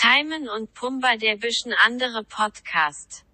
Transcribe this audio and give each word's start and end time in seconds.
Timon 0.00 0.48
und 0.48 0.72
Pumba 0.74 1.16
der 1.16 1.34
bisschen 1.34 1.74
andere 1.84 2.22
Podcast. 2.22 3.24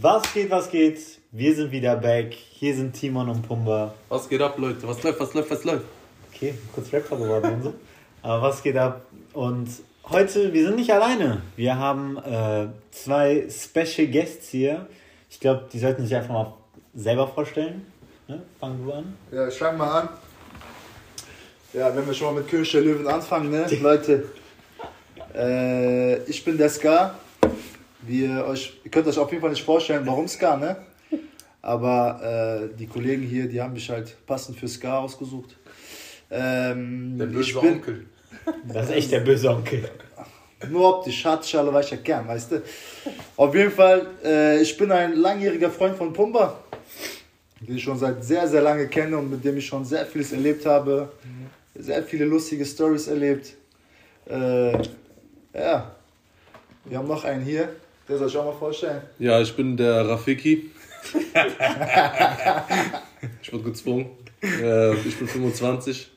Was 0.00 0.32
geht, 0.32 0.50
was 0.50 0.70
geht? 0.70 0.98
Wir 1.30 1.54
sind 1.54 1.72
wieder 1.72 1.94
back. 1.96 2.32
Hier 2.32 2.74
sind 2.74 2.94
Timon 2.94 3.28
und 3.28 3.46
Pumba. 3.46 3.94
Was 4.08 4.26
geht 4.30 4.40
ab, 4.40 4.56
Leute? 4.56 4.88
Was 4.88 5.02
läuft, 5.02 5.20
was 5.20 5.34
läuft, 5.34 5.50
was 5.50 5.64
läuft? 5.64 5.84
Okay, 6.32 6.54
kurz 6.72 6.90
Rapper 6.90 7.18
geworden 7.18 7.52
und 7.52 7.62
so. 7.64 7.74
Aber 8.22 8.40
was 8.40 8.62
geht 8.62 8.78
ab? 8.78 9.02
Und 9.34 9.68
heute, 10.08 10.54
wir 10.54 10.64
sind 10.64 10.76
nicht 10.76 10.90
alleine. 10.90 11.42
Wir 11.54 11.76
haben 11.76 12.16
äh, 12.16 12.68
zwei 12.90 13.46
Special 13.50 14.06
Guests 14.06 14.48
hier. 14.48 14.86
Ich 15.28 15.38
glaube, 15.38 15.68
die 15.70 15.80
sollten 15.80 16.04
sich 16.04 16.16
einfach 16.16 16.32
mal 16.32 16.54
selber 16.94 17.28
vorstellen. 17.28 17.84
Ne? 18.26 18.42
Fang 18.58 18.82
du 18.82 18.90
an. 18.90 19.18
Ja, 19.30 19.48
ich 19.48 19.58
fang 19.58 19.76
mal 19.76 20.00
an. 20.00 20.08
Ja, 21.74 21.94
wenn 21.94 22.06
wir 22.06 22.14
schon 22.14 22.32
mal 22.32 22.40
mit 22.40 22.48
Kirche 22.48 22.82
der 22.82 22.92
Löwen 22.92 23.06
anfangen, 23.06 23.50
ne? 23.50 23.66
Leute, 23.82 24.30
äh, 25.34 26.18
ich 26.24 26.44
bin 26.44 26.56
der 26.56 26.68
Ska. 26.68 27.18
Wie 28.02 28.24
ihr, 28.26 28.44
euch, 28.46 28.80
ihr 28.84 28.90
könnt 28.90 29.06
euch 29.06 29.18
auf 29.18 29.30
jeden 29.30 29.40
Fall 29.40 29.50
nicht 29.50 29.64
vorstellen, 29.64 30.06
warum 30.06 30.28
Ska, 30.28 30.56
ne? 30.56 30.76
Aber 31.62 32.68
äh, 32.70 32.76
die 32.76 32.86
Kollegen 32.86 33.22
hier, 33.22 33.48
die 33.48 33.60
haben 33.60 33.72
mich 33.72 33.88
halt 33.88 34.14
passend 34.26 34.58
für 34.58 34.68
Ska 34.68 34.98
ausgesucht. 34.98 35.56
Ähm, 36.30 37.16
Der 37.16 37.28
ich 37.28 37.34
böse 37.34 37.60
bin 37.60 37.72
Onkel. 37.74 38.06
Das 38.68 38.86
ist 38.90 38.94
echt 38.94 39.12
der 39.12 39.20
böse 39.20 39.48
Onkel. 39.48 39.88
nur 40.70 40.98
optisch, 40.98 41.24
Hartschale 41.24 41.72
weicher 41.72 41.96
Kern, 41.96 42.28
weißt 42.28 42.52
du? 42.52 42.62
Auf 43.36 43.54
jeden 43.54 43.70
Fall, 43.70 44.06
äh, 44.22 44.60
ich 44.60 44.76
bin 44.76 44.92
ein 44.92 45.14
langjähriger 45.14 45.70
Freund 45.70 45.96
von 45.96 46.12
Pumba, 46.12 46.58
den 47.60 47.76
ich 47.76 47.82
schon 47.82 47.98
seit 47.98 48.22
sehr, 48.22 48.46
sehr 48.46 48.62
lange 48.62 48.86
kenne 48.88 49.16
und 49.16 49.30
mit 49.30 49.44
dem 49.44 49.56
ich 49.56 49.66
schon 49.66 49.84
sehr 49.84 50.04
vieles 50.04 50.32
erlebt 50.32 50.66
habe. 50.66 51.10
Sehr 51.74 52.02
viele 52.02 52.26
lustige 52.26 52.64
Stories 52.64 53.08
erlebt. 53.08 53.54
Äh, 54.26 54.78
ja, 55.54 55.94
wir 56.84 56.98
haben 56.98 57.08
noch 57.08 57.24
einen 57.24 57.44
hier, 57.44 57.68
der 58.08 58.18
soll 58.18 58.28
ich 58.28 58.36
auch 58.36 58.44
mal 58.44 58.52
vorstellen. 58.52 59.02
Ja, 59.18 59.40
ich 59.40 59.54
bin 59.54 59.76
der 59.76 60.08
Rafiki. 60.08 60.70
ich 63.42 63.52
wurde 63.52 63.64
gezwungen. 63.64 64.10
Äh, 64.42 64.94
ich 64.94 65.16
bin 65.16 65.28
25 65.28 66.10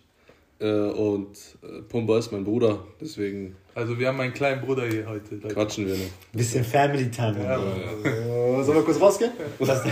äh, 0.60 0.66
und 0.68 1.38
äh, 1.64 1.82
Pumba 1.84 2.18
ist 2.18 2.32
mein 2.32 2.44
Bruder, 2.44 2.80
deswegen 3.00 3.56
Also 3.78 4.00
wir 4.00 4.08
haben 4.08 4.20
einen 4.20 4.34
kleinen 4.34 4.60
Bruder 4.60 4.88
hier 4.88 5.06
heute. 5.08 5.36
Leute. 5.36 5.54
quatschen 5.54 5.86
wir 5.86 5.94
noch. 5.94 6.06
Bisschen 6.34 6.64
Family 6.64 7.12
Time. 7.12 7.36
Ja, 7.44 7.60
so. 7.60 8.64
Sollen 8.64 8.78
wir 8.80 8.84
kurz 8.84 9.00
rausgehen? 9.00 9.30
Das, 9.60 9.84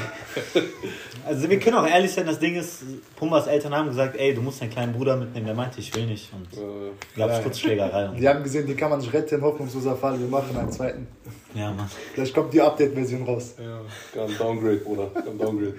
also 1.23 1.47
wir 1.47 1.59
können 1.59 1.75
auch 1.75 1.87
ehrlich 1.87 2.11
sein, 2.11 2.25
das 2.25 2.39
Ding 2.39 2.55
ist, 2.55 2.81
Pumbas 3.15 3.45
Eltern 3.45 3.75
haben 3.75 3.89
gesagt, 3.89 4.15
ey, 4.17 4.33
du 4.33 4.41
musst 4.41 4.59
deinen 4.59 4.71
kleinen 4.71 4.91
Bruder 4.93 5.15
mitnehmen. 5.15 5.45
Der 5.45 5.53
meinte, 5.53 5.79
ich 5.79 5.95
will 5.95 6.07
nicht. 6.07 6.31
Und 6.33 6.51
Äh, 6.57 6.91
gab 7.15 7.29
es 7.29 7.43
kurz 7.43 7.59
Schlägerei. 7.59 8.09
Die 8.19 8.27
haben 8.27 8.41
gesehen, 8.41 8.65
die 8.65 8.73
kann 8.73 8.89
man 8.89 8.97
nicht 9.01 9.13
retten, 9.13 9.39
hoffnungsloser 9.43 9.95
Fall. 9.95 10.19
Wir 10.19 10.27
machen 10.29 10.57
einen 10.57 10.71
zweiten. 10.71 11.05
ja, 11.53 11.71
Mann. 11.71 11.87
Vielleicht 12.15 12.33
kommt 12.33 12.51
die 12.55 12.61
Update-Version 12.61 13.21
raus. 13.21 13.53
Ja. 13.59 13.81
Kam 14.15 14.35
Downgrade, 14.35 14.77
Bruder. 14.77 15.11
Kam 15.13 15.37
Downgrade. 15.37 15.75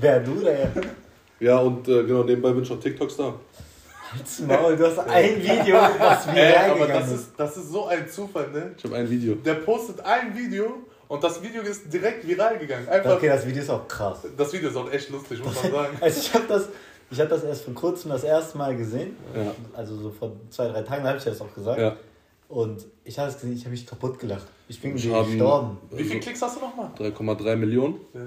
Wer 0.00 0.20
du, 0.20 0.40
der? 0.40 0.70
Ja, 1.40 1.58
und 1.58 1.86
äh, 1.88 2.04
genau, 2.04 2.22
nebenbei 2.24 2.52
bin 2.52 2.62
ich 2.62 2.70
noch 2.70 2.80
TikTok-Star. 2.80 3.34
Halt's 4.12 4.40
Maul, 4.40 4.76
du 4.76 4.86
hast 4.86 4.98
ein 5.00 5.36
Video, 5.42 5.76
was 5.98 6.26
mir 6.26 6.34
Ey, 6.42 6.70
aber 6.70 6.86
das 6.86 7.10
ist. 7.12 7.30
das 7.36 7.56
ist 7.56 7.70
so 7.70 7.86
ein 7.86 8.08
Zufall, 8.08 8.50
ne? 8.50 8.74
Ich 8.76 8.84
habe 8.84 8.96
ein 8.96 9.10
Video. 9.10 9.34
Der 9.36 9.54
postet 9.54 10.00
ein 10.00 10.36
Video 10.36 10.82
und 11.08 11.22
das 11.22 11.42
Video 11.42 11.62
ist 11.62 11.92
direkt 11.92 12.26
viral 12.26 12.58
gegangen. 12.58 12.88
Einfach, 12.88 13.16
Okay, 13.16 13.28
das 13.28 13.46
Video 13.46 13.62
ist 13.62 13.70
auch 13.70 13.86
krass. 13.86 14.20
Das 14.36 14.52
Video 14.52 14.70
ist 14.70 14.76
auch 14.76 14.90
echt 14.90 15.10
lustig, 15.10 15.42
muss 15.44 15.62
man 15.62 15.72
sagen. 15.72 15.98
Also 16.00 16.20
ich 16.20 16.32
habe 16.34 16.44
das, 16.48 16.68
ich 17.10 17.20
hab 17.20 17.28
das 17.28 17.44
erst 17.44 17.64
vor 17.64 17.74
kurzem 17.74 18.10
das 18.10 18.24
erste 18.24 18.56
Mal 18.56 18.76
gesehen. 18.76 19.16
Ja. 19.34 19.54
Also 19.74 19.96
so 19.96 20.10
vor 20.10 20.32
zwei, 20.50 20.68
drei 20.68 20.82
Tagen 20.82 21.04
habe 21.06 21.18
ich 21.18 21.24
das 21.24 21.40
auch 21.40 21.52
gesagt. 21.54 21.78
Ja. 21.80 21.96
Und 22.48 22.86
ich 23.04 23.18
habe 23.18 23.28
es 23.28 23.34
gesehen, 23.34 23.52
ich 23.54 23.60
habe 23.60 23.70
mich 23.72 23.86
kaputt 23.86 24.18
gelacht. 24.18 24.46
Ich 24.68 24.80
bin 24.80 24.92
gestorben. 24.94 25.76
Wie 25.90 26.04
viele 26.04 26.20
Klicks 26.20 26.40
hast 26.40 26.56
du 26.56 26.60
nochmal? 26.60 26.90
3,3 26.98 27.56
Millionen, 27.56 27.96
Ja. 28.14 28.20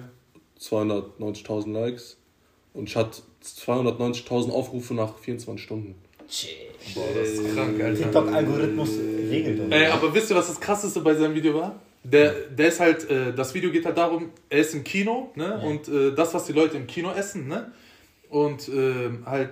290.000 0.59 1.71
Likes 1.73 2.17
und 2.75 2.87
ich 2.87 2.95
hatte 2.95 3.23
290.000 3.43 4.51
Aufrufe 4.51 4.93
nach 4.93 5.17
24 5.17 5.63
Stunden. 5.63 5.95
Boah, 6.95 7.03
das 7.15 7.29
ist 7.29 7.53
krank, 7.55 7.81
Alter. 7.81 8.03
TikTok-Algorithmus 8.03 8.89
regelt 9.29 9.59
uns. 9.59 9.73
Ey, 9.73 9.87
aber 9.87 10.13
wisst 10.13 10.29
ihr, 10.29 10.35
was 10.35 10.47
das 10.47 10.59
krasseste 10.59 11.01
bei 11.01 11.13
seinem 11.15 11.35
Video 11.35 11.53
war? 11.53 11.79
Der, 12.03 12.31
der 12.49 12.67
ist 12.69 12.79
halt, 12.79 13.07
äh, 13.09 13.33
das 13.33 13.53
Video 13.53 13.69
geht 13.71 13.85
halt 13.85 13.97
darum, 13.97 14.29
er 14.49 14.59
ist 14.59 14.73
im 14.73 14.83
Kino, 14.83 15.31
ne? 15.35 15.61
Und 15.63 15.87
äh, 15.87 16.15
das, 16.15 16.33
was 16.33 16.45
die 16.45 16.53
Leute 16.53 16.77
im 16.77 16.87
Kino 16.87 17.11
essen, 17.11 17.47
ne? 17.47 17.71
Und 18.29 18.67
ähm, 18.69 19.23
halt, 19.25 19.49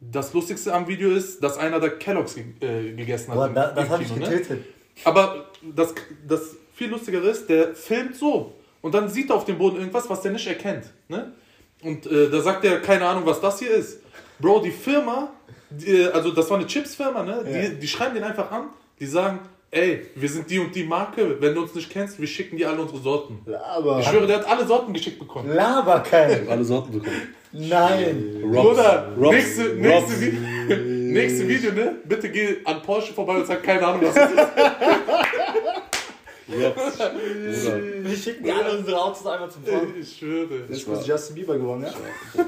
das 0.00 0.32
Lustigste 0.34 0.72
am 0.74 0.86
Video 0.86 1.10
ist, 1.10 1.42
dass 1.42 1.56
einer 1.58 1.80
da 1.80 1.88
Kelloggs 1.88 2.34
ge 2.36 2.44
äh, 2.60 2.92
gegessen 2.92 3.28
hat. 3.30 3.34
Boah, 3.36 3.46
im- 3.48 3.54
da, 3.54 3.70
das 3.72 3.88
habe 3.88 4.02
ich 4.02 4.14
ne? 4.14 4.20
getötet. 4.20 4.64
Aber 5.04 5.46
das, 5.74 5.94
das 6.28 6.56
viel 6.74 6.90
lustigere 6.90 7.28
ist, 7.28 7.48
der 7.48 7.74
filmt 7.74 8.14
so. 8.16 8.52
Und 8.80 8.94
dann 8.94 9.08
sieht 9.08 9.30
er 9.30 9.36
auf 9.36 9.44
dem 9.44 9.58
Boden 9.58 9.76
irgendwas, 9.78 10.08
was 10.10 10.20
der 10.22 10.32
nicht 10.32 10.46
erkennt. 10.46 10.84
Ne? 11.08 11.32
Und 11.82 12.06
äh, 12.06 12.30
da 12.30 12.40
sagt 12.40 12.64
er, 12.64 12.80
keine 12.80 13.06
Ahnung, 13.06 13.24
was 13.26 13.40
das 13.40 13.58
hier 13.58 13.70
ist. 13.70 14.00
Bro, 14.38 14.60
die 14.60 14.70
Firma, 14.70 15.30
die, 15.70 16.04
also 16.12 16.30
das 16.30 16.48
war 16.50 16.58
eine 16.58 16.66
Chips-Firma, 16.66 17.22
ne? 17.22 17.44
Ja. 17.44 17.68
Die, 17.70 17.78
die 17.80 17.88
schreiben 17.88 18.14
den 18.14 18.24
einfach 18.24 18.50
an, 18.50 18.66
die 19.00 19.06
sagen, 19.06 19.40
ey, 19.70 20.06
wir 20.14 20.28
sind 20.28 20.48
die 20.50 20.58
und 20.58 20.74
die 20.74 20.84
Marke, 20.84 21.40
wenn 21.40 21.54
du 21.54 21.62
uns 21.62 21.74
nicht 21.74 21.90
kennst, 21.90 22.20
wir 22.20 22.26
schicken 22.26 22.56
dir 22.56 22.68
alle 22.70 22.82
unsere 22.82 23.00
Sorten. 23.00 23.40
Aber 23.74 23.98
Ich 24.00 24.06
schwöre, 24.06 24.26
der 24.26 24.38
hat 24.38 24.48
alle 24.48 24.66
Sorten 24.66 24.92
geschickt 24.92 25.18
bekommen. 25.18 25.48
Laber 25.52 26.00
kein. 26.00 26.48
Alle 26.48 26.64
Sorten 26.64 26.92
bekommen. 26.92 27.34
Nein. 27.52 28.40
Bruder, 28.50 29.12
Robs, 29.18 29.34
nächste, 29.34 29.62
Robs. 29.76 30.08
nächste, 30.08 30.20
Vi 30.20 30.76
nächste 31.12 31.48
Video, 31.48 31.72
ne? 31.72 31.96
Bitte 32.04 32.30
geh 32.30 32.56
an 32.64 32.80
Porsche 32.82 33.12
vorbei 33.12 33.36
und 33.36 33.46
sag, 33.46 33.62
keine 33.62 33.86
Ahnung, 33.86 34.02
was 34.04 34.14
das 34.14 34.30
ist. 34.30 34.38
Bruder. 36.46 36.74
Wir 38.04 38.16
schicken 38.16 38.50
alle 38.50 38.78
unsere 38.78 39.00
Autos 39.02 39.26
einmal 39.26 39.50
zum 39.50 39.64
Fahren. 39.64 39.94
Ich 40.00 40.16
schwöre. 40.18 40.60
das 40.68 40.78
ist 40.78 40.86
kurz 40.86 41.06
Justin 41.06 41.34
Bieber 41.36 41.56
geworden, 41.56 41.82
ja? 41.82 41.92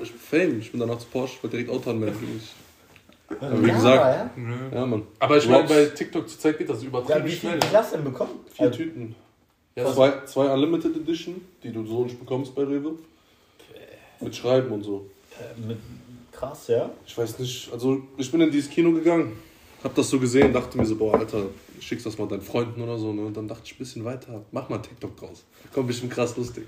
Ich 0.03 0.10
bin 0.12 0.19
Fame. 0.21 0.59
Ich 0.60 0.71
bin 0.71 0.81
danach 0.81 0.99
zu 0.99 1.06
Porsche, 1.06 1.43
wollte 1.43 1.56
direkt 1.56 1.71
Auto 1.71 1.91
anmelden. 1.91 2.16
Ich, 2.41 2.53
Ja, 3.41 3.62
wie 3.62 3.71
gesagt. 3.71 4.31
ja? 4.37 4.78
ja, 4.78 4.87
Mann. 4.87 5.03
Aber 5.19 5.37
ich 5.38 5.49
meine, 5.49 5.66
bei 5.69 5.87
TikTok 5.87 6.28
zurzeit 6.28 6.59
geht 6.59 6.69
das 6.69 6.82
Ja, 6.82 6.88
übertrieben 6.88 7.25
wie 7.25 7.31
viel 7.31 7.50
schnell. 7.50 7.60
hast 7.72 7.93
du 7.93 7.97
denn 7.97 8.05
bekommen? 8.05 8.41
Vier 8.53 8.71
Tüten. 8.72 9.15
Ja, 9.77 9.93
Zwei, 9.93 10.25
zwei 10.26 10.53
Unlimited 10.53 10.97
Edition, 10.97 11.41
die 11.62 11.72
du 11.72 11.84
so 11.84 12.05
nicht 12.05 12.19
bekommst 12.21 12.55
bei 12.55 12.62
Rewe. 12.62 12.93
Mit 14.21 14.37
Schreiben 14.37 14.71
und 14.71 14.82
so. 14.84 15.06
Äh, 15.32 15.66
mit, 15.66 15.78
krass, 16.31 16.69
ja. 16.69 16.91
Ich 17.06 17.19
weiß 17.19 17.38
nicht, 17.41 17.72
also 17.72 18.03
ich 18.16 18.31
bin 18.31 18.41
in 18.41 18.50
dieses 18.53 18.71
Kino 18.71 18.93
gegangen, 18.93 19.32
hab 19.84 19.95
das 19.95 20.09
so 20.09 20.19
gesehen, 20.19 20.53
dachte 20.53 20.78
mir 20.78 20.87
so, 20.87 20.97
boah, 20.97 21.19
Alter, 21.19 21.47
schickst 21.78 22.06
das 22.06 22.19
mal 22.19 22.27
deinen 22.27 22.41
Freunden 22.41 22.81
oder 22.81 22.99
so, 22.99 23.12
ne? 23.12 23.22
Und 23.22 23.37
dann 23.37 23.47
dachte 23.47 23.62
ich 23.67 23.75
ein 23.75 23.78
bisschen 23.78 24.05
weiter, 24.05 24.45
mach 24.50 24.69
mal 24.71 24.78
TikTok 24.78 25.17
draus. 25.17 25.45
Kommt 25.72 25.89
bestimmt 25.89 26.12
krass 26.12 26.37
lustig. 26.37 26.67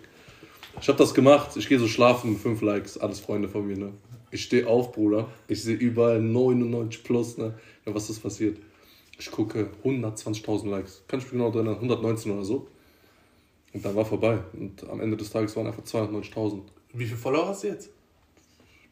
Ich 0.78 0.88
hab 0.88 0.98
das 0.98 1.14
gemacht, 1.14 1.56
ich 1.56 1.68
gehe 1.68 1.78
so 1.78 1.88
schlafen, 1.88 2.36
fünf 2.36 2.60
Likes, 2.60 2.98
alles 2.98 3.20
Freunde 3.20 3.48
von 3.48 3.66
mir, 3.66 3.78
ne? 3.78 3.92
Ich 4.30 4.42
stehe 4.42 4.66
auf, 4.66 4.92
Bruder, 4.92 5.28
ich 5.48 5.62
sehe 5.62 5.76
überall 5.76 6.20
99 6.20 7.02
plus, 7.02 7.38
ne? 7.38 7.54
Ja, 7.86 7.94
was 7.94 8.10
ist 8.10 8.20
passiert? 8.20 8.58
Ich 9.18 9.30
gucke 9.30 9.70
120.000 9.82 10.68
Likes, 10.68 11.02
kann 11.08 11.20
ich 11.20 11.24
mich 11.24 11.32
genau 11.32 11.50
erinnern, 11.50 11.76
119 11.76 12.32
oder 12.32 12.44
so. 12.44 12.68
Und 13.72 13.82
dann 13.84 13.96
war 13.96 14.04
vorbei. 14.04 14.38
Und 14.52 14.86
am 14.88 15.00
Ende 15.00 15.16
des 15.16 15.30
Tages 15.30 15.56
waren 15.56 15.66
einfach 15.66 15.82
290.000. 15.82 16.60
Wie 16.92 17.06
viele 17.06 17.16
Follower 17.16 17.48
hast 17.48 17.64
du 17.64 17.68
jetzt? 17.68 17.90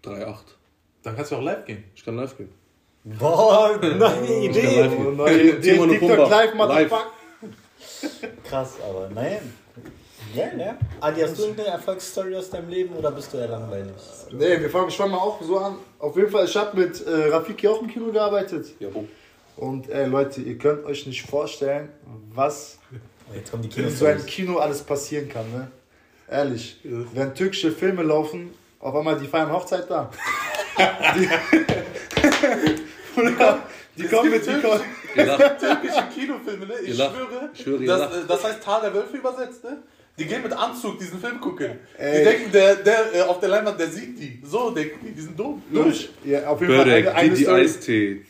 3,8. 0.02 0.36
Dann 1.02 1.16
kannst 1.16 1.32
du 1.32 1.36
auch 1.36 1.42
live 1.42 1.66
gehen. 1.66 1.84
Ich 1.94 2.04
kann 2.04 2.16
live 2.16 2.36
gehen. 2.36 2.63
Boah, 3.04 3.78
neue 3.82 4.44
Idee. 4.44 4.88
neue 4.88 5.60
Timon 5.60 5.90
und 5.90 5.98
TikTok 5.98 6.30
live, 6.30 6.54
Motherfucker. 6.54 7.12
Krass, 8.48 8.74
aber 8.82 9.10
nein. 9.14 9.52
Ja, 10.34 10.46
ne? 10.54 10.78
Adi, 11.00 11.20
hast 11.20 11.38
du 11.38 11.42
irgendeine 11.42 11.68
Erfolgsstory 11.68 12.34
aus 12.34 12.48
deinem 12.48 12.70
Leben 12.70 12.96
oder 12.96 13.10
bist 13.10 13.32
du 13.32 13.36
eher 13.36 13.48
langweilig? 13.48 13.92
Nee, 14.32 14.58
wir 14.58 14.70
fangen, 14.70 14.90
fange 14.90 15.12
mal 15.12 15.18
auch 15.18 15.40
so 15.42 15.58
an. 15.58 15.76
Auf 15.98 16.16
jeden 16.16 16.30
Fall, 16.30 16.46
ich 16.46 16.56
habe 16.56 16.80
mit 16.80 17.06
äh, 17.06 17.28
Rafiki 17.28 17.68
auch 17.68 17.82
im 17.82 17.88
Kino 17.88 18.10
gearbeitet. 18.10 18.68
Ja, 18.80 18.88
wo? 18.92 19.06
Und 19.56 19.88
ey, 19.90 20.06
Leute, 20.06 20.40
ihr 20.40 20.56
könnt 20.56 20.84
euch 20.86 21.06
nicht 21.06 21.22
vorstellen, 21.22 21.90
was 22.34 22.78
Oh, 23.30 23.34
Jetzt 23.34 23.50
kommen 23.50 23.62
die 23.62 23.80
in 23.80 23.90
so 23.90 24.06
einem. 24.06 24.24
Kino 24.26 24.58
alles 24.58 24.82
passieren 24.82 25.28
kann, 25.28 25.50
ne? 25.52 25.70
Ehrlich. 26.28 26.80
Wenn 26.82 27.34
türkische 27.34 27.70
Filme 27.70 28.02
laufen, 28.02 28.54
auf 28.80 28.94
einmal 28.94 29.18
die 29.18 29.26
feiern 29.26 29.52
Hochzeit 29.52 29.90
da. 29.90 30.10
die, 31.14 31.28
Bruder, 33.14 33.62
die 33.96 34.04
kommen 34.04 34.30
mit, 34.30 34.46
die 34.46 35.22
lacht. 35.22 35.60
Türkische 35.60 36.04
Kinofilme, 36.14 36.66
ne? 36.66 36.74
Ich 36.84 36.96
lacht. 36.96 37.14
schwöre. 37.14 37.50
Schwöre, 37.54 37.84
das, 37.84 38.00
äh, 38.00 38.26
das 38.26 38.44
heißt 38.44 38.62
Tal 38.62 38.80
der 38.82 38.94
Wölfe 38.94 39.16
übersetzt, 39.16 39.64
ne? 39.64 39.78
Die 40.16 40.26
gehen 40.26 40.44
mit 40.44 40.52
Anzug 40.52 40.96
diesen 41.00 41.18
Film 41.18 41.40
gucken. 41.40 41.72
Ey. 41.98 42.18
Die 42.18 42.24
denken, 42.24 42.52
der, 42.52 42.76
der 42.76 43.14
äh, 43.14 43.22
auf 43.22 43.40
der 43.40 43.48
Leinwand, 43.48 43.80
der 43.80 43.88
sieht 43.88 44.16
die. 44.16 44.40
So 44.44 44.70
denken 44.70 45.00
die, 45.04 45.10
die 45.10 45.20
sind 45.20 45.38
dumm. 45.38 45.60
Durch. 45.72 46.08
Ja, 46.24 46.46
auf 46.46 46.60
jeden 46.60 46.72
Fall 46.72 46.84
Börek, 46.84 47.14
eine, 47.16 47.36
Story. 47.36 47.60
Eistee, 47.62 48.20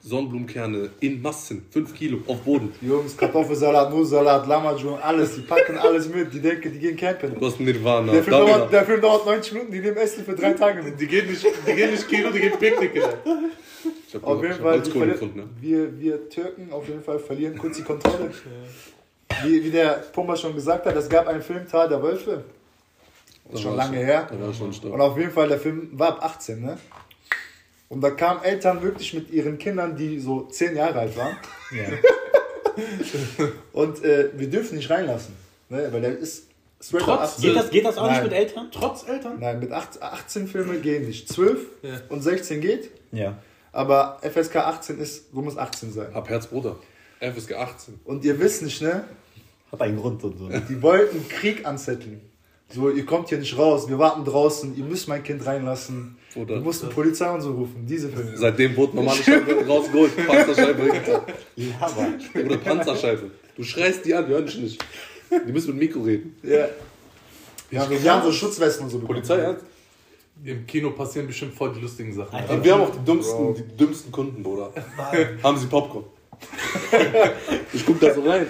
Sonnenblumenkerne 0.00 0.90
in 1.00 1.22
Massen, 1.22 1.64
5 1.70 1.94
Kilo 1.94 2.18
auf 2.26 2.40
Boden. 2.40 2.74
Jungs, 2.82 3.16
Kartoffelsalat, 3.16 3.90
Nusssalat, 3.90 4.46
Lamajun, 4.46 4.98
alles. 5.00 5.36
Die 5.36 5.40
packen 5.40 5.78
alles 5.78 6.10
mit. 6.10 6.30
Die 6.34 6.40
denken, 6.40 6.74
die 6.74 6.78
gehen 6.78 6.96
campen. 6.96 7.34
Du 7.38 7.46
hast 7.46 7.58
Nirvana. 7.58 8.12
Der 8.12 8.22
Film, 8.22 8.36
dauert, 8.36 8.72
der 8.72 8.84
Film 8.84 9.00
dauert 9.00 9.24
90 9.24 9.52
Minuten, 9.54 9.72
die 9.72 9.80
nehmen 9.80 9.96
Essen 9.96 10.24
für 10.26 10.34
drei 10.34 10.52
Tage 10.52 10.82
mit. 10.82 11.00
Die 11.00 11.06
gehen 11.06 11.26
nicht, 11.26 11.42
die 11.66 11.72
gehen 11.72 11.90
nicht 11.90 12.06
Kino, 12.06 12.30
die 12.30 12.40
gehen 12.40 12.58
picknicken. 12.58 13.02
Ich 14.10 14.16
habe 14.16 14.26
Auf 14.26 14.42
jeden 14.42 14.54
hab 14.54 14.60
Fall, 14.62 14.72
Holzkohle 14.72 15.06
gefunden. 15.12 15.38
Ne? 15.38 15.48
wir, 15.60 16.00
wir 16.00 16.28
Türken 16.28 16.72
auf 16.72 16.88
jeden 16.88 17.00
Fall 17.00 17.20
verlieren 17.20 17.56
kurz 17.56 17.76
die 17.76 17.84
Kontrolle. 17.84 18.28
Wie, 19.44 19.62
wie 19.62 19.70
der 19.70 19.90
Pumba 20.12 20.34
schon 20.34 20.52
gesagt 20.52 20.84
hat, 20.84 20.96
es 20.96 21.08
gab 21.08 21.28
einen 21.28 21.40
Film, 21.42 21.68
Tal 21.68 21.88
der 21.88 22.02
Wölfe. 22.02 22.42
Da 23.52 23.56
schon 23.56 23.70
war 23.70 23.76
lange 23.84 24.00
ich- 24.00 24.06
her. 24.06 24.28
Schon. 24.52 24.90
Und 24.90 25.00
auf 25.00 25.16
jeden 25.16 25.30
Fall, 25.30 25.46
der 25.48 25.60
Film 25.60 25.90
war 25.92 26.08
ab 26.08 26.24
18, 26.24 26.60
ne? 26.60 26.76
Und 27.88 28.00
da 28.00 28.10
kamen 28.10 28.42
Eltern 28.42 28.82
wirklich 28.82 29.14
mit 29.14 29.30
ihren 29.30 29.58
Kindern, 29.58 29.94
die 29.96 30.18
so 30.18 30.42
10 30.42 30.74
Jahre 30.74 30.98
alt 30.98 31.16
waren. 31.16 31.36
Ja. 31.70 31.84
Und 33.72 34.02
äh, 34.04 34.30
wir 34.34 34.48
dürfen 34.50 34.76
nicht 34.76 34.90
reinlassen. 34.90 35.34
Ne? 35.68 35.88
Weil 35.92 36.00
der 36.00 36.18
ist 36.18 36.46
straight 36.80 37.02
Trotz- 37.04 37.10
ab 37.18 37.20
18. 37.22 37.42
Geht 37.44 37.56
das, 37.56 37.70
geht 37.70 37.84
das 37.84 37.96
auch 37.98 38.04
nicht 38.06 38.14
Nein. 38.16 38.24
mit 38.24 38.32
Eltern? 38.32 38.68
Trotz 38.72 39.08
Eltern? 39.08 39.36
Nein, 39.38 39.60
mit 39.60 39.70
8, 39.72 40.02
18 40.02 40.48
Filme 40.48 40.78
gehen 40.78 41.06
nicht. 41.06 41.28
12 41.28 41.58
Ja. 41.82 42.00
und 42.08 42.22
16 42.22 42.60
geht. 42.60 42.90
Ja. 43.12 43.38
Aber 43.72 44.18
FSK 44.22 44.56
18 44.56 44.98
ist, 44.98 45.32
du 45.32 45.42
musst 45.42 45.58
18 45.58 45.92
sein. 45.92 46.08
Hab 46.14 46.28
Herz, 46.28 46.46
Bruder. 46.46 46.76
FSG 47.20 47.54
18. 47.54 48.00
Und 48.04 48.24
ihr 48.24 48.38
wisst 48.40 48.62
nicht, 48.62 48.82
ne? 48.82 49.04
Hat 49.70 49.80
einen 49.82 49.98
Grund 49.98 50.24
und 50.24 50.38
so. 50.38 50.48
Die 50.48 50.82
wollten 50.82 51.28
Krieg 51.28 51.64
anzetteln. 51.66 52.20
So, 52.72 52.88
ihr 52.88 53.04
kommt 53.04 53.28
hier 53.28 53.38
nicht 53.38 53.56
raus, 53.58 53.88
wir 53.88 53.98
warten 53.98 54.24
draußen, 54.24 54.76
ihr 54.76 54.84
müsst 54.84 55.08
mein 55.08 55.24
Kind 55.24 55.44
reinlassen. 55.44 56.16
Bruder. 56.32 56.54
Wir 56.54 56.60
mussten 56.60 56.88
Polizei 56.88 57.28
und 57.28 57.40
so 57.40 57.50
rufen, 57.52 57.84
diese 57.84 58.08
Filme. 58.08 58.36
Seitdem 58.36 58.76
wurde 58.76 58.94
normale 58.96 59.20
Scheibe 59.20 59.66
rausgeholt. 59.66 60.26
Panzerscheibe. 60.26 60.92
Ja, 61.56 61.66
aber. 61.80 62.44
Oder 62.44 62.56
Panzerscheibe. 62.58 63.30
Du 63.56 63.64
schreist 63.64 64.04
die 64.04 64.14
an, 64.14 64.26
die 64.26 64.32
hören 64.32 64.46
dich 64.46 64.58
nicht. 64.58 64.84
Die 65.46 65.52
müssen 65.52 65.70
mit 65.76 65.88
Mikro 65.88 66.02
reden. 66.02 66.36
Ja. 66.44 66.68
Ja, 67.72 67.88
wir 67.88 68.12
haben 68.12 68.22
so 68.24 68.32
Schutzwesten 68.32 68.84
und 68.84 68.90
so 68.90 68.98
bekommen. 68.98 69.18
Polizei, 69.18 69.36
ernst? 69.38 69.64
Im 70.42 70.66
Kino 70.66 70.90
passieren 70.90 71.26
bestimmt 71.26 71.54
voll 71.54 71.72
die 71.74 71.80
lustigen 71.80 72.12
Sachen. 72.14 72.34
Alter. 72.34 72.54
Und 72.54 72.64
wir 72.64 72.72
haben 72.72 72.82
auch 72.82 72.90
die 72.90 73.04
dümmsten, 73.04 73.54
die 73.54 73.76
dümmsten 73.76 74.10
Kunden, 74.10 74.42
Bruder. 74.42 74.72
haben 75.42 75.58
sie 75.58 75.66
Popcorn? 75.66 76.04
ich 77.72 77.84
guck 77.84 78.00
da 78.00 78.14
so 78.14 78.22
rein. 78.22 78.46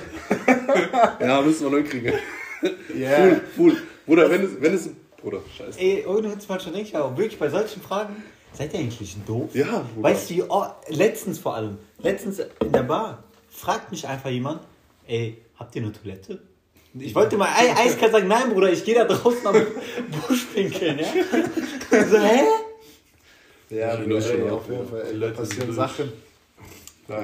ja, 1.21 1.41
müssen 1.43 1.65
wir 1.65 1.71
neu 1.71 1.83
kriegen. 1.83 2.13
Ja. 2.97 3.19
Cool, 3.19 3.41
cool. 3.59 3.77
Bruder, 4.07 4.31
wenn 4.31 4.45
es, 4.45 4.51
wenn 4.61 4.75
es. 4.75 4.91
Bruder, 5.21 5.41
scheiße. 5.57 5.81
Ey, 5.81 6.07
ohne 6.07 6.31
Witz, 6.33 6.47
manchmal 6.49 6.75
denke 6.75 6.89
ich 6.89 6.97
auch 6.97 7.17
wirklich 7.17 7.39
bei 7.39 7.49
solchen 7.49 7.83
Fragen, 7.83 8.23
seid 8.53 8.73
ihr 8.73 8.81
eigentlich 8.81 9.17
doof? 9.27 9.51
Ja, 9.55 9.85
Bruder. 9.95 10.09
Weißt 10.09 10.31
du, 10.31 10.35
wie, 10.35 10.43
oh, 10.43 10.67
letztens 10.89 11.39
vor 11.41 11.57
allem, 11.57 11.79
letztens 11.99 12.39
in 12.39 12.73
der 12.73 12.85
Bar, 12.85 13.25
fragt 13.51 13.91
mich 13.91 14.07
einfach 14.07 14.31
jemand, 14.31 14.61
ey, 15.07 15.39
habt 15.57 15.75
ihr 15.75 15.83
eine 15.83 15.93
Toilette? 15.93 16.41
Ich 16.99 17.15
wollte 17.15 17.37
mal 17.37 17.49
ei- 17.49 17.75
eiskalt 17.87 18.13
sagen, 18.13 18.27
nein, 18.29 18.51
Bruder, 18.53 18.73
ich 18.73 18.85
gehe 18.85 18.95
da 18.97 19.05
draußen 19.05 19.47
am 19.47 19.55
Busch 20.29 20.47
pinkeln, 20.53 20.99
ja? 20.99 21.07
so, 22.05 22.19
hä? 22.19 22.41
Ja, 23.71 23.97
Die 23.97 24.11
ey, 24.13 24.51
auf 24.51 24.63
auch, 24.65 24.69
jeden 24.69 24.81
ja. 24.83 24.85
Fall. 24.91 25.03
Ey, 25.13 25.21
da 25.21 25.29
passieren 25.29 25.67
sind 25.67 25.75
Sachen. 25.75 26.13
Da 27.07 27.23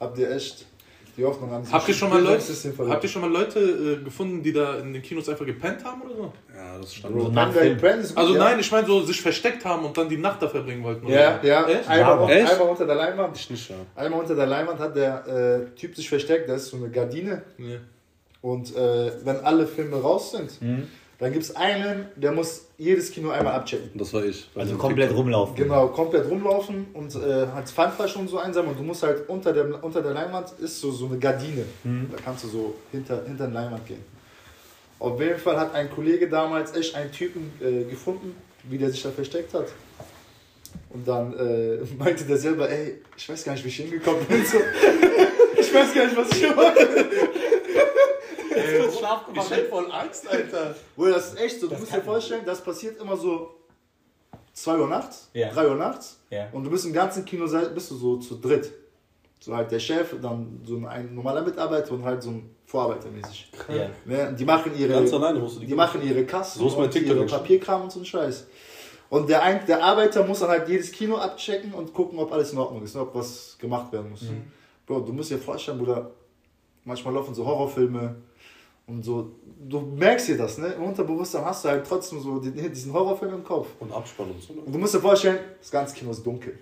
habt 0.00 0.18
ihr 0.18 0.30
echt 0.32 0.66
die 1.16 1.24
Hoffnung 1.24 1.52
an 1.52 1.64
Habt 1.70 1.88
ihr 1.88 1.94
schon 1.94 2.08
mal 2.10 2.20
Leute, 2.20 2.42
habt 2.88 3.04
ihr 3.04 3.10
schon 3.10 3.22
mal 3.22 3.30
Leute 3.30 3.60
äh, 3.60 4.04
gefunden, 4.04 4.42
die 4.42 4.52
da 4.52 4.78
in 4.78 4.92
den 4.94 5.02
Kinos 5.02 5.28
einfach 5.28 5.44
gepennt 5.46 5.84
haben 5.84 6.02
oder 6.02 6.14
so? 6.16 6.32
Ja, 6.54 6.78
das 6.78 6.94
stand 6.94 7.14
Bro, 7.14 7.26
so. 7.26 8.16
Also 8.16 8.34
ja. 8.34 8.38
nein, 8.38 8.58
ich 8.58 8.72
meine 8.72 8.86
so 8.86 9.02
sich 9.02 9.20
versteckt 9.20 9.64
haben 9.64 9.84
und 9.84 9.96
dann 9.96 10.08
die 10.08 10.16
Nacht 10.16 10.42
da 10.42 10.48
verbringen 10.48 10.82
wollten. 10.82 11.06
oder 11.06 11.14
Ja, 11.14 11.40
ja. 11.42 11.68
Echt? 11.68 11.88
Einmal, 11.88 12.30
Echt? 12.30 12.50
einmal 12.52 12.68
unter 12.68 12.86
der 12.86 12.94
Leinwand. 12.96 13.36
Ich 13.36 13.50
nicht, 13.50 13.70
ja. 13.70 13.76
Einmal 13.94 14.20
unter 14.20 14.34
der 14.34 14.46
Leinwand 14.46 14.80
hat 14.80 14.96
der 14.96 15.26
äh, 15.72 15.78
Typ 15.78 15.94
sich 15.94 16.08
versteckt, 16.08 16.48
da 16.48 16.54
ist 16.54 16.66
so 16.68 16.78
eine 16.78 16.88
Gardine. 16.90 17.42
Ja. 17.58 17.76
Und 18.42 18.74
äh, 18.76 19.12
wenn 19.24 19.36
alle 19.44 19.66
Filme 19.66 19.96
raus 19.96 20.32
sind, 20.32 20.60
Mhm. 20.60 20.88
dann 21.20 21.32
gibt 21.32 21.44
es 21.44 21.54
einen, 21.54 22.06
der 22.16 22.32
muss 22.32 22.66
jedes 22.76 23.12
Kino 23.12 23.30
einmal 23.30 23.52
abchecken. 23.54 23.90
Das 23.94 24.12
war 24.12 24.24
ich. 24.24 24.48
Also 24.56 24.76
komplett 24.76 25.14
rumlaufen. 25.14 25.54
Genau, 25.54 25.86
komplett 25.88 26.28
rumlaufen 26.28 26.86
und 26.94 27.14
äh, 27.14 27.46
halt 27.54 27.68
Pfandflaschen 27.68 28.22
und 28.22 28.28
so 28.28 28.38
einsammeln. 28.38 28.72
Und 28.72 28.80
du 28.80 28.84
musst 28.84 29.04
halt 29.04 29.28
unter 29.28 29.52
der, 29.52 29.82
unter 29.84 30.02
der 30.02 30.12
Leinwand 30.12 30.52
ist 30.60 30.80
so, 30.80 30.90
so 30.90 31.06
eine 31.06 31.18
Gardine. 31.18 31.64
Da 31.84 32.16
kannst 32.24 32.42
du 32.44 32.48
so 32.48 32.74
hinter, 32.90 33.22
hinter 33.24 33.46
den 33.46 33.54
Leinwand 33.54 33.86
gehen. 33.86 34.04
Auf 34.98 35.20
jeden 35.20 35.38
Fall 35.38 35.56
hat 35.60 35.74
ein 35.74 35.88
Kollege 35.90 36.28
damals 36.28 36.74
echt 36.76 36.94
einen 36.96 37.12
Typen 37.12 37.52
äh, 37.60 37.84
gefunden, 37.84 38.34
wie 38.64 38.78
der 38.78 38.90
sich 38.90 39.02
da 39.02 39.10
versteckt 39.10 39.54
hat. 39.54 39.66
Und 40.90 41.06
dann 41.06 41.32
äh, 41.38 41.78
meinte 41.98 42.24
der 42.24 42.36
selber, 42.38 42.68
ey, 42.68 43.00
ich 43.16 43.28
weiß 43.28 43.44
gar 43.44 43.52
nicht, 43.52 43.64
wie 43.64 43.68
ich 43.68 43.76
hingekommen 43.76 44.24
bin. 44.26 44.44
So. 44.44 44.58
ich 45.60 45.72
weiß 45.72 45.94
gar 45.94 46.04
nicht, 46.06 46.16
was 46.16 46.30
ich 46.32 46.44
gemacht 48.54 49.02
habe. 49.02 49.38
Ich 49.38 49.50
hätte 49.50 49.68
voll 49.68 49.90
Angst, 49.90 50.28
Alter. 50.28 50.74
Bruder, 50.96 51.12
das 51.12 51.32
ist 51.32 51.40
echt 51.40 51.60
so. 51.60 51.68
Du 51.68 51.76
musst 51.76 51.92
dir 51.92 52.02
vorstellen, 52.02 52.42
das 52.44 52.60
passiert 52.62 53.00
immer 53.00 53.16
so 53.16 53.54
2 54.52 54.78
Uhr 54.78 54.88
nachts, 54.88 55.30
Ja. 55.32 55.50
3 55.50 55.68
Uhr 55.68 55.74
nachts. 55.76 56.18
Ja. 56.30 56.48
Und 56.52 56.64
du 56.64 56.70
bist 56.70 56.84
im 56.84 56.92
ganzen 56.92 57.24
Kino 57.24 57.46
bist 57.74 57.90
du 57.90 57.96
so 57.96 58.16
zu 58.16 58.36
dritt. 58.36 58.72
So 59.40 59.56
halt 59.56 59.70
der 59.72 59.80
Chef, 59.80 60.14
dann 60.20 60.60
so 60.64 60.76
ein, 60.86 61.14
normaler 61.14 61.42
Mitarbeiter 61.42 61.92
und 61.92 62.04
halt 62.04 62.22
so 62.22 62.30
ein 62.30 62.54
Vorarbeiter 62.64 63.10
mäßig. 63.10 63.50
Ja. 63.68 63.90
Ne? 64.04 64.34
Die 64.38 64.44
machen 64.44 64.72
ihre, 64.78 64.92
Ganz 64.92 65.12
alleine 65.12 65.40
musst 65.40 65.56
du 65.56 65.60
die 65.60 65.66
die 65.66 65.74
machen 65.74 66.00
ihre 66.02 66.24
Kassen 66.24 66.60
So 66.60 66.68
ist 66.68 66.76
mein 66.76 66.84
und 66.84 66.90
TikTok 66.92 67.16
ihre. 67.16 67.26
Papierkram 67.26 67.82
und 67.82 67.92
so 67.92 67.98
ein 68.00 68.04
Scheiß. 68.04 68.46
Und 69.10 69.28
der, 69.28 69.42
ein, 69.42 69.66
der 69.66 69.82
Arbeiter 69.82 70.24
muss 70.24 70.40
dann 70.40 70.48
halt 70.48 70.68
jedes 70.68 70.90
Kino 70.92 71.16
abchecken 71.16 71.74
und 71.74 71.92
gucken, 71.92 72.18
ob 72.18 72.32
alles 72.32 72.52
in 72.52 72.58
Ordnung 72.58 72.82
ist, 72.82 72.94
ne? 72.94 73.02
ob 73.02 73.14
was 73.14 73.58
gemacht 73.58 73.92
werden 73.92 74.10
muss. 74.10 74.22
Mhm. 74.22 74.44
Bro, 74.86 75.00
du 75.00 75.12
musst 75.12 75.30
dir 75.30 75.38
vorstellen, 75.38 75.78
Bruder, 75.78 76.12
manchmal 76.84 77.12
laufen 77.12 77.34
so 77.34 77.44
Horrorfilme 77.44 78.14
und 78.86 79.04
so, 79.04 79.30
du 79.68 79.80
merkst 79.80 80.28
dir 80.28 80.36
das, 80.38 80.58
ne? 80.58 80.68
Im 80.68 80.82
Unterbewusstsein 80.84 81.44
hast 81.44 81.64
du 81.64 81.68
halt 81.68 81.86
trotzdem 81.86 82.20
so 82.20 82.38
die- 82.40 82.50
diesen 82.68 82.92
Horrorfilm 82.92 83.34
im 83.34 83.44
Kopf. 83.44 83.68
Und 83.80 83.92
Abspann 83.92 84.30
und 84.30 84.42
so. 84.42 84.52
ne? 84.54 84.60
Und 84.62 84.72
du 84.74 84.78
musst 84.78 84.94
dir 84.94 85.00
vorstellen, 85.00 85.38
das 85.60 85.70
ganze 85.70 85.94
Kino 85.94 86.10
ist 86.10 86.24
dunkel. 86.24 86.58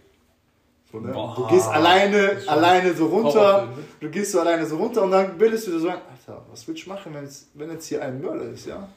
So, 0.93 0.99
ne? 1.01 1.13
Du 1.13 1.47
gehst 1.49 1.69
alleine, 1.69 2.37
alleine 2.47 2.93
so 2.95 3.07
runter, 3.07 3.67
ne? 3.67 3.83
du 4.01 4.11
gehst 4.11 4.33
so 4.33 4.41
alleine 4.41 4.67
so 4.67 4.77
runter 4.77 5.03
und 5.05 5.13
dann 5.13 5.39
bildest 5.39 5.67
du 5.67 5.71
dir 5.73 5.79
so 5.81 5.89
ein, 5.89 5.99
Alter, 6.11 6.43
was 6.51 6.67
willst 6.69 6.85
du 6.85 6.91
machen, 6.91 7.15
wenn 7.15 7.25
jetzt, 7.25 7.49
wenn 7.55 7.71
jetzt 7.71 7.87
hier 7.87 8.03
ein 8.03 8.21
Mörder 8.21 8.51
ist, 8.51 8.67
ja? 8.67 8.89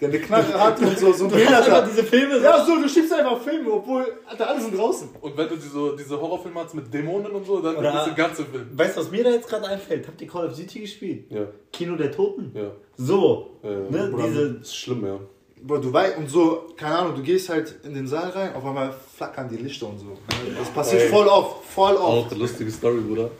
Der 0.00 0.08
eine 0.08 0.18
Knarre 0.18 0.58
hat 0.60 0.80
und 0.80 0.98
so, 0.98 1.12
so 1.12 1.28
Bilder 1.28 1.58
Einfach 1.58 1.72
hat. 1.72 1.88
diese 1.90 2.02
Filme 2.02 2.38
so. 2.38 2.44
Ja, 2.44 2.64
so, 2.64 2.74
du 2.76 2.88
schiebst 2.88 3.12
einfach 3.12 3.40
Filme, 3.40 3.70
obwohl, 3.70 4.04
Alter, 4.26 4.48
alle 4.48 4.60
sind 4.60 4.76
draußen. 4.76 5.10
Und 5.20 5.36
wenn 5.36 5.48
du 5.48 5.54
diese, 5.56 5.96
diese 5.96 6.20
Horrorfilme 6.20 6.58
hast 6.60 6.74
mit 6.74 6.92
Dämonen 6.92 7.30
und 7.30 7.46
so, 7.46 7.60
dann 7.60 7.76
Oder- 7.76 8.00
ist 8.00 8.06
der 8.06 8.14
ganze 8.14 8.44
Film. 8.44 8.66
Weißt 8.72 8.96
du, 8.96 9.00
was 9.00 9.10
mir 9.12 9.22
da 9.22 9.30
jetzt 9.30 9.48
gerade 9.48 9.66
einfällt? 9.68 10.08
Habt 10.08 10.20
ihr 10.20 10.26
Call 10.26 10.48
of 10.48 10.56
Duty 10.56 10.80
gespielt? 10.80 11.26
Ja, 11.30 11.46
Kino 11.72 11.94
der 11.96 12.10
Toten? 12.10 12.50
ja. 12.54 12.70
So. 12.96 13.58
Ja, 13.62 13.70
Ne, 13.70 14.08
Bruder, 14.10 14.26
diese, 14.26 14.52
Das 14.54 14.68
ist 14.68 14.76
schlimm, 14.76 15.06
ja. 15.06 15.18
Boah, 15.64 15.80
du 15.80 15.92
weißt, 15.92 16.18
und 16.18 16.28
so, 16.28 16.66
keine 16.76 16.96
Ahnung, 16.98 17.14
du 17.14 17.22
gehst 17.22 17.48
halt 17.48 17.76
in 17.84 17.94
den 17.94 18.08
Saal 18.08 18.30
rein, 18.30 18.54
auf 18.56 18.64
einmal 18.66 18.92
flackern 19.16 19.48
die 19.48 19.56
Lichter 19.58 19.86
und 19.88 20.00
so. 20.00 20.18
Das 20.58 20.68
passiert 20.70 21.02
Ey. 21.02 21.08
voll 21.08 21.28
oft, 21.28 21.64
voll 21.66 21.96
Auch 21.96 22.24
oft. 22.24 22.32
eine 22.32 22.40
lustige 22.40 22.68
Story, 22.72 22.98
Bruder. 22.98 23.30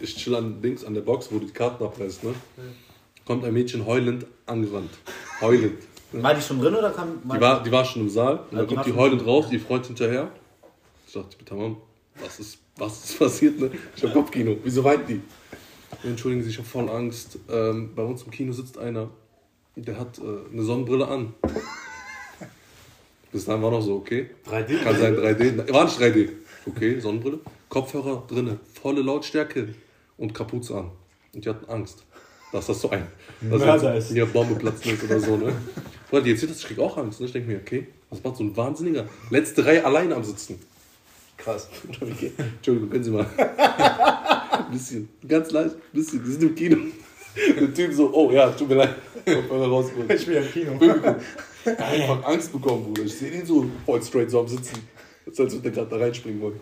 Ich 0.00 0.16
chill 0.16 0.34
an 0.34 0.62
Dings 0.62 0.82
an 0.86 0.94
der 0.94 1.02
Box, 1.02 1.28
wo 1.30 1.38
du 1.38 1.44
die 1.44 1.52
Karten 1.52 1.84
abreißt, 1.84 2.24
ne? 2.24 2.34
Kommt 3.26 3.44
ein 3.44 3.52
Mädchen 3.52 3.84
heulend 3.84 4.24
angerannt. 4.46 4.90
Heulend. 5.40 5.78
war 6.12 6.34
die 6.34 6.40
schon 6.40 6.60
drin 6.60 6.74
oder 6.74 6.90
kam. 6.90 7.20
Die 7.24 7.40
war, 7.40 7.62
die 7.62 7.72
war 7.72 7.84
schon 7.84 8.02
im 8.02 8.08
Saal 8.08 8.40
und 8.50 8.58
dann 8.58 8.66
die 8.66 8.74
kommt 8.74 8.86
die 8.86 8.92
heulend 8.94 9.26
raus, 9.26 9.46
ihr 9.50 9.60
Freund 9.60 9.86
hinterher. 9.86 10.30
Ich 11.06 11.12
dachte, 11.12 11.36
bitte 11.36 11.54
Mom, 11.54 11.76
was 12.20 12.40
ist, 12.40 12.58
was 12.76 13.04
ist 13.04 13.18
passiert, 13.18 13.60
ne? 13.60 13.70
Ich 13.94 14.02
hab 14.02 14.12
Kopfkino. 14.12 14.56
Wieso 14.62 14.82
weint 14.84 15.08
die? 15.08 15.20
Entschuldigen 16.02 16.42
Sie, 16.42 16.50
ich 16.50 16.58
hab 16.58 16.66
voll 16.66 16.88
Angst. 16.88 17.38
Ähm, 17.50 17.94
bei 17.94 18.02
uns 18.02 18.22
im 18.22 18.30
Kino 18.30 18.52
sitzt 18.52 18.78
einer, 18.78 19.08
der 19.76 19.98
hat 19.98 20.18
äh, 20.18 20.22
eine 20.52 20.62
Sonnenbrille 20.62 21.06
an. 21.06 21.34
Bis 23.32 23.44
dahin 23.44 23.62
war 23.62 23.70
noch 23.70 23.82
so, 23.82 23.96
okay. 23.96 24.30
3D? 24.50 24.82
Kann 24.82 24.96
sein 24.98 25.16
3D. 25.16 25.72
War 25.72 25.84
nicht 25.84 26.00
3D. 26.00 26.30
Okay, 26.66 27.00
Sonnenbrille. 27.00 27.40
Kopfhörer 27.68 28.24
drinne, 28.26 28.58
volle 28.80 29.02
Lautstärke 29.02 29.74
und 30.16 30.32
Kapuze 30.32 30.76
an. 30.76 30.90
Und 31.34 31.44
die 31.44 31.48
hatten 31.48 31.68
Angst, 31.70 32.05
dass 32.52 32.66
das 32.66 32.80
so 32.80 32.90
ein 32.90 33.06
Mörder 33.40 33.96
ist. 33.96 34.12
hier 34.12 34.26
Bombe 34.26 34.54
platzen 34.54 34.92
ist 34.94 35.04
oder 35.04 35.20
so, 35.20 35.36
ne? 35.36 35.52
Freunde, 36.08 36.26
die 36.26 36.32
erzählt 36.32 36.52
das, 36.52 36.60
ich 36.60 36.66
krieg 36.66 36.78
auch 36.78 36.96
Angst. 36.96 37.20
Ne? 37.20 37.26
Ich 37.26 37.32
denke 37.32 37.50
mir, 37.50 37.58
okay, 37.58 37.86
was 38.10 38.22
macht 38.22 38.36
so 38.36 38.44
ein 38.44 38.56
Wahnsinniger? 38.56 39.06
Letzte 39.30 39.66
Reihe 39.66 39.84
alleine 39.84 40.14
am 40.14 40.24
Sitzen. 40.24 40.58
Krass. 41.36 41.68
Oder 41.88 42.10
Entschuldigung, 42.10 42.90
können 42.90 43.04
Sie 43.04 43.10
mal. 43.10 43.26
Ein 43.36 44.70
bisschen, 44.72 45.08
ganz 45.26 45.50
leicht, 45.50 45.74
ein 45.74 45.80
bisschen. 45.92 46.24
Die 46.24 46.30
sind 46.30 46.42
im 46.42 46.54
Kino. 46.54 46.76
Der 47.36 47.74
Typ 47.74 47.92
so, 47.92 48.10
oh 48.14 48.30
ja, 48.30 48.48
tut 48.50 48.68
mir 48.68 48.76
leid. 48.76 48.94
Ich 49.26 50.26
bin 50.26 50.34
ja 50.34 50.40
im 50.40 50.52
Kino. 50.52 50.78
Einfach 51.78 52.24
Angst 52.24 52.52
bekommen, 52.52 52.84
Bruder. 52.84 53.02
Ich 53.02 53.14
sehe 53.14 53.30
den 53.30 53.44
so 53.44 53.66
voll 53.84 54.02
straight 54.02 54.30
so 54.30 54.40
am 54.40 54.48
Sitzen. 54.48 54.88
Als 55.26 55.40
als 55.40 55.52
würde 55.52 55.64
der 55.64 55.72
gerade 55.72 55.90
da 55.90 55.96
reinspringen 55.96 56.40
wollen. 56.40 56.60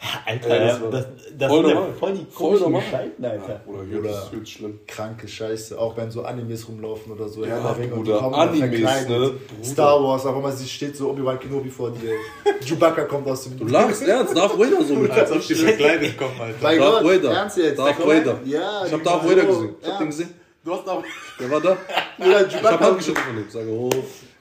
Alter, 0.26 0.48
Ja, 0.48 0.64
das 0.64 0.72
das, 0.72 0.82
war 0.82 0.90
das, 0.90 1.06
das 1.36 1.48
voll 1.50 1.60
sind 1.62 1.68
ja 1.68 1.74
normal. 1.74 1.92
voll 1.98 2.12
die 2.14 2.24
komischen. 2.24 2.72
Gestalten, 2.72 3.24
Alter. 3.24 3.60
Bruder, 3.66 3.84
hier, 3.84 3.96
Bruder. 3.98 4.10
das 4.10 4.32
wird 4.32 4.48
schlimm. 4.48 4.80
Kranke 4.86 5.28
Scheiße, 5.28 5.78
auch 5.78 5.94
wenn 5.96 6.10
so 6.10 6.22
Animes 6.22 6.66
rumlaufen 6.68 7.12
oder 7.12 7.28
so. 7.28 7.44
Ja, 7.44 7.58
und 7.58 7.82
die 7.82 7.86
Bruder, 7.88 8.18
kommen 8.18 8.32
dann 8.32 8.48
Animes, 8.48 8.80
ne? 8.80 9.16
Bruder. 9.18 9.32
Star 9.62 10.02
Wars, 10.02 10.24
auch 10.24 10.38
immer 10.38 10.52
sie 10.52 10.66
steht 10.68 10.96
so 10.96 11.10
Obi-Wan 11.10 11.38
Kenobi 11.38 11.68
vor 11.68 11.90
dir. 11.90 12.12
Chewbacca 12.66 13.02
kommt 13.04 13.28
aus 13.28 13.44
dem... 13.44 13.58
Du 13.58 13.66
lachst 13.66 14.02
ernst, 14.02 14.34
Darth 14.34 14.58
Vader 14.58 14.82
so 14.82 14.94
mit. 14.94 15.10
Als 15.10 15.32
ob 15.32 15.46
die 15.46 15.54
verkleidet 15.54 16.16
kommen, 16.16 16.40
Alter. 16.40 16.56
Bei 16.62 16.78
Darth 16.78 17.02
Gott, 17.02 17.04
Vader. 17.12 17.30
ernst 17.32 17.56
jetzt? 17.58 17.78
Darth 17.78 17.98
Vader. 18.06 18.40
Ja, 18.44 18.86
Ich 18.86 18.92
hab 18.92 19.04
Darth 19.04 19.24
Vader 19.24 19.44
gesehen. 19.44 19.74
Ich 19.82 19.88
hab 19.88 19.98
den 19.98 20.06
gesehen. 20.06 20.34
Du 20.64 20.72
hast 20.72 20.88
aber. 20.88 21.02
Der 21.38 21.50
war 21.50 21.60
da. 21.60 21.76
Bruder, 22.18 22.46
Ich 22.46 22.54
hab 22.54 22.62
Chewbacca, 22.62 22.84
Hand 22.86 22.98
geschüttelt 22.98 23.26
von 23.26 23.36
dem. 23.36 23.50
Sage, 23.50 23.68
oh. 23.70 23.90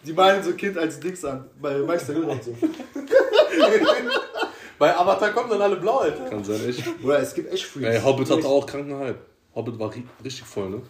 die 0.05 0.13
malen 0.13 0.41
so 0.43 0.51
Kind 0.53 0.77
als 0.77 0.99
Dings 0.99 1.23
an, 1.25 1.45
bei 1.61 1.77
Meister 1.79 2.13
Yoda 2.13 2.31
und 2.31 2.43
so. 2.43 2.51
Bei 4.79 4.95
Avatar 4.97 5.31
kommen 5.33 5.49
dann 5.49 5.61
alle 5.61 5.75
blau, 5.75 5.97
Alter. 5.99 6.25
Kann 6.29 6.43
sein, 6.43 6.67
echt. 6.67 6.83
Bruder, 7.01 7.19
es 7.19 7.33
gibt 7.35 7.51
echt 7.53 7.65
Freaks. 7.65 7.95
Ey, 7.97 8.01
Hobbit 8.01 8.29
hatte 8.29 8.47
auch 8.47 8.65
kranken 8.65 8.95
Hype. 8.97 9.19
Hobbit 9.53 9.77
war 9.77 9.91
ri- 9.91 10.03
richtig 10.23 10.45
voll, 10.45 10.69
ne? 10.69 10.81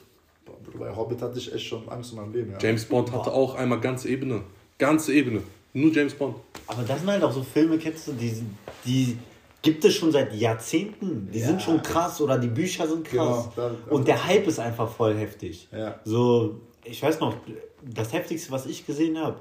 Boah, 0.45 0.55
Bruder, 0.63 0.77
Bei 0.85 0.95
Hobbit 0.95 1.21
hatte 1.21 1.39
ich 1.39 1.51
echt 1.53 1.65
schon 1.65 1.87
Angst 1.89 2.11
um 2.13 2.19
mein 2.19 2.31
Leben, 2.31 2.51
ja. 2.51 2.57
James 2.61 2.85
Bond 2.85 3.11
hatte 3.11 3.31
auch 3.33 3.55
einmal 3.55 3.79
ganze 3.79 4.07
Ebene. 4.09 4.41
Ganze 4.77 5.13
Ebene. 5.13 5.41
Nur 5.73 5.91
James 5.91 6.13
Bond. 6.13 6.35
Aber 6.67 6.83
das 6.83 6.99
sind 6.99 7.09
halt 7.09 7.23
auch 7.23 7.31
so 7.31 7.43
Filme, 7.43 7.77
kennst 7.77 8.07
du, 8.07 8.13
die, 8.13 8.43
die 8.85 9.17
gibt 9.61 9.83
es 9.85 9.95
schon 9.95 10.11
seit 10.11 10.33
Jahrzehnten. 10.35 11.29
Die 11.31 11.39
sind 11.39 11.61
schon 11.61 11.81
krass 11.81 12.21
oder 12.21 12.37
die 12.37 12.47
Bücher 12.47 12.87
sind 12.87 13.03
krass. 13.05 13.49
Genau, 13.55 13.69
da- 13.87 13.91
Und 13.93 14.07
der 14.07 14.25
Hype 14.25 14.47
ist 14.47 14.59
einfach 14.59 14.89
voll 14.89 15.15
heftig. 15.17 15.67
Ja. 15.71 15.99
So, 16.05 16.59
ich 16.83 17.01
weiß 17.01 17.19
noch, 17.19 17.35
das 17.83 18.13
heftigste, 18.13 18.51
was 18.51 18.65
ich 18.65 18.85
gesehen 18.85 19.17
habe, 19.17 19.39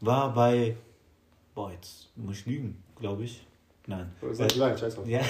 war 0.00 0.32
bei, 0.34 0.76
boah, 1.54 1.70
jetzt 1.72 2.08
muss 2.16 2.38
ich 2.38 2.46
lügen, 2.46 2.82
glaube 2.98 3.24
ich. 3.24 3.44
Nein. 3.86 4.10
Sag 4.32 4.48
gleich, 4.48 4.78
scheiß 4.78 4.94
drauf. 4.94 5.06
Ja. 5.06 5.20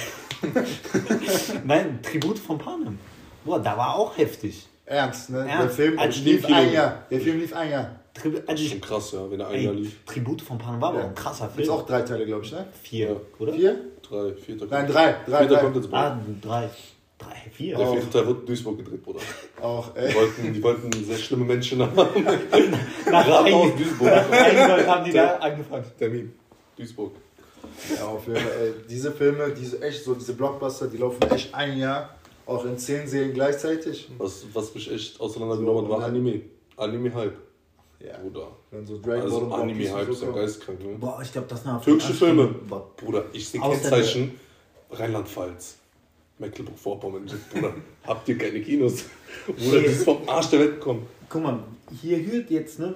Nein, 1.65 1.99
Tribut 2.03 2.39
von 2.39 2.59
Panem. 2.59 2.99
Boah, 3.45 3.59
da 3.61 3.77
war 3.77 3.97
auch 3.97 4.17
heftig. 4.17 4.67
Ernst, 4.87 5.31
ne? 5.31 5.45
Der 5.45 5.53
Ernst? 5.55 5.77
Film 5.77 5.99
Also 5.99 6.23
lief 6.23 6.45
ein 6.47 6.73
Jahr. 6.73 7.03
Der 7.11 7.21
Film 7.21 7.41
lief 7.41 7.55
ein 7.55 7.71
Jahr. 7.71 7.91
Tribu 8.13 8.39
also 8.47 8.63
ich, 8.63 8.71
Schon 8.71 8.81
krass, 8.81 9.11
ja, 9.13 9.29
wenn 9.31 9.41
er 9.41 9.49
ein 9.49 9.61
Jahr 9.63 9.73
lief. 9.75 10.05
Tribute 10.07 10.41
von 10.41 10.57
Panem 10.59 10.81
war 10.81 10.91
aber 10.91 11.01
auch 11.01 11.09
ein 11.09 11.15
krasser 11.17 11.47
Gibt's 11.49 11.67
Film. 11.69 11.71
auch 11.71 11.87
drei 11.87 12.03
Teile, 12.03 12.27
glaube 12.27 12.45
ich, 12.45 12.53
ne? 12.53 12.65
Vier, 12.83 13.21
oder? 13.41 13.53
Vier? 13.55 13.77
Drei, 14.09 14.33
vierter. 14.35 14.67
Nein, 14.71 14.87
drei. 14.87 15.17
Drei, 15.27 15.39
Vierter 15.39 15.47
drei. 15.55 15.61
kommt 15.61 15.77
jetzt. 15.77 15.89
Ah, 15.93 16.21
drei. 16.41 16.71
Drei, 17.19 17.35
vier. 17.53 17.77
Der 17.77 17.87
vierte 17.89 18.11
Teil 18.11 18.27
wird 18.27 18.41
in 18.41 18.47
Duisburg 18.47 18.77
gedreht, 18.79 19.03
Bruder. 19.03 19.21
Auch, 19.61 19.95
Die 19.95 19.99
ey. 20.01 20.15
wollten, 20.15 20.53
die 20.53 20.63
wollten 20.63 20.93
sehr 21.05 21.17
schlimme 21.17 21.45
Menschen 21.45 21.81
haben. 21.81 21.97
Nach 23.11 23.45
Duisburg. 23.45 24.01
nach 24.11 24.31
ein 24.31 24.69
Gold 24.69 24.87
haben 24.89 25.05
die 25.05 25.13
da 25.13 25.37
angefangen. 25.37 25.85
Termin. 25.99 26.33
Duisburg. 26.77 27.13
Ja, 27.97 28.07
auf 28.07 28.27
jeden 28.27 28.39
Fall, 28.41 28.53
ey. 28.61 28.73
Diese 28.89 29.13
Filme, 29.13 29.51
diese 29.51 29.83
echt 29.83 30.05
so, 30.05 30.15
diese 30.15 30.35
Blockbuster, 30.35 30.87
die 30.89 30.97
laufen 30.99 31.23
echt 31.31 31.55
ein 31.55 31.79
Jahr. 31.79 32.15
Auch 32.47 32.65
in 32.67 32.77
zehn 32.79 33.07
Serien 33.07 33.33
gleichzeitig. 33.33 34.11
Was, 34.19 34.45
was 34.53 34.75
mich 34.75 34.93
echt 34.93 35.19
auseinandergenommen 35.21 35.85
hat, 35.85 35.91
war 35.91 36.05
Anime. 36.05 36.43
Anime-Hype. 36.77 37.37
Ja. 38.01 38.19
Bruder. 38.19 38.49
Wenn 38.71 38.87
so 38.87 38.99
Dragon 38.99 39.23
Also 39.23 39.51
Anime-Hype 39.51 40.09
und 40.09 40.13
ist 40.13 40.21
ja 40.21 40.29
so. 40.29 40.33
geistkrank, 40.35 40.85
ne? 40.85 40.97
Boah, 41.01 41.21
ich 41.23 41.33
glaube, 41.33 41.47
das 41.49 41.61
ist 41.61 41.67
eine 41.67 41.81
Türkische 41.81 42.13
Filme. 42.13 42.47
Boah, 42.69 42.91
Bruder, 42.97 43.25
ich 43.33 43.49
sehe. 43.49 43.61
Kennzeichen 43.61 44.39
Rheinland-Pfalz. 44.91 45.77
Mecklenburg-Vorpommern. 46.39 47.31
Bruder, 47.53 47.75
habt 48.07 48.29
ihr 48.29 48.37
keine 48.37 48.61
Kinos? 48.61 49.05
Bruder, 49.47 49.83
das 49.83 49.93
ist 49.93 50.05
vom 50.05 50.29
Arsch 50.29 50.51
der 50.51 50.61
Welt 50.61 50.75
gekommen. 50.75 51.07
Guck 51.29 51.43
mal, 51.43 51.61
hier 52.03 52.19
hört 52.27 52.51
jetzt, 52.51 52.79
ne? 52.79 52.95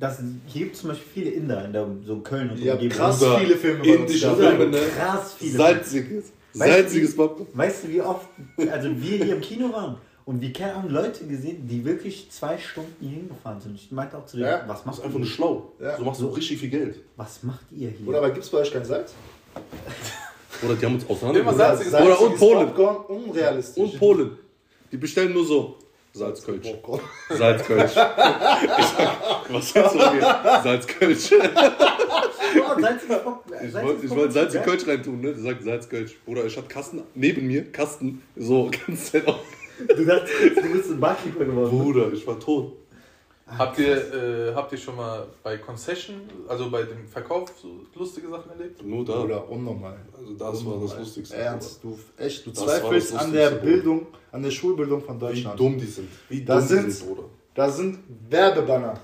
Das, 0.00 0.18
hier 0.46 0.62
gibt 0.64 0.74
es 0.74 0.80
zum 0.80 0.90
Beispiel 0.90 1.08
viele 1.12 1.30
Inder 1.36 1.64
in 1.64 1.72
der 1.72 1.86
so 2.06 2.16
Köln 2.20 2.50
und 2.50 2.58
Ja, 2.58 2.72
Umgebung. 2.74 2.96
krass 2.96 3.18
Bruder, 3.18 3.38
viele 3.38 3.56
Filme 3.56 3.84
indische. 3.86 4.34
Filme, 4.34 4.66
ne? 4.68 4.78
Krass 4.96 5.34
viele. 5.38 5.52
Salziges. 5.58 6.32
Du, 6.52 6.58
Salziges 6.58 7.14
Popcorn. 7.14 7.46
Weißt 7.52 7.84
du, 7.84 7.88
wie 7.90 8.00
oft, 8.00 8.26
also 8.72 8.88
wir 8.90 9.24
hier 9.24 9.34
im 9.36 9.40
Kino 9.40 9.72
waren 9.72 9.98
und 10.24 10.40
wir 10.40 10.52
haben 10.74 10.88
Leute 10.88 11.24
gesehen, 11.26 11.68
die 11.68 11.84
wirklich 11.84 12.30
zwei 12.30 12.56
Stunden 12.58 12.94
hier 13.00 13.10
hingefahren 13.10 13.60
sind. 13.60 13.74
Ich 13.76 13.92
meinte 13.92 14.16
auch 14.16 14.24
zu 14.26 14.38
denen, 14.38 14.48
Ja. 14.48 14.64
was 14.66 14.78
Das 14.78 14.86
macht 14.86 14.98
ist 14.98 15.04
einfach 15.04 15.18
nur 15.18 15.28
schlau. 15.28 15.72
Ja. 15.78 15.96
So 15.98 16.04
machst 16.04 16.20
du 16.22 16.26
richtig 16.28 16.58
viel 16.58 16.70
Geld. 16.70 17.00
Was 17.16 17.42
macht 17.42 17.66
ihr 17.70 17.90
hier? 17.90 18.08
Oder 18.08 18.18
aber 18.18 18.30
gibt's 18.30 18.48
bei 18.48 18.58
euch 18.58 18.72
kein 18.72 18.84
Salz? 18.84 19.12
Oder 20.64 20.74
die 20.74 20.84
haben 20.86 20.94
uns 20.94 21.04
Immer. 21.04 21.54
Salziges 21.54 21.94
Oder 21.94 22.20
und 22.20 22.36
Polen. 22.36 22.66
Popcorn, 22.68 22.96
unrealistisch. 23.06 23.82
Und 23.82 23.98
Polen. 23.98 24.30
Die 24.90 24.96
bestellen 24.96 25.32
nur 25.32 25.44
so 25.46 25.76
Salzkölsch. 26.12 26.66
Salzkölsch. 27.28 27.92
Ich 28.78 28.86
sag, 28.86 29.50
was 29.50 29.74
willst 29.74 29.94
du 29.94 29.98
mir? 29.98 30.60
Salzkölsch. 30.62 31.32
Oh, 31.32 31.36
Ich 33.64 33.74
wollte 33.74 34.04
ich 34.04 34.08
Bock- 34.08 34.18
wollte 34.18 34.32
Salzkölsch 34.32 34.86
reintun, 34.86 35.20
ne? 35.20 35.32
Der 35.32 35.42
sagt 35.42 35.62
Salzkölsch. 35.62 36.16
Bruder, 36.24 36.44
ich 36.46 36.56
hatte 36.56 36.68
Kasten 36.68 37.02
neben 37.14 37.46
mir, 37.46 37.70
Kasten, 37.72 38.22
so 38.36 38.70
ganz 38.86 39.12
Zeit 39.12 39.26
auf. 39.26 39.40
Du 39.78 40.04
dachtest, 40.04 40.56
du 40.56 40.72
bist 40.72 40.90
ein 40.90 41.00
Barkeeper 41.00 41.44
geworden. 41.44 41.70
Bruder, 41.70 42.12
ich 42.12 42.26
war 42.26 42.38
tot. 42.38 42.76
Habt 43.58 43.78
ihr, 43.78 44.14
äh, 44.14 44.54
habt 44.54 44.70
ihr 44.72 44.78
schon 44.78 44.96
mal 44.96 45.26
bei 45.42 45.56
Concession, 45.58 46.20
also 46.48 46.70
bei 46.70 46.82
dem 46.84 47.06
Verkauf, 47.08 47.50
so 47.60 47.68
lustige 47.98 48.28
Sachen 48.28 48.50
erlebt? 48.50 48.82
Nur 48.84 49.04
da. 49.04 49.22
Oder 49.24 49.48
unnormal. 49.50 49.96
Also 50.16 50.32
das 50.34 50.40
war 50.40 50.52
das 50.52 50.60
Unnormal. 50.62 50.98
Lustigste. 51.00 51.36
Ernst, 51.36 51.80
du 51.82 51.98
echt, 52.16 52.46
du 52.46 52.50
Das 52.50 52.62
zweifelst 52.64 53.14
an 53.16 53.32
der. 53.32 53.50
Bildung, 53.50 54.06
an 54.32 54.42
der 54.42 54.50
Schulbildung 54.50 55.02
von 55.02 55.18
Bruder. 55.18 55.32
Wie 55.32 55.34
Deutschland. 55.36 55.60
dumm 55.60 55.78
die 55.78 55.86
sind. 55.86 56.08
Wie 56.28 56.44
Das 56.44 56.68
dumm 56.68 56.76
die 56.76 56.82
sind- 56.82 56.92
sind, 56.92 57.08
Bruder. 57.08 57.24
Da 57.54 57.68
sind 57.70 57.98
Werbebanner. 58.28 58.94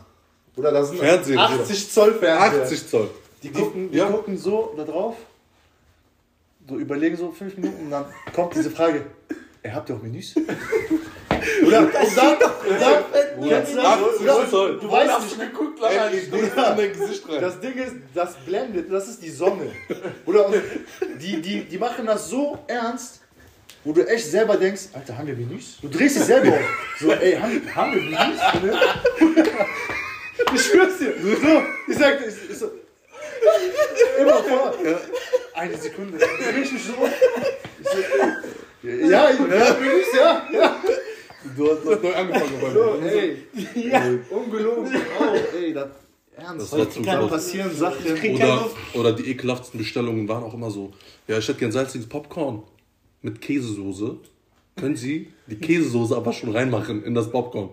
Oder 0.57 0.73
da 0.73 0.85
sind 0.85 0.99
Fernsehen, 0.99 1.39
80 1.39 1.91
Zoll 1.91 2.15
Fernseher. 2.15 2.63
80 2.63 2.89
Zoll. 2.89 3.11
Die 3.43 3.51
gucken, 3.51 3.91
die 3.91 3.99
Ja. 3.99 4.07
gucken 4.09 4.39
so 4.39 4.73
da 4.77 4.85
drauf, 4.85 5.17
so 6.69 6.77
überlegen 6.79 7.17
so 7.17 7.31
fünf 7.33 7.57
Minuten 7.57 7.85
und 7.87 7.91
dann 7.91 8.07
kommt 8.35 8.55
diese 8.55 8.71
Frage. 8.71 9.07
Ey, 9.63 9.71
habt 9.73 9.89
ihr 9.91 9.97
auch 9.97 10.03
Menüs? 10.03 10.35
Oder 11.67 11.81
und 11.81 11.95
dann, 11.95 12.33
und 12.35 12.81
dann 12.81 13.49
kennst 13.49 13.73
du 13.73 13.77
das? 13.77 13.87
80 13.87 14.53
Oder? 14.53 14.73
Du 14.75 14.91
weißt 14.91 15.13
Hast 15.13 15.39
nicht, 15.39 15.53
geguckt, 15.53 15.81
lange 15.81 15.95
Ey, 15.95 16.19
ich 16.19 16.33
in 16.33 16.51
dein 16.57 16.93
Gesicht 16.93 17.29
rein. 17.29 17.41
das 17.41 17.61
Ding 17.61 17.75
ist, 17.75 17.95
das 18.15 18.35
blendet, 18.47 18.93
das 18.93 19.09
ist 19.09 19.23
die 19.23 19.31
Sonne. 19.31 19.71
Oder 20.27 20.47
und 20.47 20.63
die, 21.21 21.41
die, 21.41 21.65
die 21.65 21.79
machen 21.79 22.07
das 22.07 22.29
so 22.29 22.59
ernst, 22.67 23.21
wo 23.85 23.93
du 23.93 24.03
echt 24.07 24.27
selber 24.31 24.57
denkst, 24.57 24.83
Alter, 24.95 25.17
haben 25.17 25.29
wir 25.29 25.35
Menüs? 25.37 25.79
Du 25.81 25.89
drehst 25.89 26.17
dich 26.17 26.25
selber 26.25 26.53
auf. 26.53 26.99
So, 26.99 27.13
ey, 27.13 27.37
haben, 27.37 27.63
haben 27.75 27.95
wir 27.95 28.03
Menüs? 28.03 28.41
Ich 30.55 30.63
schwör's 30.63 30.99
dir. 30.99 31.15
So, 31.23 31.63
ich 31.89 31.99
sag, 31.99 32.21
ich, 32.21 32.51
ich 32.51 32.59
so, 32.59 32.71
immer 34.21 34.43
vor. 34.43 34.75
Eine 35.55 35.77
Sekunde. 35.77 36.19
Ich 36.19 36.47
dreh 36.47 36.59
mich 36.61 36.85
so 36.85 36.93
um. 36.95 37.11
Ich 37.81 37.89
so, 37.89 37.99
ja, 38.89 39.31
ich, 39.31 39.39
ja, 39.39 39.77
Menüs, 39.81 40.07
ja, 40.15 40.47
ja. 40.53 40.77
Du 41.57 41.71
hast, 41.71 41.85
hast 41.85 42.03
neu 42.03 42.15
angefangen 42.15 42.53
bei 42.61 42.71
So, 42.71 43.01
mir. 43.01 43.13
ey, 43.13 43.37
ey, 43.75 44.19
ungelogen. 44.31 44.93
Oh, 45.21 45.57
ey, 45.57 45.73
das, 45.73 45.89
ernst. 46.37 46.73
Das 46.73 47.07
war 47.07 47.19
groß. 47.21 47.31
passieren 47.31 47.75
Sachen. 47.75 48.05
Oder, 48.35 48.71
oder 48.95 49.13
die 49.13 49.31
ekelhaftesten 49.31 49.79
Bestellungen 49.79 50.29
waren 50.29 50.43
auch 50.45 50.55
immer 50.55 50.71
so, 50.71 50.93
ja, 51.29 51.39
ich 51.39 51.49
hätte 51.49 51.59
gern 51.59 51.73
salziges 51.73 52.09
Popcorn 52.09 52.63
mit 53.23 53.41
Käsesoße. 53.41 54.17
Können 54.77 54.97
Sie 54.97 55.33
die 55.47 55.57
Käsesoße 55.57 56.15
aber 56.17 56.33
schon 56.33 56.51
reinmachen 56.51 57.03
in 57.05 57.15
das 57.15 57.31
Popcorn? 57.31 57.71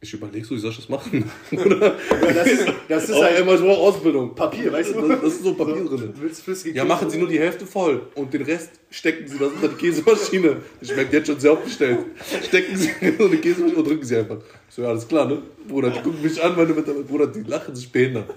Ich 0.00 0.14
überlege 0.14 0.46
so, 0.46 0.54
wie 0.54 0.60
soll 0.60 0.70
ich 0.70 0.76
das 0.76 0.88
machen? 0.88 1.28
Oder? 1.50 1.96
Das 2.32 2.46
ist, 2.46 2.66
das 2.88 3.08
ist 3.08 3.16
halt 3.20 3.40
immer 3.40 3.58
so 3.58 3.68
Ausbildung. 3.68 4.32
Papier, 4.32 4.72
weißt 4.72 4.94
du? 4.94 5.08
Das, 5.08 5.20
das 5.20 5.32
ist 5.34 5.42
so 5.42 5.54
Papier 5.54 5.74
Du 5.82 5.96
drin. 5.96 6.14
willst 6.20 6.42
flüssige 6.42 6.76
Ja, 6.78 6.84
machen 6.84 7.10
Sie 7.10 7.18
nur 7.18 7.26
die 7.26 7.40
Hälfte 7.40 7.66
voll 7.66 8.02
und 8.14 8.32
den 8.32 8.42
Rest 8.42 8.70
stecken 8.90 9.26
Sie 9.26 9.36
das 9.38 9.50
unter 9.50 9.66
die 9.66 9.74
Käsemaschine. 9.74 10.58
Ich 10.80 10.94
merke 10.94 11.16
jetzt 11.16 11.26
schon 11.26 11.40
sehr 11.40 11.50
aufgestellt. 11.50 11.98
Stecken 12.44 12.76
Sie 12.76 12.90
in 13.00 13.18
so 13.18 13.24
eine 13.26 13.38
Käsemaschine 13.38 13.76
und 13.78 13.88
drücken 13.88 14.04
Sie 14.04 14.16
einfach. 14.16 14.36
Ich 14.68 14.74
So, 14.76 14.82
ja, 14.82 14.88
alles 14.90 15.08
klar, 15.08 15.26
ne? 15.26 15.42
Bruder, 15.66 15.90
die 15.90 16.00
gucken 16.00 16.22
mich 16.22 16.40
an, 16.40 16.54
meine 16.54 16.72
Mitarbeiter, 16.74 17.04
Bruder, 17.04 17.26
die 17.26 17.40
lachen 17.42 17.74
sich 17.74 17.90
behindert. 17.90 18.30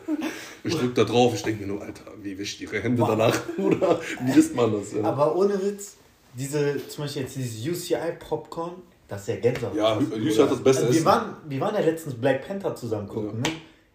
Ich 0.63 0.75
drück 0.75 0.95
da 0.95 1.03
drauf, 1.03 1.35
ich 1.35 1.43
denke 1.43 1.61
mir 1.61 1.67
nur, 1.73 1.81
Alter, 1.83 2.05
wie 2.23 2.35
wischt 2.39 2.59
ihre 2.61 2.81
Hände 2.81 3.03
danach? 3.07 3.39
Oder 3.59 3.99
wie 4.25 4.39
isst 4.39 4.55
man 4.55 4.73
das? 4.73 4.93
Ja, 4.93 5.03
Aber 5.03 5.35
ohne 5.35 5.61
Witz, 5.63 5.97
diese, 6.33 6.75
zum 6.87 7.03
Beispiel 7.03 7.21
jetzt 7.21 7.35
dieses 7.35 7.67
UCI-Popcorn, 7.67 8.73
das 9.11 9.23
ist 9.23 9.27
ja 9.27 9.35
Gänsehaut. 9.35 9.75
ja 9.75 9.99
Jüss 10.15 10.39
hat 10.39 10.49
das 10.51 10.63
beste 10.63 10.83
Also 10.83 10.93
wir, 10.93 10.99
Essen. 10.99 11.05
waren, 11.05 11.35
wir 11.45 11.59
waren 11.59 11.75
ja 11.75 11.81
letztens 11.81 12.15
Black 12.15 12.47
Panther 12.47 12.73
zusammen 12.75 13.09
gucken, 13.09 13.41
ne? 13.41 13.49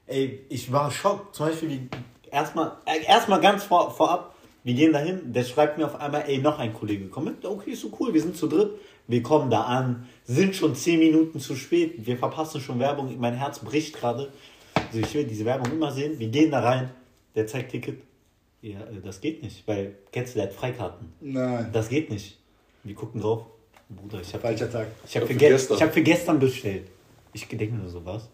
Ey, 0.06 0.40
ich 0.50 0.70
war 0.70 0.90
schockt. 0.90 1.34
Zum 1.34 1.46
Beispiel, 1.46 1.70
wie, 1.70 1.88
erstmal, 2.30 2.72
äh, 2.84 3.02
erstmal 3.06 3.40
ganz 3.40 3.64
vor, 3.64 3.90
vorab, 3.90 4.34
wir 4.62 4.74
gehen 4.74 4.92
dahin, 4.92 5.32
der 5.32 5.44
schreibt 5.44 5.78
mir 5.78 5.86
auf 5.86 5.98
einmal, 5.98 6.24
ey, 6.26 6.36
noch 6.36 6.58
ein 6.58 6.74
Kollege 6.74 7.06
kommt. 7.08 7.46
Okay, 7.46 7.70
ist 7.70 7.80
so 7.80 7.90
cool, 7.98 8.12
wir 8.12 8.20
sind 8.20 8.36
zu 8.36 8.46
dritt. 8.46 8.72
Wir 9.08 9.22
kommen 9.22 9.48
da 9.50 9.62
an, 9.62 10.06
sind 10.24 10.54
schon 10.54 10.74
10 10.74 10.98
Minuten 10.98 11.40
zu 11.40 11.56
spät, 11.56 12.04
wir 12.04 12.18
verpassen 12.18 12.60
schon 12.60 12.78
Werbung, 12.78 13.16
mein 13.18 13.34
Herz 13.34 13.60
bricht 13.60 13.94
gerade. 13.94 14.30
Also 14.74 14.98
ich 14.98 15.14
will 15.14 15.24
diese 15.24 15.46
Werbung 15.46 15.72
immer 15.72 15.92
sehen. 15.92 16.18
Wir 16.18 16.28
gehen 16.28 16.50
da 16.50 16.60
rein, 16.60 16.90
der 17.34 17.46
zeigt 17.46 17.70
Ticket. 17.70 18.02
Ja, 18.60 18.80
äh, 18.80 19.00
das 19.02 19.22
geht 19.22 19.42
nicht, 19.42 19.66
weil, 19.66 19.94
der 20.14 20.42
hat 20.42 20.52
Freikarten. 20.52 21.10
Nein, 21.22 21.70
Das 21.72 21.88
geht 21.88 22.10
nicht. 22.10 22.38
Wir 22.84 22.94
gucken 22.94 23.22
drauf. 23.22 23.46
Bruder, 23.88 24.20
ich 24.20 24.32
habe 24.32 24.42
falscher 24.42 24.70
Tag. 24.70 24.88
ich 25.06 25.14
hab 25.16 25.22
Ja, 25.22 25.26
für, 25.28 25.34
ge 25.34 25.48
gestern. 25.50 25.76
ich 25.76 25.82
hab 25.82 25.94
für 25.94 26.02
gestern 26.02 26.38
bestellt. 26.38 26.88
Ich 27.32 27.46
denke 27.46 27.74
nur 27.74 27.88
so, 27.88 28.04
was? 28.04 28.28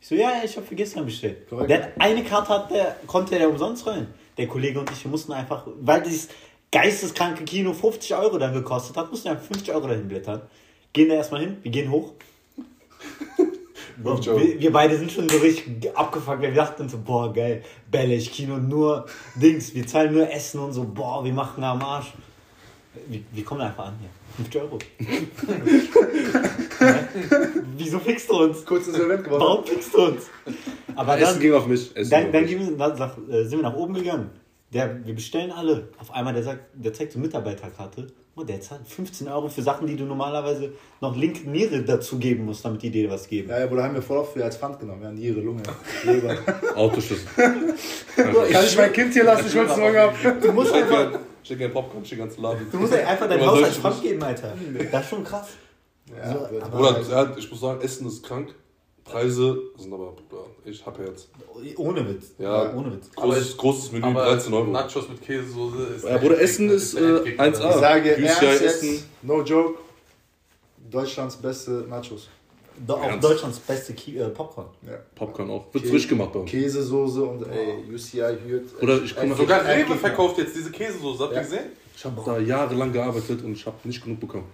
Ich 0.00 0.08
so, 0.08 0.14
ja, 0.14 0.32
ich 0.44 0.56
habe 0.56 0.66
für 0.66 0.74
gestern 0.74 1.04
bestellt. 1.06 1.48
Korrekt. 1.48 1.70
Der 1.70 1.82
hat 1.84 1.92
eine 1.98 2.22
Karte 2.24 2.48
hat 2.50 2.70
der, 2.70 2.96
konnte 3.06 3.36
der 3.38 3.48
umsonst 3.48 3.86
rein. 3.86 4.08
Der 4.36 4.46
Kollege 4.46 4.78
und 4.80 4.90
ich, 4.90 5.02
wir 5.04 5.10
mussten 5.10 5.32
einfach, 5.32 5.66
weil 5.80 6.02
dieses 6.02 6.28
geisteskranke 6.70 7.44
Kino 7.44 7.72
50 7.72 8.14
Euro 8.14 8.38
dann 8.38 8.52
gekostet 8.52 8.96
hat, 8.96 9.10
mussten 9.10 9.24
wir 9.26 9.32
einfach 9.32 9.46
50 9.46 9.72
Euro 9.74 9.88
dahin 9.88 10.06
blättern. 10.08 10.42
Gehen 10.92 11.08
da 11.08 11.14
erstmal 11.16 11.40
hin, 11.40 11.56
wir 11.62 11.70
gehen 11.70 11.90
hoch. 11.90 12.12
Bro, 13.96 14.16
50 14.16 14.32
Euro. 14.32 14.40
wir, 14.40 14.60
wir 14.60 14.72
beide 14.72 14.96
sind 14.96 15.10
schon 15.10 15.28
so 15.28 15.38
richtig 15.38 15.96
abgefuckt. 15.96 16.42
Wir 16.42 16.52
dachten 16.52 16.88
so, 16.88 16.98
boah, 16.98 17.32
geil, 17.32 17.64
Bellisch, 17.90 18.30
Kino, 18.30 18.58
nur 18.58 19.06
Dings, 19.34 19.74
wir 19.74 19.86
zahlen 19.86 20.12
nur 20.12 20.30
Essen 20.30 20.60
und 20.60 20.72
so, 20.72 20.84
boah, 20.84 21.24
wir 21.24 21.32
machen 21.32 21.64
am 21.64 21.82
Arsch. 21.82 22.12
Wir, 23.06 23.20
wir 23.32 23.44
kommen 23.44 23.60
einfach 23.60 23.86
an 23.86 23.94
hier. 24.00 24.08
50 24.36 24.62
Euro. 24.62 24.78
Wieso 27.76 27.98
fickst 27.98 28.30
du 28.30 28.42
uns? 28.42 28.64
Kurzes 28.64 28.94
Event 28.94 29.24
gemacht. 29.24 29.40
Warum 29.40 29.64
fickst 29.64 29.92
du 29.94 30.06
uns? 30.06 30.26
Aber 30.94 31.18
Essen 31.18 31.32
dann, 31.32 31.40
ging 31.40 31.54
auf 31.54 31.66
mich. 31.66 31.96
Essen 31.96 32.10
dann, 32.10 32.32
ging 32.32 32.32
dann 32.32 32.44
mich. 32.44 32.58
wir, 32.58 32.76
nach, 32.76 33.18
äh, 33.28 33.44
sind 33.44 33.58
wir 33.58 33.62
nach 33.62 33.74
oben 33.74 33.94
gegangen. 33.94 34.30
Der, 34.72 35.04
wir 35.04 35.14
bestellen 35.14 35.50
alle. 35.50 35.88
Auf 35.98 36.12
einmal, 36.12 36.34
der 36.34 36.42
sagt, 36.42 36.60
der 36.74 36.92
zeigt 36.92 37.12
so 37.12 37.18
Mitarbeiterkarte. 37.18 38.06
Oh, 38.36 38.44
der 38.44 38.60
zahlt 38.60 38.86
15 38.86 39.26
Euro 39.26 39.48
für 39.48 39.62
Sachen, 39.62 39.88
die 39.88 39.96
du 39.96 40.04
normalerweise 40.04 40.72
noch 41.00 41.16
linke 41.16 41.50
Niere 41.50 41.82
dazu 41.82 42.18
geben 42.18 42.44
musst, 42.44 42.64
damit 42.64 42.82
die 42.82 42.90
dir 42.90 43.10
was 43.10 43.26
geben. 43.26 43.48
Ja, 43.48 43.58
ja, 43.58 43.66
Bruder, 43.66 43.82
haben 43.82 43.94
wir 43.94 44.02
voll 44.02 44.18
oft 44.18 44.34
für 44.34 44.44
als 44.44 44.56
Pfand 44.56 44.78
genommen. 44.78 45.02
Ja, 45.02 45.10
Niere, 45.10 45.40
Lunge, 45.40 45.62
Leber. 46.04 46.36
Autoschlüssel. 46.76 47.26
Kann 48.16 48.64
ich 48.64 48.76
mein 48.76 48.92
Kind 48.92 49.12
hier 49.12 49.24
lassen? 49.24 49.46
Ich 49.48 49.56
wollte 49.56 49.72
es 49.72 49.78
nur 49.78 49.90
gehabt. 49.90 50.44
Du 50.44 50.52
musst 50.52 50.72
einfach, 50.72 51.18
Schick 51.48 51.62
ein 51.62 51.72
Popcorn, 51.72 52.04
schick 52.04 52.18
ganzen 52.18 52.42
Laden. 52.42 52.66
du 52.70 52.78
musst 52.78 52.92
einfach 52.92 53.26
dein 53.26 53.40
Aber 53.40 53.52
Haus 53.52 53.62
als 53.62 53.76
Pfand 53.78 54.02
geben, 54.02 54.22
Alter. 54.22 54.54
Das 54.92 55.04
ist 55.04 55.08
schon 55.08 55.24
krass. 55.24 55.48
Ja, 56.14 56.30
So, 56.32 56.46
Bruder. 56.46 56.68
Bruder, 56.68 57.02
ja, 57.10 57.36
ich 57.38 57.50
muss 57.50 57.60
sagen, 57.60 57.80
Essen 57.80 58.06
ist 58.06 58.22
krank. 58.22 58.54
Preise 59.02 59.58
sind 59.78 59.90
aber, 59.90 60.12
Bruder, 60.12 60.44
ich 60.66 60.84
hab 60.84 60.98
jetzt. 60.98 61.30
Ohne 61.78 62.06
Witz. 62.06 62.32
Ja. 62.36 62.74
Ohne 62.74 62.92
Witz. 62.92 63.10
Großes, 63.16 63.56
großes 63.56 63.92
Menü, 63.92 64.04
Aber 64.04 64.26
13 64.26 64.52
Euro. 64.52 64.66
Nachos 64.66 65.08
mit 65.08 65.22
Käsesoße 65.22 65.82
ist. 65.96 66.04
Ja, 66.04 66.18
Bruder, 66.18 66.38
Essen 66.38 66.68
ist, 66.68 66.94
der 66.94 67.02
äh, 67.02 67.16
Endgegner. 67.30 67.46
1A. 67.46 67.70
Ich 67.70 67.80
sage 67.80 68.16
ernst 68.16 68.62
essen. 68.62 69.04
no 69.22 69.42
joke, 69.42 69.78
Deutschlands 70.90 71.36
beste 71.36 71.70
Nachos. 71.88 72.28
Do, 72.86 72.94
auch 72.94 73.02
Ernst? 73.04 73.24
Deutschlands 73.24 73.58
beste 73.60 73.92
Ki 73.94 74.18
äh, 74.18 74.28
Popcorn. 74.28 74.66
Ja. 74.86 74.92
Popcorn 75.14 75.50
auch. 75.50 75.72
Wird 75.72 75.86
frisch 75.86 76.06
gemacht 76.08 76.32
bei 76.32 76.40
uns. 76.40 76.50
Käsesoße 76.50 77.22
und 77.24 77.42
ey, 77.50 77.92
UCI 77.94 78.18
hört. 78.46 78.82
Oder 78.82 79.02
ich 79.02 79.14
mal- 79.16 79.36
Sogar 79.36 79.64
Rewe 79.66 79.94
verkauft 79.96 80.38
jetzt 80.38 80.54
diese 80.56 80.70
Käsesoße, 80.70 81.22
habt 81.24 81.32
ihr 81.32 81.36
Ja. 81.36 81.42
gesehen? 81.42 81.64
Ich 81.96 82.04
habe 82.04 82.22
da 82.24 82.38
jahrelang 82.38 82.92
gearbeitet 82.92 83.42
und 83.42 83.52
ich 83.52 83.66
habe 83.66 83.76
nicht 83.84 84.02
genug 84.02 84.20
bekommen. 84.20 84.44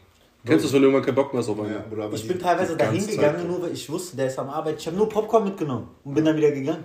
Kennst 0.47 0.65
du 0.65 0.67
das, 0.69 0.73
wenn 0.75 0.83
du 0.83 0.89
irgendwann 0.89 1.05
keinen 1.07 1.15
Bock 1.15 1.33
mehr 1.33 1.41
hast 1.43 1.49
auf 1.49 1.57
Ja, 1.59 1.65
einen? 1.65 1.89
Bruder, 1.89 2.05
aber 2.05 2.15
Ich 2.15 2.29
bin 2.29 2.39
teilweise 2.39 2.77
dahin 2.77 3.07
gegangen, 3.07 3.39
Zeit. 3.39 3.49
nur 3.49 3.63
weil 3.63 3.73
ich 3.73 3.89
wusste, 3.91 4.17
der 4.17 4.27
ist 4.27 4.39
am 4.39 4.51
Arbeit. 4.51 4.77
Ich 4.79 4.87
habe 4.87 4.97
nur 4.97 5.09
Popcorn 5.09 5.45
mitgenommen 5.45 5.89
und 6.05 6.15
bin 6.15 6.25
dann 6.25 6.37
wieder 6.37 6.51
gegangen. 6.51 6.85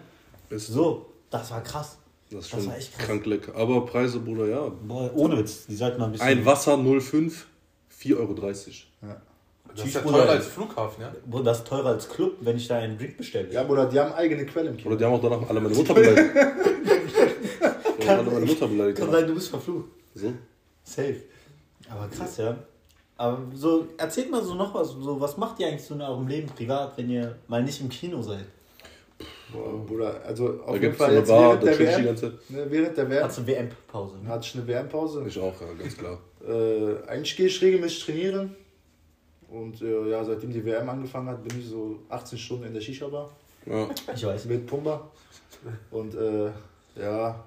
Ist 0.49 0.67
So, 0.67 1.05
das 1.29 1.51
war 1.51 1.61
krass. 1.61 1.97
Das 2.31 2.45
ist 2.45 2.53
Das 2.53 2.59
schon 2.61 2.69
war 2.69 2.77
echt 2.77 2.93
krass. 2.95 3.05
krank 3.07 3.25
lecker. 3.25 3.55
Aber 3.55 3.85
Preise, 3.85 4.19
Bruder, 4.19 4.47
ja. 4.47 4.71
Boah, 4.87 5.11
ohne 5.15 5.37
Witz, 5.39 5.65
die 5.67 5.75
sollten 5.75 5.99
mal 5.99 6.05
ein 6.05 6.11
bisschen. 6.13 6.27
Ein 6.27 6.45
Wasser 6.45 6.77
05, 6.77 7.47
4,30 7.89 8.15
Euro. 8.17 9.15
Das 9.75 9.85
ist 9.85 9.93
ja 9.95 10.01
teurer 10.01 10.29
als 10.29 10.47
Flughafen, 10.47 11.01
ja? 11.01 11.13
Boah, 11.25 11.43
das 11.43 11.59
ist 11.59 11.67
teurer 11.67 11.89
als 11.89 12.09
Club, 12.09 12.33
wenn 12.41 12.57
ich 12.57 12.67
da 12.67 12.75
einen 12.77 12.97
Drink 12.97 13.17
bestelle. 13.17 13.51
Ja, 13.51 13.63
Bruder, 13.63 13.85
die 13.85 13.99
haben 13.99 14.13
eigene 14.13 14.45
Quelle 14.45 14.69
im 14.69 14.77
Kino. 14.77 14.89
Oder 14.89 14.97
die 14.97 15.05
haben 15.05 15.13
auch 15.13 15.21
danach 15.21 15.49
alle 15.49 15.59
meine 15.61 15.75
Mutter 15.75 15.93
beleidigt. 15.93 16.29
Die 18.01 18.07
haben 18.07 18.19
alle 18.19 18.31
meine 18.31 18.45
Mutter 18.45 18.67
beleidigt. 18.67 18.97
Kann 18.97 19.11
sein, 19.11 19.27
du 19.27 19.33
bist 19.35 19.49
verflucht. 19.49 19.85
So. 20.15 20.33
Safe. 20.83 21.15
Aber 21.89 22.07
krass, 22.07 22.37
ja. 22.37 22.57
Aber 23.17 23.39
so, 23.53 23.87
erzählt 23.97 24.31
mal 24.31 24.41
so 24.43 24.55
noch 24.55 24.73
was. 24.73 24.89
So, 24.91 25.19
was 25.19 25.37
macht 25.37 25.59
ihr 25.59 25.67
eigentlich 25.67 25.83
so 25.83 25.93
in 25.93 26.01
eurem 26.01 26.27
Leben 26.27 26.47
privat, 26.47 26.97
wenn 26.97 27.09
ihr 27.09 27.35
mal 27.47 27.61
nicht 27.61 27.81
im 27.81 27.89
Kino 27.89 28.21
seid? 28.21 28.45
Boah, 29.51 29.85
Bruder, 29.85 30.21
also 30.25 30.61
auf 30.61 30.65
Da 30.67 30.71
jeden 30.73 30.81
gibt 30.81 30.93
es 30.93 30.97
Fall 30.99 31.09
eine 31.09 31.17
jetzt 31.19 31.27
Bar, 31.27 31.41
während 31.41 31.63
da 31.63 31.65
der 31.67 31.79
WM. 31.79 32.05
ganze 32.05 32.21
Zeit. 32.21 32.49
Ne, 32.49 32.65
während 32.69 32.97
der 32.97 33.09
WM 33.09 33.23
Hast 33.23 33.37
du 33.39 33.47
WM-Pause? 33.47 34.17
Ne? 34.23 34.29
hatte 34.29 34.45
ich 34.47 34.55
eine 34.55 34.67
WM-Pause. 34.67 35.25
Ich 35.27 35.39
auch, 35.39 35.61
ja, 35.61 35.67
ganz 35.77 35.97
klar. 35.97 36.19
Äh, 36.47 37.07
eigentlich 37.09 37.35
gehe 37.35 37.47
ich 37.47 37.61
regelmäßig 37.61 38.05
trainieren. 38.05 38.55
Und 39.51 39.81
äh, 39.81 40.09
ja, 40.09 40.23
seitdem 40.23 40.51
die 40.51 40.63
WM 40.63 40.87
angefangen 40.89 41.27
hat, 41.29 41.43
bin 41.43 41.59
ich 41.59 41.67
so 41.67 41.99
18 42.09 42.37
Stunden 42.37 42.65
in 42.65 42.73
der 42.73 42.81
Shisha-Bar 42.81 43.29
Ja. 43.65 43.87
Ich 44.13 44.25
weiß. 44.25 44.45
mit 44.45 44.65
Pumba. 44.67 45.09
Und 45.91 46.13
äh, 46.15 46.51
ja, 46.95 47.43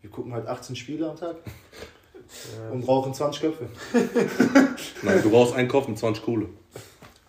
wir 0.00 0.10
gucken 0.10 0.32
halt 0.32 0.46
18 0.46 0.74
Spiele 0.76 1.08
am 1.10 1.16
Tag 1.16 1.36
und 2.72 2.86
rauchen 2.88 3.12
20 3.14 3.42
Köpfe. 3.42 3.66
Nein, 5.02 5.22
du 5.22 5.30
brauchst 5.30 5.54
einen 5.54 5.68
Kopf 5.68 5.88
mit 5.88 5.98
20 5.98 6.24
Kohle. 6.24 6.48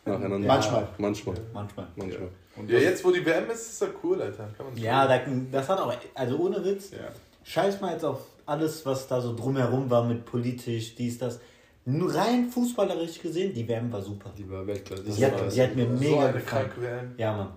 Nacheinander. 0.05 0.39
Ja. 0.39 0.53
Manchmal. 0.53 0.87
Manchmal. 0.97 1.35
Manchmal. 1.53 1.87
Manchmal. 1.95 2.29
Und 2.55 2.69
Ja, 2.71 2.79
jetzt 2.79 3.03
wo 3.03 3.11
die 3.11 3.23
WM 3.25 3.49
ist, 3.51 3.69
ist 3.69 3.81
das 3.81 3.89
cool, 4.03 4.21
Alter. 4.21 4.49
Kann 4.57 4.65
man 4.67 4.77
Ja, 4.77 5.05
da, 5.05 5.19
das 5.51 5.69
hat 5.69 5.79
auch, 5.79 5.93
also 6.15 6.37
ohne 6.37 6.63
Witz, 6.63 6.91
Ja. 6.91 7.09
scheiß 7.43 7.81
mal 7.81 7.91
jetzt 7.93 8.05
auf 8.05 8.21
alles, 8.45 8.85
was 8.85 9.07
da 9.07 9.19
so 9.21 9.35
drumherum 9.35 9.89
war 9.89 10.05
mit 10.05 10.25
politisch, 10.25 10.95
dies, 10.95 11.17
das. 11.17 11.39
Nur 11.89 12.13
rein 12.13 12.49
fußballerisch 12.49 13.21
gesehen, 13.21 13.53
die 13.53 13.65
WM 13.67 13.89
war 13.91 14.01
super. 14.01 14.29
Die 14.37 14.49
war 14.49 14.67
Weltklasse. 14.67 15.03
Die 15.03 15.25
hat, 15.25 15.53
die 15.55 15.61
hat 15.61 15.73
mir 15.75 15.85
so 15.85 15.93
mega 15.93 16.31
gefallen. 16.31 17.15
Ja, 17.17 17.31
Mann. 17.37 17.53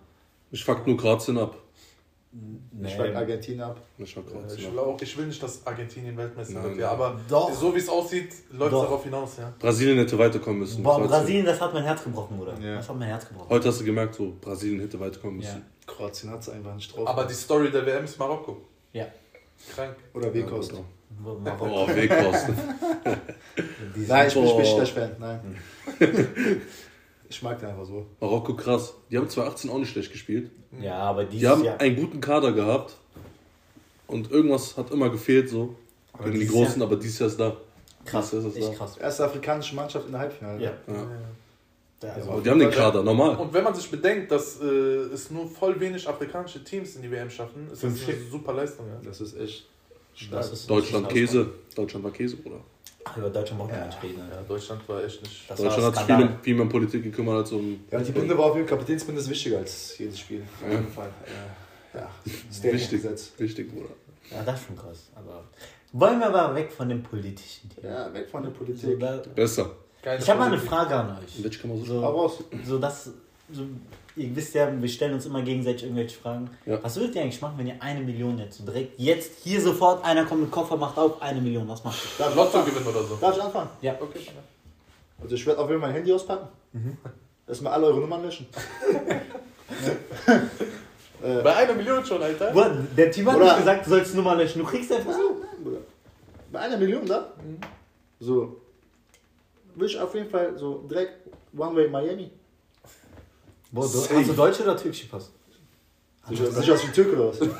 Ich 0.52 0.64
fuck 0.64 0.86
nur 0.86 0.96
Kroatien 0.96 1.36
ab. 1.38 1.56
Ich 2.80 2.96
war 2.96 3.06
Argentinien 3.16 3.62
ab. 3.62 3.80
Ich 3.98 4.14
fuck 4.14 4.24
Ich 4.56 4.70
will, 4.70 4.78
ab. 4.78 4.86
auch, 4.86 5.02
ich 5.02 5.18
will 5.18 5.26
nicht, 5.26 5.42
dass 5.42 5.66
Argentinien 5.66 6.16
Weltmeister 6.16 6.62
wird, 6.62 6.76
ja, 6.78 6.92
aber 6.92 7.18
Doch. 7.28 7.52
so 7.52 7.74
wie 7.74 7.78
es 7.80 7.88
aussieht, 7.88 8.32
läuft 8.52 8.72
es 8.72 8.80
darauf 8.80 9.02
hinaus, 9.02 9.36
ja. 9.36 9.52
Brasilien 9.58 9.98
hätte 9.98 10.16
weiterkommen 10.16 10.60
müssen. 10.60 10.80
Boah. 10.84 11.00
Brasilien, 11.00 11.44
das 11.44 11.60
hat 11.60 11.74
mein 11.74 11.82
Herz 11.82 12.04
gebrochen, 12.04 12.36
Bruder. 12.38 12.54
Ja. 12.60 12.76
Das 12.76 12.88
hat 12.88 12.96
mein 12.96 13.08
Herz 13.08 13.26
gebrochen. 13.26 13.48
Heute 13.50 13.66
hast 13.66 13.80
du 13.80 13.84
gemerkt, 13.84 14.14
so 14.14 14.32
Brasilien 14.40 14.78
hätte 14.78 15.00
weiterkommen 15.00 15.40
Ja. 15.40 15.48
müssen. 15.54 15.64
Kroatien 15.88 16.30
hat 16.30 16.40
es 16.42 16.48
einfach 16.50 16.74
nicht 16.76 16.96
drauf. 16.96 17.08
Aber 17.08 17.24
die 17.24 17.34
Story 17.34 17.68
der 17.68 17.84
WM 17.84 18.04
ist 18.04 18.16
Marokko. 18.16 18.58
Ja. 18.92 19.06
Krank. 19.74 19.96
Oder 20.14 20.32
Weghorst. 20.32 20.70
Ja, 20.70 20.78
Oh, 21.24 21.34
Marokko, 21.34 21.88
Weghorst. 21.94 22.46
die 23.96 24.06
Nein, 24.06 24.28
ich 24.28 24.34
bin 24.34 24.42
nicht 24.44 24.52
Boah. 24.52 24.60
Besiktas-Fan. 24.60 25.10
Nein. 25.18 25.56
ich 27.28 27.42
mag 27.42 27.58
den 27.58 27.68
einfach 27.68 27.84
so. 27.84 28.06
Marokko 28.20 28.54
krass. 28.54 28.94
Die 29.10 29.18
haben 29.18 29.28
2018 29.28 29.70
auch 29.70 29.78
nicht 29.78 29.90
schlecht 29.90 30.12
gespielt. 30.12 30.50
Ja, 30.80 30.94
aber 30.98 31.24
Die 31.24 31.36
dieses 31.38 31.50
haben 31.50 31.64
Jahr. 31.64 31.80
einen 31.80 31.96
guten 31.96 32.20
Kader 32.20 32.52
gehabt. 32.52 32.96
Und 34.06 34.30
irgendwas 34.30 34.76
hat 34.76 34.90
immer 34.90 35.10
gefehlt, 35.10 35.48
so. 35.50 35.76
Gegen 36.24 36.40
die 36.40 36.46
Großen, 36.46 36.80
Jahr- 36.80 36.86
aber 36.88 36.96
dieses 36.96 37.18
Jahr 37.18 37.28
ist 37.28 37.38
da. 37.40 37.56
Krass, 38.04 38.32
ist 38.32 38.56
echt 38.56 38.68
da. 38.68 38.74
krass. 38.74 38.96
Erste 38.96 39.24
afrikanische 39.24 39.74
Mannschaft 39.74 40.06
in 40.06 40.12
der 40.12 40.20
Halbfinale. 40.22 40.62
Ja. 40.62 40.72
Ja. 40.86 41.06
Ja, 42.02 42.14
also, 42.14 42.30
Aber 42.30 42.40
die 42.40 42.48
haben 42.48 42.58
den 42.58 42.70
Kader, 42.70 43.02
normal. 43.02 43.36
Und 43.36 43.52
wenn 43.52 43.62
man 43.62 43.74
sich 43.74 43.90
bedenkt, 43.90 44.30
dass 44.32 44.58
äh, 44.62 44.64
es 44.64 45.30
nur 45.30 45.46
voll 45.46 45.78
wenig 45.78 46.08
afrikanische 46.08 46.64
Teams 46.64 46.96
in 46.96 47.02
die 47.02 47.10
WM 47.10 47.28
schaffen, 47.28 47.68
ist 47.70 47.84
das 47.84 47.92
eine 48.08 48.16
super 48.30 48.54
Leistung. 48.54 48.86
Ja. 48.88 49.00
Das 49.04 49.20
ist 49.20 49.38
echt. 49.38 49.66
Das 50.30 50.52
ist, 50.52 50.68
Deutschland 50.70 51.06
das 51.06 51.12
Käse. 51.12 51.50
Deutschland 51.74 52.04
war 52.04 52.10
Käse, 52.12 52.36
Bruder. 52.36 52.60
Ach, 53.04 53.16
über 53.16 53.30
Deutschland 53.30 53.58
braucht 53.60 53.70
man 53.72 53.80
Ja. 53.80 53.86
nicht 53.86 54.02
reden. 54.02 54.18
Ja, 54.30 54.36
Ja. 54.36 54.42
Deutschland 54.42 54.86
war 54.88 55.02
echt 55.04 55.22
nicht. 55.22 55.48
Das 55.50 55.58
Deutschland 55.60 55.84
hat 55.84 55.96
sich 55.96 56.16
viel, 56.16 56.28
viel 56.42 56.54
mehr 56.54 56.62
um 56.64 56.68
Politik 56.68 57.02
gekümmert 57.02 57.36
als 57.36 57.52
um. 57.52 57.80
Ja, 57.90 58.00
die 58.00 58.12
Binde 58.12 58.36
war 58.36 58.46
auf 58.46 58.56
jeden 58.56 58.68
Fall, 58.68 58.76
Kapitänsbinde 58.78 59.20
ist 59.20 59.30
wichtiger 59.30 59.58
als 59.58 59.96
jedes 59.98 60.18
Spiel. 60.18 60.42
Auf 60.62 60.70
jeden 60.70 60.88
Fall. 60.92 61.08
Äh, 61.94 61.98
ja, 61.98 62.10
Standing 62.52 62.74
Wichtig, 62.74 63.02
Gesetz. 63.02 63.32
wichtig, 63.38 63.72
Bruder. 63.72 63.88
Ja, 64.30 64.42
das 64.44 64.60
ist 64.60 64.66
schon 64.66 64.76
krass. 64.76 65.08
Aber 65.16 65.44
wollen 65.92 66.20
wir 66.20 66.26
aber 66.32 66.54
weg 66.54 66.70
von 66.70 66.88
dem 66.88 67.02
politischen 67.02 67.68
Thema. 67.70 67.88
Ja, 67.88 68.14
weg 68.14 68.28
von 68.30 68.42
der 68.42 68.52
So, 68.52 68.58
Politik. 68.58 69.00
da, 69.00 69.16
Besser. 69.34 69.70
Keine 70.02 70.22
ich 70.22 70.30
habe 70.30 70.38
mal 70.38 70.46
eine. 70.48 70.58
Frage 70.58 70.94
an 70.94 71.18
euch. 71.18 71.42
Welche 71.42 71.58
kann 71.60 71.70
man 71.70 71.84
so 71.84 72.00
So, 72.00 72.44
so 72.64 72.78
das, 72.78 73.10
so, 73.52 73.62
ihr 74.16 74.34
wisst 74.36 74.54
ja, 74.54 74.70
wir 74.80 74.88
stellen 74.88 75.14
uns 75.14 75.26
immer 75.26 75.42
gegenseitig 75.42 75.84
irgendwelche 75.84 76.18
Fragen. 76.18 76.50
Ja. 76.66 76.78
Was 76.82 76.96
würdet 76.96 77.14
ihr 77.16 77.22
eigentlich 77.22 77.40
machen, 77.40 77.54
wenn 77.58 77.66
ihr 77.66 77.76
eine 77.80 78.00
Million 78.00 78.38
jetzt 78.38 78.58
so 78.58 78.64
direkt 78.64 78.98
jetzt 78.98 79.32
hier 79.42 79.60
sofort 79.60 80.04
einer 80.04 80.24
kommt 80.24 80.42
mit 80.42 80.50
Koffer 80.50 80.76
macht 80.76 80.96
auf 80.98 81.20
eine 81.22 81.40
Million? 81.40 81.68
Was 81.68 81.82
macht 81.84 81.98
ihr? 82.04 82.10
Darf 82.18 82.30
ich 82.30 82.36
Lotto 82.36 82.58
anfangen? 82.58 82.74
gewinnen 82.74 82.86
oder 82.96 83.04
so. 83.04 83.16
Darf 83.16 83.36
ich 83.36 83.42
anfangen? 83.42 83.70
Ja. 83.82 83.96
Okay. 84.00 84.20
Also 85.22 85.34
ich 85.34 85.46
werde 85.46 85.60
auf 85.60 85.68
jeden 85.68 85.80
Fall 85.80 85.90
mein 85.90 85.96
Handy 85.96 86.12
auspacken. 86.12 86.48
Erstmal 87.46 87.72
alle 87.74 87.86
eure 87.86 88.00
Nummern 88.00 88.22
löschen. 88.22 88.46
äh, 91.22 91.42
Bei 91.42 91.56
einer 91.56 91.74
Million 91.74 92.04
schon, 92.04 92.22
Alter. 92.22 92.50
Bruder, 92.52 92.76
Der 92.96 93.10
Team 93.10 93.28
hat 93.28 93.36
Oder- 93.36 93.44
nicht 93.46 93.58
gesagt, 93.58 93.86
du 93.86 93.90
sollst 93.90 94.14
Nummer 94.14 94.34
löschen. 94.36 94.60
Du 94.60 94.64
kriegst 94.66 94.90
einfach 94.92 95.12
so. 95.12 95.36
Nein, 95.40 95.64
Bruder. 95.64 95.78
Bei 96.52 96.60
einer 96.60 96.76
Million 96.76 97.06
da? 97.06 97.32
So. 98.18 98.60
Will 99.74 99.86
ich 99.86 99.98
auf 99.98 100.14
jeden 100.14 100.28
Fall 100.30 100.56
so 100.58 100.78
direkt 100.90 101.28
One 101.56 101.76
Way 101.76 101.88
Miami. 101.88 102.30
Boah, 103.72 103.82
du, 103.82 103.88
Safe. 103.88 104.16
hast 104.16 104.28
du 104.28 104.32
deutsche 104.34 104.62
oder 104.64 104.76
türkische 104.76 105.06
Pass? 105.08 105.30
Sicher, 106.28 106.50
sicher 106.50 106.74
aus 106.74 106.86
wie 106.86 106.92
Türke 106.92 107.16
oder 107.16 107.28
was? 107.30 107.38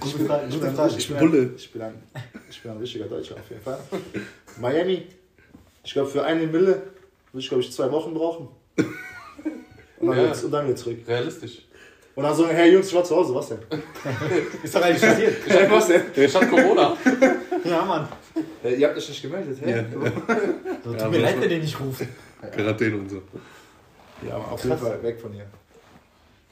Gute 0.00 0.24
Frage. 0.26 0.46
Ich 0.48 0.54
Gute 0.54 0.66
bin, 0.66 0.74
Frage. 0.74 0.94
ich, 0.98 1.08
bin 1.08 1.18
Bulle. 1.18 1.38
ein, 1.42 1.52
ich, 1.56 1.72
bin 1.72 1.82
ein, 1.82 2.02
ich 2.50 2.62
bin 2.62 2.70
ein 2.72 2.78
richtiger 2.78 3.04
Deutscher 3.06 3.34
auf 3.36 3.48
jeden 3.50 3.62
Fall. 3.62 3.78
Miami. 4.60 5.06
Ich 5.84 5.92
glaube, 5.92 6.08
für 6.10 6.24
eine 6.24 6.46
Mille 6.46 6.66
würde 6.72 6.82
ich, 7.38 7.48
glaube 7.48 7.62
ich, 7.62 7.72
zwei 7.72 7.90
Wochen 7.92 8.14
brauchen. 8.14 8.48
Und 9.98 10.08
dann, 10.08 10.16
Ja. 10.16 10.24
wieder, 10.34 10.44
und 10.44 10.50
dann 10.50 10.66
wieder 10.66 10.76
zurück. 10.76 10.98
Realistisch. 11.06 11.66
Und 12.14 12.22
dann 12.24 12.34
so, 12.34 12.46
hey 12.48 12.72
Jungs, 12.72 12.88
ich 12.88 12.94
war 12.94 13.04
zu 13.04 13.16
Hause, 13.16 13.34
was 13.34 13.48
denn? 13.48 13.58
Ist 14.62 14.74
doch 14.74 14.82
eigentlich 14.82 15.02
passiert. 15.02 15.36
Hey, 15.46 15.70
was 15.70 15.88
denn? 15.88 16.02
Ich 16.14 16.34
hatte 16.34 16.46
Corona. 16.46 16.96
Ja, 17.64 17.84
Mann. 17.84 18.08
Äh, 18.62 18.74
ihr 18.76 18.86
habt 18.88 18.96
euch 18.98 19.08
nicht 19.08 19.22
gemeldet, 19.22 19.58
hä? 19.64 19.70
Ja. 19.70 19.84
So, 20.84 20.90
tut 20.92 21.00
Ja, 21.00 21.08
mir 21.08 21.18
leid, 21.18 21.40
wenn 21.40 21.50
ihr 21.50 21.58
nicht 21.58 21.78
ruft. 21.80 22.02
Quarantäne 22.50 22.96
und 22.96 23.08
so. 23.10 23.22
Ja, 24.26 24.36
aber 24.36 24.52
auf 24.52 24.64
jeden 24.64 24.78
Fall 24.78 25.02
weg 25.02 25.20
von 25.20 25.32
hier. 25.32 25.46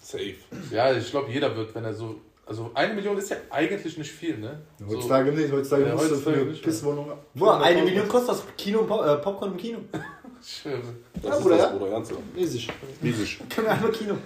Safe. 0.00 0.34
Ja, 0.70 0.92
ich 0.92 1.10
glaube, 1.10 1.30
jeder 1.30 1.54
wird, 1.56 1.74
wenn 1.74 1.84
er 1.84 1.94
so. 1.94 2.20
Also 2.44 2.70
eine 2.74 2.92
Million 2.92 3.16
ist 3.16 3.30
ja 3.30 3.36
eigentlich 3.50 3.96
nicht 3.96 4.10
viel, 4.10 4.36
ne? 4.38 4.60
So, 4.78 4.86
Heutzutage 4.88 5.30
nicht, 5.32 5.50
heutzutage 5.52 5.86
Ja, 5.86 5.92
musst 5.94 6.04
du 6.06 6.08
für 6.08 6.14
heutzutage 6.16 6.40
eine 6.40 6.50
nicht, 6.50 6.62
Pisswohnung. 6.62 7.12
Boah, 7.34 7.60
eine 7.62 7.80
500.000. 7.80 7.84
Million 7.84 8.08
kostet 8.08 8.28
das 8.30 8.42
Kino, 8.58 8.80
und 8.80 8.88
Pop- 8.88 9.06
äh, 9.06 9.16
Popcorn 9.18 9.52
im 9.52 9.56
Kino. 9.56 9.78
schön. 10.44 10.82
Das 11.14 11.22
Ja, 11.24 11.36
ist 11.36 11.42
Bruder, 11.42 11.56
das? 11.56 11.70
Bruder, 11.72 11.90
ganz 11.92 12.10
Riesig. 12.36 12.68
riesig. 13.02 13.38
Können 13.48 13.66
wir 13.68 13.72
einmal 13.74 13.92
Kino. 13.92 14.16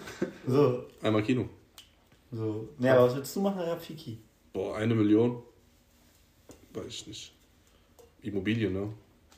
So, 0.49 0.85
Einmal 1.03 1.23
Kino. 1.23 1.49
so. 2.33 2.69
Ja, 2.79 2.95
aber 2.95 3.07
was 3.09 3.17
willst 3.17 3.37
du 3.37 3.41
machen, 3.43 3.61
Rafiki? 3.61 4.19
Boah, 4.55 4.77
eine 4.77 4.95
Million. 4.95 5.43
Weiß 6.73 6.87
ich 6.89 7.07
nicht. 7.07 7.33
Immobilien, 8.23 8.73
ne? 8.73 8.89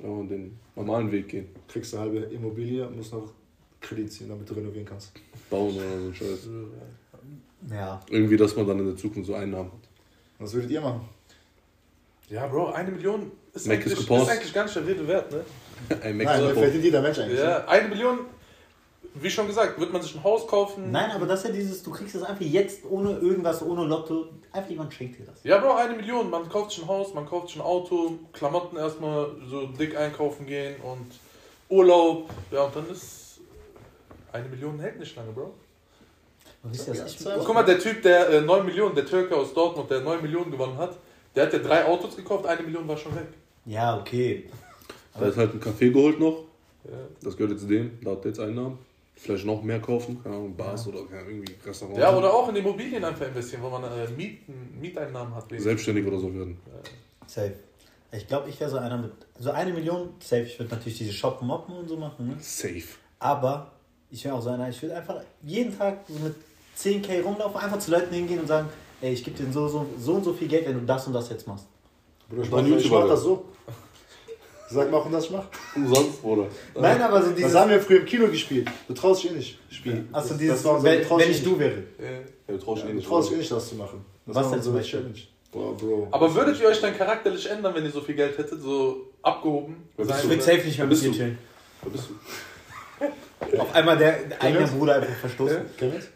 Ja, 0.00 0.08
und 0.08 0.28
den 0.28 0.58
normalen 0.76 1.10
Weg 1.10 1.28
gehen. 1.28 1.48
Kriegst 1.66 1.92
du 1.92 1.98
halbe 1.98 2.18
Immobilie, 2.18 2.88
musst 2.88 3.12
noch 3.12 3.32
Kredit 3.80 4.12
ziehen, 4.12 4.28
damit 4.28 4.48
du 4.48 4.54
renovieren 4.54 4.86
kannst. 4.86 5.12
Bauen 5.50 5.74
oder 5.74 6.00
so 6.00 6.08
ein 6.08 6.14
Scheiß. 6.14 6.48
Ja. 7.70 8.00
Irgendwie, 8.08 8.36
dass 8.36 8.54
man 8.56 8.66
dann 8.66 8.78
in 8.78 8.86
der 8.86 8.96
Zukunft 8.96 9.26
so 9.26 9.34
Einnahmen 9.34 9.72
hat. 9.72 9.88
Was 10.38 10.54
würdet 10.54 10.70
ihr 10.70 10.80
machen? 10.80 11.00
Ja, 12.28 12.46
Bro, 12.46 12.72
eine 12.72 12.90
Million 12.90 13.32
ist, 13.54 13.66
Mac 13.66 13.78
ist 13.78 13.86
eigentlich, 13.86 13.92
ist 13.92 13.98
gepostet. 14.00 14.36
eigentlich 14.36 14.52
gar 14.52 14.64
nicht 14.64 14.76
der 14.76 14.86
Rede 14.86 15.08
wert, 15.08 15.32
ne? 15.32 15.44
Ein 16.02 16.16
Nein, 16.16 16.18
Mac 16.18 16.40
wer 16.40 16.54
verdient 16.54 16.84
jeder 16.84 17.02
Mensch 17.02 17.18
eigentlich? 17.18 17.40
Ja, 17.40 17.66
eine 17.66 17.88
Million, 17.88 18.18
wie 19.22 19.30
schon 19.30 19.46
gesagt, 19.46 19.78
wird 19.78 19.92
man 19.92 20.02
sich 20.02 20.14
ein 20.14 20.22
Haus 20.22 20.46
kaufen. 20.46 20.90
Nein, 20.90 21.10
aber 21.10 21.26
das 21.26 21.40
ist 21.40 21.46
ja 21.48 21.52
dieses, 21.52 21.82
du 21.82 21.90
kriegst 21.90 22.14
es 22.14 22.22
einfach 22.22 22.44
jetzt 22.44 22.84
ohne 22.88 23.12
irgendwas, 23.18 23.62
ohne 23.62 23.84
Lotto. 23.84 24.26
Einfach 24.52 24.70
jemand 24.70 24.92
schenkt 24.92 25.18
dir 25.18 25.26
das. 25.26 25.42
Ja, 25.44 25.58
Bro, 25.58 25.74
eine 25.74 25.94
Million. 25.94 26.30
Man 26.30 26.48
kauft 26.48 26.72
sich 26.72 26.82
ein 26.82 26.88
Haus, 26.88 27.14
man 27.14 27.26
kauft 27.26 27.48
sich 27.48 27.56
ein 27.56 27.62
Auto, 27.62 28.18
Klamotten 28.32 28.76
erstmal 28.76 29.30
so 29.48 29.66
dick 29.66 29.96
einkaufen 29.96 30.46
gehen 30.46 30.76
und 30.82 31.10
Urlaub. 31.68 32.30
Ja, 32.50 32.64
und 32.64 32.76
dann 32.76 32.88
ist 32.90 33.40
eine 34.32 34.48
Million 34.48 34.78
hält 34.80 34.98
nicht 34.98 35.14
lange, 35.16 35.32
Bro. 35.32 35.52
Ja, 36.72 37.36
Guck 37.38 37.54
mal, 37.54 37.62
der 37.62 37.78
Typ, 37.78 38.02
der 38.02 38.28
äh, 38.30 38.40
9 38.40 38.66
Millionen, 38.66 38.94
der 38.94 39.06
Türke 39.06 39.36
aus 39.36 39.54
Dortmund, 39.54 39.90
der 39.90 40.00
9 40.00 40.20
Millionen 40.20 40.50
gewonnen 40.50 40.76
hat, 40.76 40.96
der 41.34 41.46
hat 41.46 41.52
ja 41.52 41.60
drei 41.60 41.84
Autos 41.86 42.16
gekauft, 42.16 42.46
eine 42.46 42.62
Million 42.62 42.86
war 42.88 42.96
schon 42.96 43.14
weg. 43.14 43.28
ja, 43.64 43.96
okay. 43.98 44.50
Da 45.18 45.26
ist 45.26 45.36
halt 45.36 45.54
ein 45.54 45.60
Kaffee 45.60 45.90
geholt 45.90 46.20
noch. 46.20 46.44
Ja. 46.84 46.96
Das 47.22 47.36
gehört 47.36 47.52
jetzt 47.52 47.68
dem. 47.68 47.98
Da 48.02 48.12
hat 48.12 48.24
jetzt 48.24 48.38
Einnahmen. 48.38 48.78
Vielleicht 49.20 49.44
noch 49.44 49.62
mehr 49.62 49.80
kaufen. 49.80 50.22
Keine 50.22 50.36
Ahnung, 50.36 50.54
Bars 50.56 50.86
oder 50.86 51.04
keine 51.04 51.20
Ahnung, 51.22 51.32
irgendwie 51.42 51.54
Restaurants. 51.66 51.98
Ja, 51.98 52.16
oder 52.16 52.32
auch 52.32 52.48
in 52.48 52.56
Immobilien 52.56 53.04
einfach 53.04 53.26
investieren, 53.26 53.62
wo 53.62 53.68
man 53.68 53.82
äh, 53.84 54.08
Mieten, 54.16 54.78
Mieteinnahmen 54.80 55.34
hat. 55.34 55.50
wegen- 55.50 55.62
Selbstständig 55.62 56.06
oder 56.06 56.18
so 56.18 56.32
werden. 56.32 56.56
Safe. 57.26 57.52
Ich 58.12 58.26
glaube, 58.26 58.48
ich 58.48 58.58
wäre 58.60 58.70
so 58.70 58.78
einer 58.78 58.96
mit. 58.96 59.12
So 59.38 59.50
eine 59.50 59.72
Million, 59.72 60.10
safe. 60.20 60.42
Ich 60.42 60.58
würde 60.58 60.74
natürlich 60.74 60.98
diese 60.98 61.12
Shoppen, 61.12 61.46
Moppen 61.48 61.76
und 61.76 61.88
so 61.88 61.96
machen. 61.96 62.28
Ne? 62.28 62.36
Safe. 62.40 62.82
Aber 63.18 63.72
ich 64.10 64.24
wäre 64.24 64.34
auch 64.34 64.40
so 64.40 64.50
einer, 64.50 64.68
ich 64.68 64.80
würde 64.80 64.96
einfach 64.96 65.20
jeden 65.42 65.76
Tag 65.76 65.98
so 66.08 66.14
mit 66.24 66.34
10k 66.78 67.22
rumlaufen, 67.22 67.60
einfach 67.60 67.78
zu 67.80 67.90
Leuten 67.90 68.14
hingehen 68.14 68.38
und 68.40 68.46
sagen: 68.46 68.68
Ey, 69.00 69.12
ich 69.12 69.24
gebe 69.24 69.36
dir 69.36 69.52
so, 69.52 69.66
so, 69.68 69.84
so 69.98 70.14
und 70.14 70.24
so 70.24 70.32
viel 70.32 70.48
Geld, 70.48 70.66
wenn 70.68 70.74
du 70.78 70.86
das 70.86 71.06
und 71.08 71.12
das 71.12 71.28
jetzt 71.28 71.46
machst. 71.46 71.66
Bruder, 72.30 72.42
ich 72.44 72.50
Dann 72.50 72.70
mach, 72.70 72.76
ich 72.78 72.84
YouTuber 72.84 73.00
mach 73.02 73.08
das 73.08 73.22
so. 73.22 73.44
Sag 74.70 74.90
mal, 74.90 74.98
warum 74.98 75.12
das 75.12 75.24
ich 75.24 75.30
mach. 75.30 75.44
Umsonst, 75.74 76.20
Bruder. 76.22 76.46
Nein, 76.74 77.00
aber 77.00 77.20
so 77.22 77.28
Das 77.28 77.36
dieses. 77.36 77.54
haben 77.54 77.70
wir 77.70 77.80
früher 77.80 78.00
im 78.00 78.04
Kino 78.06 78.28
gespielt. 78.28 78.68
Du 78.86 78.94
traust 78.94 79.22
dich 79.24 79.30
eh 79.30 79.34
nicht 79.34 79.58
spielen. 79.70 80.08
Achso, 80.12 80.28
Das- 80.30 80.38
dieses, 80.38 80.56
das 80.56 80.64
war 80.64 80.74
unser- 80.76 80.84
wenn, 80.90 81.08
du 81.08 81.18
ich 81.20 81.42
du 81.42 81.58
wäre. 81.58 81.82
Ja, 81.98 82.54
du 82.54 82.58
traust 82.58 82.82
dich 82.82 82.88
eh 82.88 82.92
Du 82.92 82.96
nicht. 82.96 83.08
traust 83.08 83.28
dich 83.30 83.36
eh 83.36 83.38
nicht, 83.40 83.50
das 83.52 83.68
zu 83.68 83.74
machen. 83.76 84.04
Das 84.26 84.36
Was 84.36 84.48
denn 84.50 84.58
unsere 84.58 84.76
Beispiel? 84.76 85.00
Challenge. 85.00 85.18
Boah, 85.50 85.74
Bro. 85.76 86.08
Aber 86.10 86.34
würdet 86.34 86.60
ihr 86.60 86.68
euch 86.68 86.80
dann 86.80 86.94
charakterlich 86.96 87.48
ändern, 87.50 87.74
wenn 87.74 87.84
ihr 87.84 87.90
so 87.90 88.02
viel 88.02 88.14
Geld 88.14 88.36
hättet, 88.36 88.60
so 88.60 89.08
abgehoben? 89.22 89.76
Ich 89.96 90.06
du? 90.06 90.28
würde 90.28 90.42
safe 90.42 90.58
nicht 90.66 90.76
mehr 90.78 90.86
mit 90.86 91.00
dir 91.00 91.08
du? 91.10 91.16
chillen. 91.16 91.38
Wer 91.82 91.90
bist 91.92 92.04
du? 92.10 93.58
Auf 93.62 93.74
einmal 93.74 93.96
der, 93.96 94.18
eigene 94.40 94.66
du? 94.66 94.72
Bruder 94.76 94.96
einfach 94.96 95.14
verstoßen. 95.14 95.60
Kennst 95.78 95.96
du 95.96 96.00
das? 96.00 96.08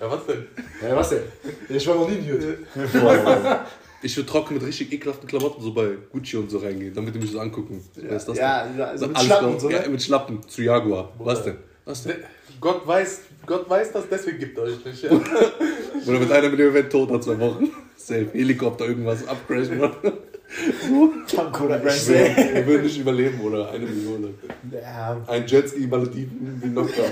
Ja, 0.00 0.10
was 0.10 0.26
denn? 0.26 0.46
Ja, 0.82 0.96
was 0.96 1.08
denn? 1.08 1.22
Ich 1.68 1.86
war 1.88 1.94
noch 1.96 2.08
nie 2.08 2.16
in 2.16 2.26
Jut. 2.28 2.40
Ich 4.02 4.16
würde 4.16 4.30
trocken 4.30 4.54
mit 4.54 4.62
richtig 4.64 4.92
ekelhaften 4.92 5.28
Klamotten 5.28 5.62
so 5.62 5.72
bei 5.74 5.96
Gucci 6.10 6.36
und 6.38 6.50
so 6.50 6.58
reingehen, 6.58 6.94
damit 6.94 7.14
die 7.14 7.18
mich 7.18 7.30
so 7.30 7.38
angucken. 7.40 7.84
Wer 7.96 8.16
ist 8.16 8.26
das 8.26 8.38
Ja, 8.38 8.64
denn? 8.64 8.78
ja, 8.78 8.84
also 8.86 9.06
mit 9.06 9.16
Alles 9.16 9.26
Schlappen 9.26 9.60
so, 9.60 9.70
ja, 9.70 9.82
ne? 9.82 9.88
mit 9.88 10.02
Schlappen 10.02 10.48
zu 10.48 10.62
Jaguar. 10.62 11.12
Was 11.18 11.44
denn? 11.44 11.56
Was 11.84 12.02
denn? 12.04 12.16
Gott 12.60 12.86
weiß, 12.86 13.20
Gott 13.46 13.68
weiß 13.68 13.92
das, 13.92 14.04
deswegen 14.10 14.38
gibt 14.38 14.56
er 14.58 14.64
euch 14.64 14.84
nicht. 14.84 15.02
Ja? 15.02 15.10
Oder 16.06 16.18
mit 16.18 16.32
einer 16.32 16.48
Million 16.48 16.70
Event 16.70 16.90
tot 16.90 17.10
nach 17.10 17.20
zwei 17.20 17.38
Wochen. 17.38 17.68
Safe. 17.96 18.28
Helikopter, 18.32 18.86
irgendwas, 18.86 19.26
abcrashen. 19.28 19.78
Bruder. 19.78 19.92
Tank 21.28 21.60
oder 21.60 21.76
Ich 21.86 22.08
Wir 22.08 22.66
würden 22.66 22.82
nicht 22.82 22.98
überleben, 22.98 23.40
oder? 23.40 23.70
Eine 23.70 23.86
Million. 23.86 24.34
Ja, 24.72 25.16
Ein 25.28 25.46
Jetski, 25.46 25.86
Malediven, 25.86 26.60
wie 26.60 26.68
locker. 26.70 27.02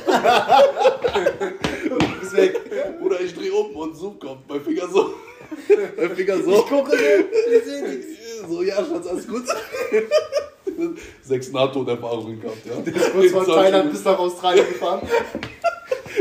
Du 1.88 1.98
bist 2.20 2.33
weg. 2.37 2.61
Oder 3.01 3.20
ich 3.20 3.35
dreh 3.35 3.51
um 3.51 3.77
und 3.77 3.94
so 3.96 4.12
kommt. 4.12 4.48
Mein 4.48 4.61
Finger 4.61 4.88
so. 4.88 5.11
Mein 5.96 6.16
Finger 6.16 6.42
so. 6.42 6.50
Ich 6.58 6.66
gucke 6.66 6.90
so. 6.92 8.48
So, 8.48 8.62
ja, 8.62 8.76
Schatz, 8.76 9.06
alles 9.06 9.26
gut. 9.26 9.44
Sechs 11.22 11.50
NATO-Erfahrungen 11.52 12.40
gehabt, 12.40 12.64
ja. 12.64 12.74
Kurz 13.12 13.32
von 13.32 13.44
Thailand 13.46 13.90
bis 13.90 14.04
nach 14.04 14.18
Australien 14.18 14.66
gefahren. 14.68 15.06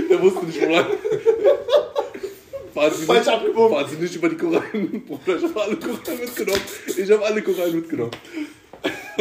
Der 0.10 0.22
wusste 0.22 0.46
nicht, 0.46 0.62
wo 0.62 0.72
lang. 0.72 0.86
Fahren 2.74 2.92
Sie 2.94 3.06
Falsch 3.06 3.20
nicht, 3.26 3.30
abgebogen. 3.36 3.78
Fahren 3.78 3.90
Sie 3.90 3.98
nicht 3.98 4.16
über 4.16 4.30
die 4.30 4.38
Korallen. 4.38 5.06
Bruder, 5.06 5.38
ich 5.38 5.44
habe 5.44 5.62
alle 5.62 5.76
Korallen 5.78 6.20
mitgenommen. 6.20 6.62
Ich 6.98 7.12
habe 7.12 7.26
alle 7.26 7.42
Korallen 7.42 7.76
mitgenommen. 7.76 8.12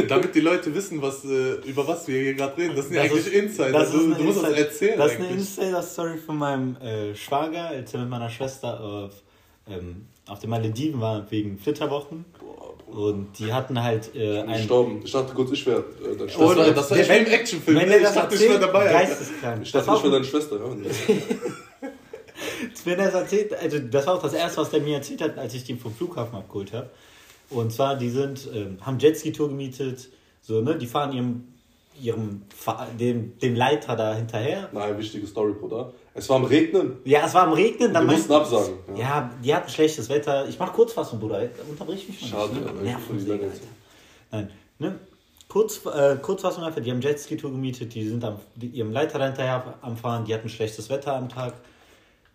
Damit 0.09 0.35
die 0.35 0.41
Leute 0.41 0.75
wissen, 0.75 1.01
was, 1.01 1.25
äh, 1.25 1.55
über 1.69 1.87
was 1.89 2.07
wir 2.07 2.21
hier 2.21 2.35
gerade 2.35 2.57
reden. 2.59 2.77
Das 2.77 2.87
sind 2.87 2.97
ja 2.97 3.03
Das 3.05 3.13
eigentlich 3.13 3.27
ist- 3.27 3.33
Insider. 3.33 3.73
das 3.73 3.89
ist 3.89 3.95
du, 3.95 4.15
du 4.15 4.23
musst 4.25 4.43
das 4.43 4.53
erzählen. 4.53 4.99
Das 4.99 5.13
ist 5.13 5.19
eine. 5.19 5.29
Insider-Story 5.31 6.19
von 6.19 6.37
meinem 6.37 6.77
äh, 6.77 7.15
Schwager, 7.15 7.69
als 7.69 7.95
er 7.95 8.01
mit 8.01 8.11
meiner 8.11 8.29
Schwester 8.29 8.79
auf, 8.79 9.13
ähm, 9.69 10.07
auf 10.27 10.39
den 10.41 10.51
Malediven 10.51 11.01
war 11.01 11.31
wegen 11.31 11.59
Flitterwochen. 11.59 12.25
Und 12.87 13.39
die 13.39 13.53
hatten 13.53 13.83
halt 13.83 14.15
äh, 14.15 14.41
ein. 14.41 14.59
Gestorben. 14.59 15.01
Ich 15.05 15.13
dachte 15.13 15.35
kurz, 15.35 15.51
ich 15.53 15.67
wäre 15.67 15.81
äh, 15.81 16.03
deine 16.03 16.17
Das 16.17 16.33
Schwester. 16.33 16.57
war, 16.57 16.71
das 16.71 16.91
war 16.91 16.99
echt 16.99 17.11
wie 17.11 17.17
im 17.17 17.27
Actionfilm. 17.27 17.79
Wenn 17.79 17.91
Ich 17.93 18.03
das 18.03 18.15
dachte, 18.15 18.35
ich 18.35 18.41
erzählt, 18.41 18.61
wäre 18.61 18.73
dabei. 18.73 18.93
Geisteskrank. 18.93 19.63
Ich 19.63 19.73
Das 19.73 19.85
dachte, 19.85 19.89
war 19.89 19.97
ich 19.97 20.03
wäre 20.05 20.13
deine 20.13 20.25
Schwester. 20.25 20.57
Ja. 20.57 21.19
wenn 22.85 22.99
er 22.99 23.07
das 23.07 23.15
erzählt, 23.15 23.55
also 23.55 23.79
das 23.81 24.07
war 24.07 24.15
auch 24.15 24.23
das 24.23 24.35
erste, 24.35 24.61
was 24.61 24.71
der 24.71 24.81
mir 24.81 24.97
erzählt 24.97 25.21
hat, 25.21 25.37
als 25.37 25.55
ich 25.55 25.65
den 25.65 25.79
vom 25.79 25.93
Flughafen 25.93 26.37
abgeholt 26.39 26.73
habe. 26.73 26.91
Und 27.51 27.73
zwar, 27.73 27.97
die 27.97 28.09
sind, 28.09 28.49
ähm, 28.55 28.79
haben 28.81 28.99
Jetski-Tour 28.99 29.49
gemietet, 29.49 30.09
so, 30.43 30.61
ne, 30.61 30.77
die 30.77 30.87
fahren 30.87 31.13
ihrem, 31.13 31.45
ihrem, 32.01 32.43
dem, 32.99 33.39
dem 33.39 33.55
Leiter 33.55 33.97
da 33.97 34.15
hinterher. 34.15 34.69
Nein, 34.73 34.99
wichtige 34.99 35.27
Story, 35.27 35.53
Bruder. 35.53 35.93
Es 36.17 36.29
war 36.31 36.37
am 36.37 36.45
Regnen. 36.45 36.97
Ja, 37.05 37.27
es 37.27 37.35
war 37.35 37.43
am 37.43 37.53
Regnen, 37.53 37.93
dann 37.93 38.07
Wir 38.09 38.15
mussten 38.15 38.33
absagen. 38.33 38.75
Ja. 38.95 39.01
Ja, 39.01 39.31
die 39.45 39.55
hatten 39.55 39.71
schlechtes 39.71 40.09
Wetter. 40.09 40.49
Ich 40.49 40.59
mach 40.59 40.73
Kurzfassung, 40.73 41.21
Bruder. 41.21 41.43
Unterbrich 41.69 42.09
mich 42.09 42.23
mal 42.23 42.29
Schade, 42.29 42.55
nicht. 42.55 42.67
aber 42.69 42.81
Ne? 42.81 42.85
Nerven. 42.85 43.53
Nein, 44.33 44.51
ne? 44.79 44.99
Kurz, 45.49 45.85
äh, 45.87 46.17
Kurzfassung 46.17 46.65
einfach, 46.65 46.83
die 46.83 46.91
haben 46.91 47.01
Jetski-Tour 47.01 47.53
gemietet, 47.53 47.95
die 47.95 48.09
sind 48.09 48.25
am, 48.25 48.41
die, 48.57 48.67
ihrem 48.69 48.91
Leiter 48.91 49.19
dahinterher 49.19 49.75
am 49.81 49.97
Fahren, 49.97 50.25
die 50.25 50.35
hatten 50.35 50.49
schlechtes 50.49 50.91
Wetter 50.91 51.15
am 51.15 51.29
Tag, 51.29 51.55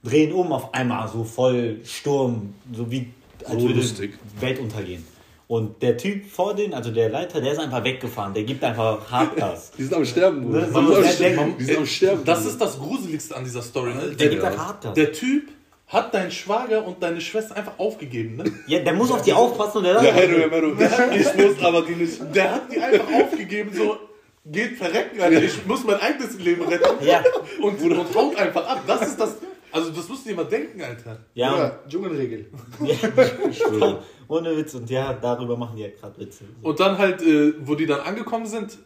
drehen 0.03 0.31
um 0.31 0.53
auf 0.53 0.73
einmal 0.73 1.07
so 1.09 1.23
voll 1.23 1.79
Sturm, 1.83 2.53
so 2.71 2.89
wie 2.89 3.11
als 3.43 3.53
So 3.53 3.61
würde 3.61 3.73
lustig. 3.79 4.17
Welt 4.39 4.59
untergehen. 4.59 5.05
Und 5.51 5.81
der 5.81 5.97
Typ 5.97 6.31
vor 6.31 6.55
denen, 6.55 6.73
also 6.73 6.91
der 6.91 7.09
Leiter, 7.09 7.41
der 7.41 7.51
ist 7.51 7.59
einfach 7.59 7.83
weggefahren, 7.83 8.33
der 8.33 8.43
gibt 8.43 8.63
einfach 8.63 9.11
Hardgas. 9.11 9.71
Die 9.77 9.83
sind 9.83 9.93
am 9.93 10.05
Sterben, 10.05 10.43
Bruder. 10.43 10.61
Ne, 10.61 10.67
Die 10.67 10.71
man 10.71 10.85
sind 10.87 10.95
muss 10.95 11.05
am 11.05 11.11
Sterben. 11.11 11.35
denken, 11.35 11.55
Die 11.59 11.63
sind 11.65 11.77
am 11.77 11.85
Sterben. 11.85 12.23
Das 12.23 12.45
ist 12.45 12.61
das 12.61 12.79
Gruseligste 12.79 13.35
an 13.35 13.43
dieser 13.43 13.61
Story. 13.61 13.93
Ne? 13.93 13.99
Der 14.01 14.15
Der, 14.15 14.29
gibt 14.29 14.43
einfach 14.45 14.67
Hardgas. 14.67 14.93
der 14.93 15.11
Typ 15.11 15.49
hat 15.87 16.13
deinen 16.13 16.31
Schwager 16.31 16.87
und 16.87 17.03
deine 17.03 17.19
Schwester 17.19 17.57
einfach 17.57 17.73
aufgegeben. 17.79 18.37
Ne? 18.37 18.45
ja, 18.67 18.79
der 18.79 18.93
muss 18.93 19.11
auf 19.11 19.23
die 19.23 19.33
aufpassen 19.33 19.79
und 19.79 19.83
der 19.83 19.95
Ja, 19.95 20.13
Heru, 20.13 20.49
Heru. 20.49 20.71
Ich 21.19 21.35
muss 21.35 21.61
aber 21.65 21.81
die 21.81 21.95
nicht. 21.95 22.21
Der 22.33 22.51
hat 22.55 22.71
die 22.71 22.79
einfach 22.79 23.13
aufgegeben, 23.13 23.71
so 23.75 23.97
geht 24.45 24.77
verrecken, 24.77 25.19
Alter. 25.19 25.43
Ich 25.43 25.65
muss 25.65 25.83
mein 25.83 25.99
eigenes 25.99 26.39
Leben 26.39 26.61
retten. 26.63 27.05
Ja, 27.05 27.21
Und, 27.61 27.81
und 27.81 28.15
haut 28.15 28.37
einfach 28.37 28.65
ab. 28.65 28.83
Das 28.87 29.05
ist 29.05 29.19
das. 29.19 29.35
Also, 29.71 29.91
das 29.91 30.07
musst 30.09 30.25
du 30.25 30.29
dir 30.29 30.35
mal 30.35 30.45
denken, 30.45 30.81
Alter. 30.81 31.19
ja, 31.33 31.57
Ja, 31.57 31.79
Dschungelregel. 31.87 32.49
Ich 33.49 33.57
schwöre. 33.57 34.03
ohne 34.27 34.55
Witz. 34.57 34.73
Und 34.75 34.89
ja, 34.89 35.13
darüber 35.13 35.57
machen 35.57 35.75
die 35.77 35.83
ja 35.83 35.89
gerade 35.89 36.19
Witze. 36.19 36.43
Und 36.61 36.79
dann 36.79 36.97
halt, 36.97 37.21
äh, 37.21 37.53
wo 37.65 37.75
die 37.75 37.85
dann 37.85 38.01
angekommen 38.01 38.45
sind, 38.45 38.77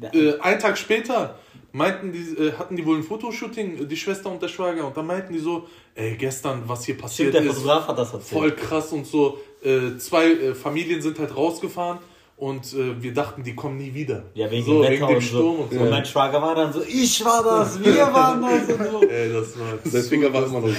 äh, 0.00 0.38
einen 0.40 0.58
Tag 0.60 0.78
später 0.78 1.38
meinten 1.72 2.12
die, 2.12 2.18
äh, 2.42 2.52
hatten 2.52 2.76
die 2.76 2.84
wohl 2.84 2.96
ein 2.98 3.02
Fotoshooting, 3.02 3.88
die 3.88 3.96
Schwester 3.96 4.30
und 4.30 4.42
der 4.42 4.48
Schwager, 4.48 4.86
und 4.86 4.96
dann 4.96 5.06
meinten 5.06 5.32
die 5.32 5.38
so, 5.38 5.66
ey, 5.94 6.16
gestern, 6.16 6.62
was 6.66 6.84
hier 6.84 6.96
passiert 6.98 7.30
Stimmt, 7.30 7.44
der 7.46 7.50
ist, 7.50 7.58
Fotograf 7.58 7.88
hat 7.88 7.98
das 7.98 8.12
erzählt. 8.12 8.40
voll 8.40 8.52
krass 8.52 8.92
und 8.92 9.06
so. 9.06 9.38
Äh, 9.62 9.96
zwei 9.98 10.32
äh, 10.32 10.54
Familien 10.54 11.00
sind 11.00 11.18
halt 11.18 11.34
rausgefahren 11.36 11.98
und 12.36 12.72
äh, 12.74 13.00
wir 13.02 13.12
dachten, 13.14 13.42
die 13.42 13.54
kommen 13.54 13.76
nie 13.78 13.92
wieder. 13.94 14.24
Ja, 14.34 14.50
wegen 14.50 14.64
so, 14.64 14.82
dem 14.82 14.90
wegen 14.92 15.06
dem 15.06 15.16
und 15.16 15.22
Sturm 15.22 15.56
so. 15.56 15.62
und 15.62 15.72
so. 15.72 15.80
Und 15.80 15.90
mein 15.90 16.04
Schwager 16.04 16.42
war 16.42 16.54
dann 16.54 16.72
so, 16.72 16.82
ich 16.82 17.24
war 17.24 17.42
das, 17.42 17.82
wir 17.82 18.12
waren 18.12 18.42
das 18.42 18.68
und 18.68 18.90
so. 18.90 19.02
Ey, 19.08 19.32
das 19.32 19.58
war 19.58 19.78
Sein 19.84 20.02
Finger 20.02 20.32
war 20.32 20.46
immer 20.46 20.60
noch 20.60 20.68
so. 20.68 20.74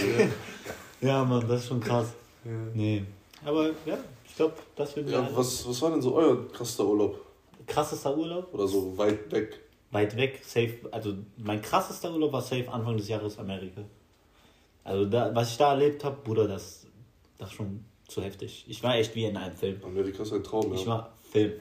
Ja, 1.02 1.24
Mann, 1.26 1.46
das 1.48 1.62
ist 1.62 1.68
schon 1.68 1.82
krass. 1.82 2.08
Nee. 2.74 3.04
Aber 3.44 3.68
ja, 3.86 3.98
ich 4.26 4.36
glaube, 4.36 4.54
das 4.76 4.96
wird 4.96 5.10
Ja, 5.10 5.22
ja, 5.22 5.30
was, 5.34 5.68
was 5.68 5.82
war 5.82 5.92
denn 5.92 6.02
so 6.02 6.16
euer 6.16 6.48
krasser 6.52 6.86
Urlaub? 6.86 7.20
krassester 7.66 8.16
Urlaub. 8.16 8.54
Oder 8.54 8.68
so 8.68 8.98
weit 8.98 9.32
weg? 9.32 9.60
Weit 9.92 10.16
weg, 10.18 10.42
safe. 10.44 10.74
Also 10.92 11.13
mein 11.38 11.62
krassester 11.62 12.12
Urlaub 12.12 12.34
war 12.34 12.42
safe 12.42 12.70
Anfang 12.72 12.98
des 12.98 13.08
Jahres 13.08 13.38
Amerika. 13.38 13.82
Also 14.84 15.06
da, 15.06 15.34
was 15.34 15.52
ich 15.52 15.58
da 15.58 15.72
erlebt 15.72 16.04
habe, 16.04 16.18
Bruder, 16.24 16.48
das, 16.48 16.86
das 17.38 17.50
ist 17.50 17.56
schon 17.56 17.86
zu 18.08 18.22
heftig. 18.22 18.66
Ich 18.68 18.84
war 18.84 18.96
echt 18.96 19.16
wie 19.16 19.26
in 19.26 19.38
einem 19.38 19.56
Film. 19.56 19.80
Amerika 19.84 20.24
ist 20.24 20.34
ein 20.34 20.44
Traum, 20.44 20.74
Ich 20.74 20.82
ja. 20.82 20.88
war 20.88 21.12
Film. 21.34 21.52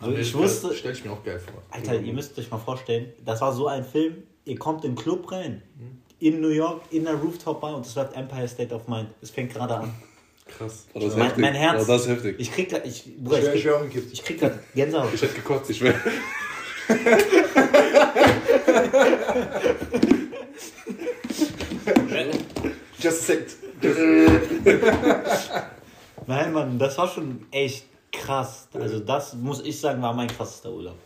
Also 0.00 0.16
ich 0.16 0.34
Amerika 0.34 0.38
wusste, 0.38 0.74
Stell 0.74 0.92
ich 0.92 1.04
mir 1.04 1.12
auch 1.12 1.24
geil 1.24 1.38
vor. 1.40 1.62
Alter, 1.70 1.98
ihr 2.00 2.12
müsst 2.12 2.36
euch 2.38 2.50
mal 2.50 2.58
vorstellen, 2.58 3.12
das 3.24 3.40
war 3.40 3.52
so 3.52 3.68
ein 3.68 3.84
Film, 3.84 4.24
ihr 4.44 4.58
kommt 4.58 4.84
in 4.84 4.94
den 4.94 5.02
Club 5.02 5.30
rein, 5.32 5.62
in 6.18 6.40
New 6.40 6.48
York, 6.48 6.82
in 6.90 7.04
der 7.04 7.14
Rooftop-Bar 7.14 7.76
und 7.76 7.86
es 7.86 7.94
läuft 7.94 8.14
Empire 8.16 8.46
State 8.48 8.74
of 8.74 8.86
Mind. 8.88 9.08
Es 9.22 9.30
fängt 9.30 9.52
gerade 9.54 9.76
an. 9.76 9.94
Krass. 10.46 10.86
War 10.92 11.02
das 11.02 11.14
Mein- 11.16 11.24
heftig? 11.26 11.40
mein 11.42 11.54
Herz- 11.54 11.88
War 11.88 11.96
das 11.96 12.08
heftig? 12.08 12.36
Ich 12.38 12.52
krieg 12.52 12.68
grad, 12.68 12.84
ich, 12.86 13.16
Bruder, 13.16 13.38
Ich 13.38 13.44
ich 13.44 13.46
wäre 13.46 13.56
ich 13.56 13.62
krieg, 13.64 13.74
umgekippt. 13.80 14.12
ich 14.12 14.24
krieg 14.24 14.40
grad 14.40 14.58
Gänsehaut. 14.74 15.14
Ich 15.14 15.22
hätte 15.22 15.34
gekotzt, 15.34 15.70
ich 15.70 15.80
wäre. 15.80 15.94
Just 22.98 23.26
sit. 23.26 23.56
Nein, 26.26 26.52
Mann, 26.52 26.78
das 26.78 26.96
war 26.98 27.08
schon 27.08 27.46
echt 27.50 27.86
krass. 28.12 28.68
Also 28.74 29.00
das 29.00 29.34
muss 29.34 29.60
ich 29.62 29.80
sagen, 29.80 30.00
war 30.02 30.12
mein 30.14 30.28
krassester 30.28 30.70
Urlaub. 30.70 30.96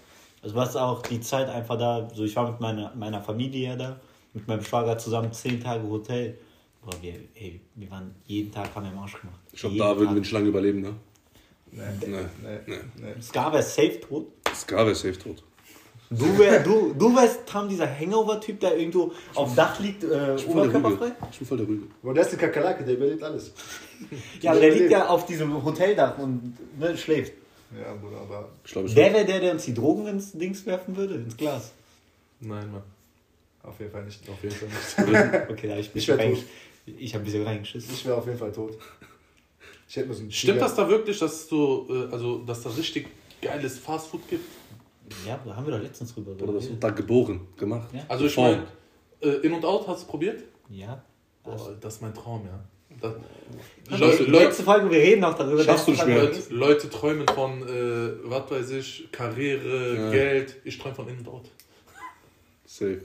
Also 0.42 0.54
was 0.54 0.76
auch 0.76 1.02
die 1.02 1.20
Zeit 1.20 1.48
einfach 1.48 1.78
da, 1.78 2.08
so 2.14 2.24
ich 2.24 2.36
war 2.36 2.50
mit 2.50 2.60
meiner, 2.60 2.94
meiner 2.94 3.20
Familie 3.22 3.70
ja 3.70 3.76
da, 3.76 4.00
mit 4.34 4.46
meinem 4.46 4.62
Schwager 4.62 4.98
zusammen 4.98 5.32
zehn 5.32 5.60
Tage 5.60 5.88
Hotel. 5.88 6.38
Boah, 6.84 6.92
wir, 7.00 7.14
ey, 7.34 7.60
wir 7.74 7.90
waren 7.90 8.14
jeden 8.26 8.52
Tag 8.52 8.74
haben 8.74 8.84
wir 8.84 8.92
im 8.92 8.98
Arsch 8.98 9.20
gemacht. 9.20 9.40
Ich 9.52 9.60
glaube, 9.60 9.76
da 9.76 9.96
würden 9.96 10.14
wir 10.14 10.20
nicht 10.20 10.30
lange 10.32 10.48
überleben, 10.48 10.82
ne? 10.82 10.92
Nee, 11.72 11.82
Nee. 12.00 12.16
nee, 12.42 12.58
Nee. 12.66 12.76
nee. 12.96 13.20
Scar 13.22 13.52
wäre 13.52 13.62
safe 13.62 13.98
tot. 14.00 14.26
Scar 14.54 14.86
wäre 14.86 14.94
safe 14.94 15.18
tot. 15.18 15.42
Du, 16.08 16.38
wär, 16.38 16.60
du, 16.60 16.94
du 16.96 17.16
wärst 17.16 17.46
Tam, 17.46 17.68
dieser 17.68 17.88
Hangover-Typ, 17.88 18.60
der 18.60 18.76
irgendwo 18.78 19.12
auf 19.34 19.48
dem 19.50 19.56
Dach 19.56 19.80
liegt, 19.80 20.04
äh, 20.04 20.36
Ich 20.36 20.44
bin 20.44 20.52
voll 20.52 20.68
der 20.68 20.78
oberkörperfrei. 20.78 21.12
Ich 21.32 21.38
bin 21.38 21.48
voll 21.48 21.56
der 21.58 21.68
Rüge. 21.68 21.86
Bro, 22.02 22.12
der 22.12 22.22
ist 22.22 22.28
eine 22.32 22.38
Kakerlake, 22.42 22.84
der 22.84 22.94
überlebt 22.94 23.22
alles. 23.24 23.52
Ja, 24.40 24.52
aber 24.52 24.60
der 24.60 24.70
liegt 24.70 24.90
ja 24.90 25.08
auf 25.08 25.26
diesem 25.26 25.64
Hoteldach 25.64 26.16
und 26.18 26.54
ne, 26.78 26.96
schläft. 26.96 27.32
Ja, 27.76 27.92
Bruder, 27.94 28.18
aber. 28.20 28.48
Ich 28.64 28.70
glaube, 28.72 28.86
ich 28.88 28.94
Der 28.94 29.12
wäre 29.12 29.24
der, 29.24 29.40
der 29.40 29.52
uns 29.52 29.64
die 29.64 29.74
Drogen 29.74 30.06
ins 30.06 30.30
Dings 30.32 30.64
werfen 30.66 30.96
würde, 30.96 31.14
ins 31.16 31.36
Glas. 31.36 31.72
Nein, 32.40 32.70
Mann. 32.70 32.82
Auf 33.64 33.80
jeden 33.80 33.90
Fall 33.90 34.04
nicht. 34.04 34.20
Auf 34.28 34.40
jeden 34.42 34.54
Fall 34.54 34.68
nicht. 34.68 35.50
Okay, 35.50 35.66
da 35.66 35.72
hab 35.74 35.80
ich, 35.80 35.88
ein 35.88 35.98
Ich 35.98 36.08
reingesch- 36.08 36.44
ich 36.98 37.14
habe 37.14 37.22
ein 37.22 37.24
bisschen 37.24 37.42
reingeschissen. 37.44 37.92
Ich 37.92 38.04
wäre 38.06 38.16
auf 38.16 38.26
jeden 38.26 38.38
Fall 38.38 38.52
tot. 38.52 38.78
Ich 39.88 39.96
hätte 39.96 40.14
so 40.14 40.22
Stimmt 40.30 40.32
Tiger- 40.54 40.60
das 40.60 40.74
da 40.76 40.88
wirklich, 40.88 41.18
dass 41.18 41.48
du, 41.48 41.86
äh, 41.90 42.12
also, 42.12 42.38
dass 42.44 42.62
da 42.62 42.70
richtig 42.70 43.08
geiles 43.42 43.78
Fastfood 43.78 44.28
gibt? 44.28 44.44
Ja, 45.26 45.40
da 45.44 45.54
haben 45.56 45.66
wir 45.66 45.74
doch 45.74 45.82
letztens 45.82 46.14
drüber 46.14 46.32
Bruder, 46.34 46.54
das 46.54 46.68
wird 46.68 46.82
da 46.82 46.90
geboren, 46.90 47.40
gemacht. 47.56 47.88
Ja. 47.92 48.00
Also 48.08 48.26
ich 48.26 48.36
meine, 48.36 48.64
äh, 49.20 49.28
In 49.46 49.52
und 49.52 49.64
Out 49.64 49.86
hast 49.86 50.04
du 50.04 50.10
probiert? 50.10 50.42
Ja. 50.68 51.02
Boah, 51.44 51.76
das 51.80 51.94
ist 51.94 52.02
mein 52.02 52.12
Traum, 52.14 52.44
ja. 52.44 52.58
Das, 53.00 53.12
Leute, 54.00 54.24
Le 54.24 54.30
Leute, 54.30 54.44
letzte 54.46 54.62
Folge, 54.62 54.90
wir 54.90 54.98
reden 54.98 55.20
noch 55.20 55.36
darüber. 55.36 55.62
Schaffst 55.62 55.86
du 55.86 55.92
nicht 55.92 56.06
mehr. 56.06 56.22
Leute, 56.24 56.54
Leute 56.54 56.90
träumen 56.90 57.26
von, 57.28 57.62
äh, 57.62 58.12
was 58.24 58.50
weiß 58.50 58.70
ich, 58.70 59.08
Karriere, 59.12 59.94
Ja. 59.96 60.10
Geld. 60.10 60.56
Ich 60.64 60.78
träume 60.78 60.94
von 60.94 61.08
In 61.08 61.18
und 61.18 61.28
Out. 61.28 61.50
Safe. 62.64 63.02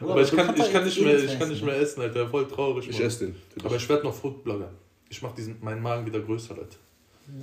Aber 0.00 0.22
ich 0.22 0.30
kann, 0.32 0.56
ich 0.56 0.72
kann, 0.72 0.84
nicht, 0.84 1.00
mehr, 1.00 1.22
ich 1.22 1.38
kann 1.38 1.48
nicht 1.48 1.62
mehr 1.62 1.76
essen, 1.76 2.00
Alter. 2.00 2.26
Voll 2.28 2.48
traurig. 2.48 2.88
Ich 2.88 2.98
Mann. 2.98 3.06
esse 3.06 3.26
den. 3.26 3.36
Aber 3.62 3.76
ich 3.76 3.88
werde 3.88 4.04
noch 4.04 4.14
Foodblogger. 4.14 4.70
Ich 5.10 5.20
mach 5.20 5.32
diesen, 5.34 5.58
meinen 5.62 5.82
Magen 5.82 6.06
wieder 6.06 6.20
größer, 6.20 6.54
Leute. 6.54 6.76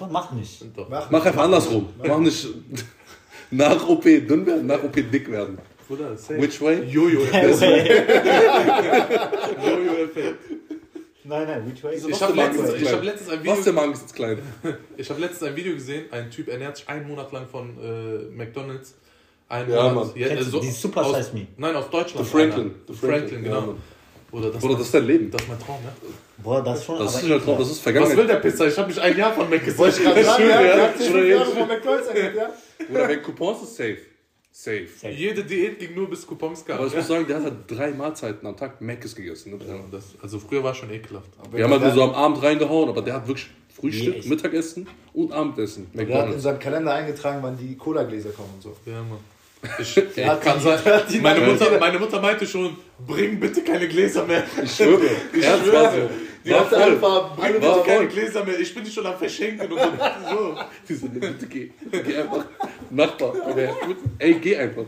Mach 0.09 0.31
nicht. 0.31 0.65
Doch. 0.75 0.89
Mach 0.89 1.25
einfach 1.25 1.43
andersrum. 1.43 1.89
Mach 2.03 2.17
nicht 2.19 2.47
nach 3.51 3.87
OP 3.87 4.03
dünn 4.03 4.45
werden, 4.45 4.67
nach 4.67 4.83
OP 4.83 4.93
dick 4.95 5.31
werden. 5.31 5.57
Bruder, 5.87 6.17
safe. 6.17 6.41
Which 6.41 6.59
way? 6.61 6.83
Jojo-Effekt. 6.83 7.61
Nein, 7.87 7.87
Jojo-Effekt. 9.65 10.37
nein, 11.23 11.47
which 11.65 11.83
way? 11.83 11.95
Ich 11.95 12.21
habe 12.21 12.33
letztens, 12.33 12.73
ich 12.73 12.91
hab 12.91 13.03
letztens 13.03 13.29
ein 13.29 13.39
Was, 13.39 13.43
der 13.43 13.57
Video, 13.57 13.73
Magen 13.73 13.93
ist 13.93 14.01
jetzt 14.01 14.15
klein. 14.15 14.39
ich 14.97 15.09
hab 15.09 15.19
letztens 15.19 15.49
ein 15.49 15.55
Video 15.55 15.73
gesehen. 15.73 16.05
Ein 16.11 16.29
Typ 16.29 16.49
ernährt 16.49 16.77
sich 16.77 16.89
einen 16.89 17.07
Monat 17.07 17.31
lang 17.31 17.47
von 17.47 17.69
äh, 17.81 18.35
McDonalds. 18.35 18.95
Einen 19.49 19.71
Ja, 19.71 19.83
Monat. 19.93 20.07
Mann. 20.07 20.13
Kennst 20.15 20.53
du 20.53 20.59
die 20.59 20.71
Super 20.71 21.05
aus, 21.05 21.15
Size 21.15 21.33
Me? 21.37 21.47
Nein, 21.57 21.75
aus 21.75 21.89
Deutschland. 21.89 22.25
The 22.25 22.31
Franklin. 22.31 22.75
The 22.87 22.93
Franklin, 22.93 23.19
Franklin, 23.19 23.43
genau. 23.43 23.55
ja, 23.55 23.61
Mann. 23.67 23.77
Bruder, 24.29 24.51
das, 24.51 24.61
Bruder, 24.61 24.73
das 24.75 24.85
ist 24.87 24.93
dein 24.93 25.05
Leben. 25.05 25.31
das 25.31 25.41
ist 25.41 25.47
mein 25.47 25.59
Traum, 25.59 25.79
ja. 25.85 25.93
Boah, 26.43 26.61
das 26.61 26.79
ist 26.79 26.85
schon. 26.85 26.99
Das 26.99 27.15
ist 27.23 27.31
ein 27.31 27.41
Traum, 27.41 27.57
das 27.59 27.71
ist 27.71 27.85
Was 27.85 28.17
will 28.17 28.27
der 28.27 28.35
Pizza? 28.35 28.67
Ich 28.67 28.77
habe 28.77 28.89
mich 28.89 29.01
ein 29.01 29.17
Jahr 29.17 29.33
von 29.33 29.49
Mac 29.49 29.77
Wollte 29.77 29.97
ich 29.97 30.03
gerade 30.03 30.23
sagen, 30.25 30.43
ja, 30.49 30.61
ja. 30.61 30.93
sich 30.97 31.09
Oder 31.09 31.19
fünf 31.19 31.29
Jahre 31.29 31.45
von 31.45 31.67
McDonalds 31.67 32.07
ja? 32.35 32.49
Bruder, 32.87 33.07
wenn 33.09 33.21
Coupons 33.23 33.63
ist 33.63 33.75
safe. 33.75 33.97
Safe. 34.51 34.87
Safe. 34.87 35.13
Jede 35.13 35.43
Diät 35.43 35.77
ging 35.77 35.93
nur 35.93 36.09
bis 36.09 36.25
Coupons 36.25 36.65
gab. 36.65 36.79
Aber 36.79 36.87
ich 36.87 36.95
muss 36.95 37.07
sagen, 37.07 37.27
der 37.27 37.37
hat 37.37 37.43
halt 37.43 37.55
drei 37.67 37.91
Mahlzeiten 37.91 38.47
am 38.47 38.57
Tag 38.57 38.81
Mc's 38.81 39.15
gegessen. 39.15 39.57
Ne? 39.57 39.65
ja, 39.65 39.79
das, 39.91 40.15
also 40.21 40.39
früher 40.39 40.63
war 40.63 40.73
schon 40.73 40.89
ekelhaft. 40.89 41.29
Wir 41.51 41.63
haben 41.63 41.71
halt 41.71 41.83
nur 41.83 41.91
so 41.91 42.03
am 42.03 42.11
Abend 42.11 42.41
reingehauen, 42.41 42.89
aber 42.89 43.01
der 43.03 43.13
hat 43.15 43.27
wirklich 43.27 43.49
Frühstück, 43.69 44.23
Nee. 44.23 44.27
Mittagessen 44.29 44.87
und 45.13 45.31
Abendessen. 45.31 45.87
Der 45.93 46.21
hat 46.21 46.33
in 46.33 46.39
seinem 46.39 46.57
Kalender 46.59 46.93
eingetragen, 46.93 47.39
wann 47.43 47.55
die 47.55 47.75
Cola-Gläser 47.75 48.31
kommen 48.31 48.49
und 48.55 48.63
so. 48.63 48.75
Ja, 48.85 49.03
Mann. 49.03 49.19
Ich, 49.79 49.97
hat 49.97 50.41
kann 50.41 50.57
die- 50.59 50.63
sein. 50.63 50.79
die- 51.11 51.19
Meine 51.19 51.41
Mutter, 51.45 51.69
die- 51.71 51.79
meine 51.79 51.99
Mutter 51.99 52.21
meinte 52.21 52.45
schon, 52.45 52.75
bring 53.05 53.39
bitte 53.39 53.61
keine 53.61 53.87
Gläser 53.87 54.25
mehr. 54.25 54.43
Ich 54.63 54.75
schwöre. 54.75 55.01
Ich 55.33 55.43
schwöre. 55.45 55.73
war 55.73 55.91
so. 55.91 56.09
Die 56.45 56.53
hat 56.53 56.73
einfach 56.73 57.35
Bring 57.35 57.53
bitte 57.53 57.67
war 57.67 57.83
keine 57.83 57.97
voll. 57.97 58.07
Gläser 58.07 58.45
mehr. 58.45 58.59
Ich 58.59 58.73
bin 58.73 58.83
nicht 58.83 58.93
schon 58.93 59.05
am 59.05 59.17
Verschenken 59.17 59.69
und 59.71 59.79
so. 59.79 59.85
so. 60.29 60.57
Die 60.87 60.93
so, 60.93 61.07
bitte 61.07 61.45
geh. 61.47 61.71
Geh 61.91 62.15
einfach. 62.17 62.45
Nachbar. 62.89 63.31
Gut. 63.33 63.97
Ey, 64.19 64.35
geh 64.35 64.55
einfach. 64.57 64.85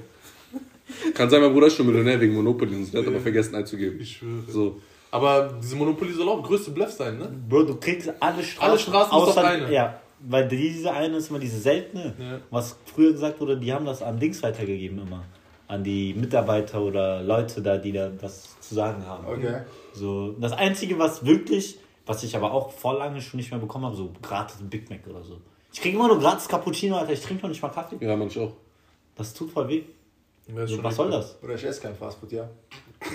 Kann 1.14 1.30
sein, 1.30 1.42
mein 1.42 1.52
Bruder 1.54 1.68
ist 1.68 1.76
schon 1.76 1.86
Millionär 1.88 2.20
wegen 2.20 2.34
Monopoly 2.34 2.76
und 2.76 2.86
so. 2.86 2.92
Der 2.94 3.02
hat 3.02 3.08
aber 3.08 3.20
vergessen 3.20 3.56
einzugeben. 3.56 4.00
Ich 4.00 4.18
schwöre. 4.18 4.44
So. 4.48 4.82
Aber 5.12 5.58
diese 5.62 5.76
Monopoly 5.76 6.14
soll 6.14 6.30
auch 6.30 6.42
größte 6.44 6.72
Bluff 6.72 6.92
sein, 6.92 7.18
ne? 7.18 7.30
Bro, 7.50 7.64
du 7.64 7.76
kriegst 7.78 8.12
alle 8.20 8.44
Straßen. 8.44 8.70
Alle 8.70 8.80
Straßen 8.80 9.12
auf 9.12 9.36
außer- 9.36 9.44
eine. 9.44 9.74
Ja, 9.74 10.00
weil 10.22 10.48
diese 10.48 10.92
eine 10.92 11.18
ist 11.18 11.30
immer 11.30 11.40
diese 11.40 11.60
seltene. 11.60 12.14
Ja. 12.20 12.40
Was 12.50 12.78
früher 12.86 13.12
gesagt 13.12 13.40
wurde, 13.40 13.58
die 13.58 13.72
haben 13.74 13.86
das 13.86 14.02
an 14.02 14.20
Dings 14.20 14.42
weitergegeben 14.44 15.00
immer. 15.00 15.24
An 15.68 15.84
die 15.84 16.14
Mitarbeiter 16.14 16.82
oder 16.82 17.22
Leute 17.22 17.62
da, 17.62 17.78
die 17.78 17.92
da 17.92 18.12
was 18.22 18.60
zu 18.60 18.76
sagen 18.76 19.06
haben. 19.06 19.26
Okay. 19.28 19.62
So, 19.94 20.32
das 20.34 20.52
Einzige, 20.54 20.98
was 20.98 21.26
wirklich, 21.26 21.78
was 22.06 22.24
ich 22.24 22.36
aber 22.36 22.52
auch 22.52 22.72
vor 22.72 22.98
lange 22.98 23.22
schon 23.22 23.38
nicht 23.38 23.52
mehr 23.52 23.60
bekommen 23.60 23.86
habe, 23.86 23.96
so 23.96 24.12
gratis 24.22 24.58
Big 24.62 24.90
Mac 24.90 25.02
oder 25.08 25.24
so. 25.24 25.40
Ich 25.72 25.82
kriege 25.82 25.96
immer 25.96 26.08
nur 26.08 26.20
gratis 26.20 26.48
Cappuccino, 26.48 26.98
Alter. 26.98 27.14
Ich 27.14 27.22
trinke 27.22 27.44
noch 27.44 27.50
nicht 27.50 27.62
mal 27.62 27.70
Kaffee. 27.70 27.98
Ja, 28.00 28.16
manch 28.16 28.38
auch. 28.40 28.54
Das 29.16 29.34
tut 29.34 29.52
voll 29.52 29.68
weh. 29.68 29.84
So, 30.66 30.84
was 30.84 30.96
soll 30.96 31.12
das? 31.12 31.38
Oder 31.44 31.54
ich 31.56 31.64
esse 31.64 31.82
kein 31.82 31.96
Fastfood, 31.96 32.32
ja. 32.32 32.50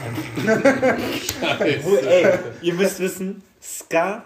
Bro, 1.82 1.96
ey, 1.96 2.38
ihr 2.62 2.74
müsst 2.74 3.00
wissen, 3.00 3.42
Ska, 3.60 4.24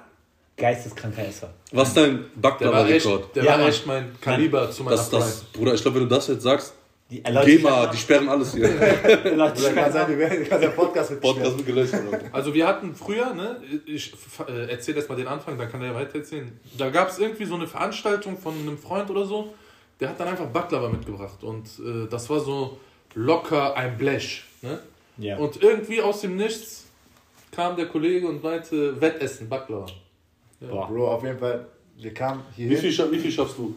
geisteskranker 0.58 1.26
Esser. 1.26 1.50
Was 1.72 1.88
ist 1.88 1.96
dein 1.96 2.04
Der 2.04 2.72
war 2.72 2.88
echt, 2.88 3.04
Baklava-Rekord? 3.04 3.36
der 3.36 3.44
Ja, 3.44 3.58
war 3.60 3.68
echt 3.68 3.86
mein 3.86 4.14
Kaliber 4.20 4.70
zu 4.70 4.82
meiner 4.84 4.96
Das. 4.96 5.44
Bruder, 5.52 5.74
ich 5.74 5.82
glaube, 5.82 6.00
wenn 6.00 6.08
du 6.08 6.14
das 6.14 6.26
jetzt 6.28 6.42
sagst, 6.42 6.74
Die, 7.10 7.24
äh, 7.24 7.30
Leute, 7.30 7.46
geh 7.46 7.58
mal, 7.60 7.88
die 7.90 7.96
sperren 7.96 8.28
alles 8.28 8.52
hier. 8.54 8.68
Leute, 9.24 9.32
Oder 9.34 9.52
ich- 9.54 9.74
kann 9.74 9.92
sein, 9.92 10.08
wir 10.10 10.18
werden 10.18 10.46
kann 10.48 10.60
sein 10.60 10.74
Podcast 10.74 11.10
mit 11.12 11.20
Podcast 11.20 11.56
wird 11.56 11.66
gelöscht. 11.66 11.94
Also 12.32 12.52
wir 12.52 12.66
hatten 12.66 12.94
früher, 12.94 13.32
ne, 13.32 13.62
ich 13.86 14.12
äh, 14.46 14.70
erzähle 14.70 14.98
erst 14.98 15.08
mal 15.08 15.16
den 15.16 15.26
Anfang, 15.28 15.56
dann 15.56 15.70
kann 15.70 15.80
er 15.80 15.88
ja 15.88 15.94
weiter 15.94 16.18
erzählen. 16.18 16.52
Da 16.76 16.90
gab 16.90 17.08
es 17.08 17.18
irgendwie 17.18 17.44
so 17.46 17.54
eine 17.54 17.66
Veranstaltung 17.66 18.36
von 18.36 18.52
einem 18.54 18.76
Freund 18.76 19.08
oder 19.10 19.24
so, 19.24 19.54
der 20.00 20.10
hat 20.10 20.20
dann 20.20 20.28
einfach 20.28 20.46
Baklava 20.46 20.88
mitgebracht 20.90 21.42
und 21.42 21.66
äh, 21.78 22.08
das 22.10 22.28
war 22.28 22.40
so 22.40 22.78
locker 23.14 23.74
ein 23.76 23.96
Blech. 23.96 24.44
Ne? 24.62 24.78
Ja. 25.16 25.36
Und 25.38 25.62
irgendwie 25.62 26.02
aus 26.02 26.20
dem 26.20 26.36
Nichts 26.36 26.84
kam 27.52 27.74
der 27.76 27.86
Kollege 27.86 28.28
und 28.28 28.42
meinte, 28.42 29.00
Wettessen, 29.00 29.48
Baklava. 29.48 29.86
Boah. 30.60 30.88
Bro, 30.88 31.08
auf 31.12 31.22
jeden 31.24 31.38
Fall, 31.38 31.66
wir 31.96 32.12
kamen 32.14 32.42
Wie 32.56 32.68
hier. 32.68 32.78
viel, 32.78 32.90
scha- 32.90 33.10
wie 33.10 33.18
viel 33.18 33.30
schaffst 33.30 33.56
du? 33.58 33.74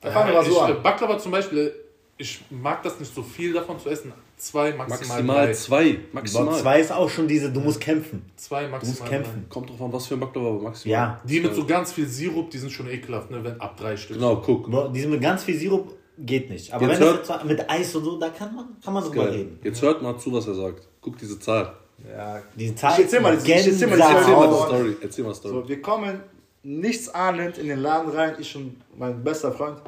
Da 0.00 0.10
fangen 0.10 0.28
wir 0.28 0.34
mal 0.34 0.42
ich, 0.46 0.52
so 0.52 0.58
äh, 0.60 0.62
an. 0.72 0.82
Baklava 0.82 1.18
zum 1.18 1.32
Beispiel, 1.32 1.74
ich 2.16 2.40
mag 2.50 2.82
das 2.82 2.98
nicht 2.98 3.14
so 3.14 3.22
viel 3.22 3.52
davon 3.52 3.78
zu 3.78 3.88
essen. 3.90 4.12
Zwei, 4.36 4.72
maximal, 4.72 4.88
Maximal 5.22 5.46
drei. 5.46 5.52
zwei. 5.52 5.92
Boah, 5.92 5.98
Maximal. 6.12 6.58
zwei 6.60 6.80
ist 6.80 6.92
auch 6.92 7.10
schon 7.10 7.28
diese, 7.28 7.52
du 7.52 7.60
musst 7.60 7.78
kämpfen. 7.80 8.22
Zwei, 8.36 8.62
Du 8.64 8.68
musst 8.70 8.86
maximal 8.86 9.08
kämpfen. 9.10 9.46
Kommt 9.50 9.68
drauf 9.68 9.82
an, 9.82 9.92
was 9.92 10.06
für 10.06 10.14
ein 10.14 10.20
Baklava, 10.20 10.48
aber 10.48 10.60
maximal. 10.62 10.90
Ja. 10.92 11.20
Die 11.24 11.40
mit 11.40 11.54
so 11.54 11.66
ganz 11.66 11.92
viel 11.92 12.06
Sirup, 12.06 12.50
die 12.50 12.56
sind 12.58 12.70
schon 12.72 12.88
ekelhaft, 12.88 13.30
ne, 13.30 13.44
wenn 13.44 13.60
ab 13.60 13.76
drei 13.76 13.96
Stück. 13.98 14.16
Genau, 14.16 14.36
guck. 14.36 14.70
Bro, 14.70 14.88
diese 14.88 15.08
mit 15.08 15.20
ganz 15.20 15.44
viel 15.44 15.58
Sirup 15.58 15.94
geht 16.18 16.48
nicht. 16.48 16.72
Aber 16.72 16.88
Jetzt 16.88 17.00
wenn 17.00 17.06
hört- 17.08 17.20
das 17.28 17.36
jetzt 17.36 17.44
mit 17.44 17.70
Eis 17.70 17.94
und 17.94 18.04
so, 18.04 18.18
da 18.18 18.30
kann 18.30 18.54
man, 18.54 18.66
kann 18.82 18.94
man 18.94 19.04
drüber 19.04 19.24
Geil. 19.26 19.32
reden. 19.34 19.58
Jetzt 19.62 19.82
hört 19.82 20.00
mal 20.02 20.16
zu, 20.18 20.32
was 20.32 20.46
er 20.46 20.54
sagt. 20.54 20.88
Guck 21.02 21.18
diese 21.18 21.38
Zahl. 21.38 21.74
Ja. 22.08 22.42
Diese 22.56 22.74
Zahl 22.74 22.92
Ich 22.94 23.04
erzähl 23.04 23.20
mal, 23.20 23.34
ist 23.34 23.46
ich 23.46 23.66
erzähl 23.66 23.88
mal. 23.88 24.00
Erzähl 24.00 24.34
mal 24.34 24.48
die 24.48 24.54
Story. 24.54 24.96
Erzähl 25.00 25.24
mal 25.24 25.30
die 25.30 25.36
Story. 25.36 25.54
So, 25.54 25.68
wir 25.68 25.82
kommen 25.82 26.20
nichts 26.62 27.08
ahnend 27.08 27.58
in 27.58 27.68
den 27.68 27.80
Laden 27.80 28.10
rein, 28.10 28.34
ich 28.38 28.54
und 28.56 28.76
mein 28.96 29.22
bester 29.22 29.52
Freund. 29.52 29.80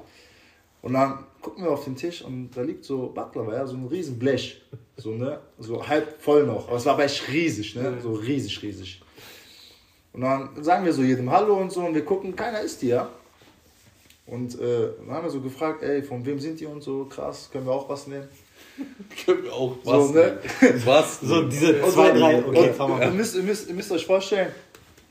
Und 0.83 0.95
dann 0.95 1.25
gucken 1.41 1.65
wir 1.65 1.71
auf 1.71 1.85
den 1.85 1.97
Tisch 1.97 2.23
und 2.23 2.51
da 2.55 2.63
liegt 2.63 2.85
so 2.85 3.09
Baklava, 3.09 3.55
ja, 3.55 3.67
so 3.67 3.77
ein 3.77 3.87
riesen 3.87 4.19
Blech. 4.19 4.63
So, 4.97 5.11
ne? 5.11 5.39
So 5.59 5.87
halb 5.87 6.21
voll 6.21 6.45
noch. 6.45 6.69
Aber 6.69 6.77
es 6.77 6.87
war 6.87 6.95
aber 6.95 7.05
echt 7.05 7.29
riesig, 7.29 7.75
ne? 7.77 7.99
So 8.03 8.13
riesig, 8.13 8.63
riesig. 8.63 9.03
Und 10.13 10.23
dann 10.23 10.63
sagen 10.63 10.85
wir 10.85 10.93
so 10.93 11.03
jedem 11.03 11.31
Hallo 11.31 11.57
und 11.57 11.73
so 11.73 11.81
und 11.81 11.95
wir 11.95 12.05
gucken, 12.05 12.37
keiner 12.37 12.61
isst 12.61 12.83
die, 12.83 12.89
ja. 12.89 13.09
Und 14.27 14.59
äh, 14.61 14.91
dann 14.99 15.11
haben 15.11 15.25
wir 15.25 15.31
so 15.31 15.41
gefragt, 15.41 15.83
ey, 15.83 16.03
von 16.03 16.25
wem 16.25 16.39
sind 16.39 16.61
die 16.61 16.67
und 16.67 16.83
so, 16.83 17.05
krass, 17.07 17.49
können 17.51 17.67
wir 17.67 17.73
auch 17.73 17.89
was 17.89 18.07
nehmen? 18.07 18.29
Können 19.27 19.45
wir 19.45 19.53
auch 19.53 19.77
So, 19.85 20.13
ne? 20.13 20.39
Was? 20.85 21.21
So 21.21 21.43
diese 21.49 21.83
Und 21.83 21.93
zwei, 21.93 22.11
drei, 22.13 22.39
okay, 22.45 22.69
und, 22.69 22.75
fahr 22.77 22.89
mal. 22.89 23.03
Ihr 23.03 23.11
müsst, 23.11 23.37
ihr, 23.37 23.43
müsst, 23.43 23.69
ihr 23.69 23.75
müsst 23.75 23.93
euch 23.93 24.07
vorstellen, 24.07 24.53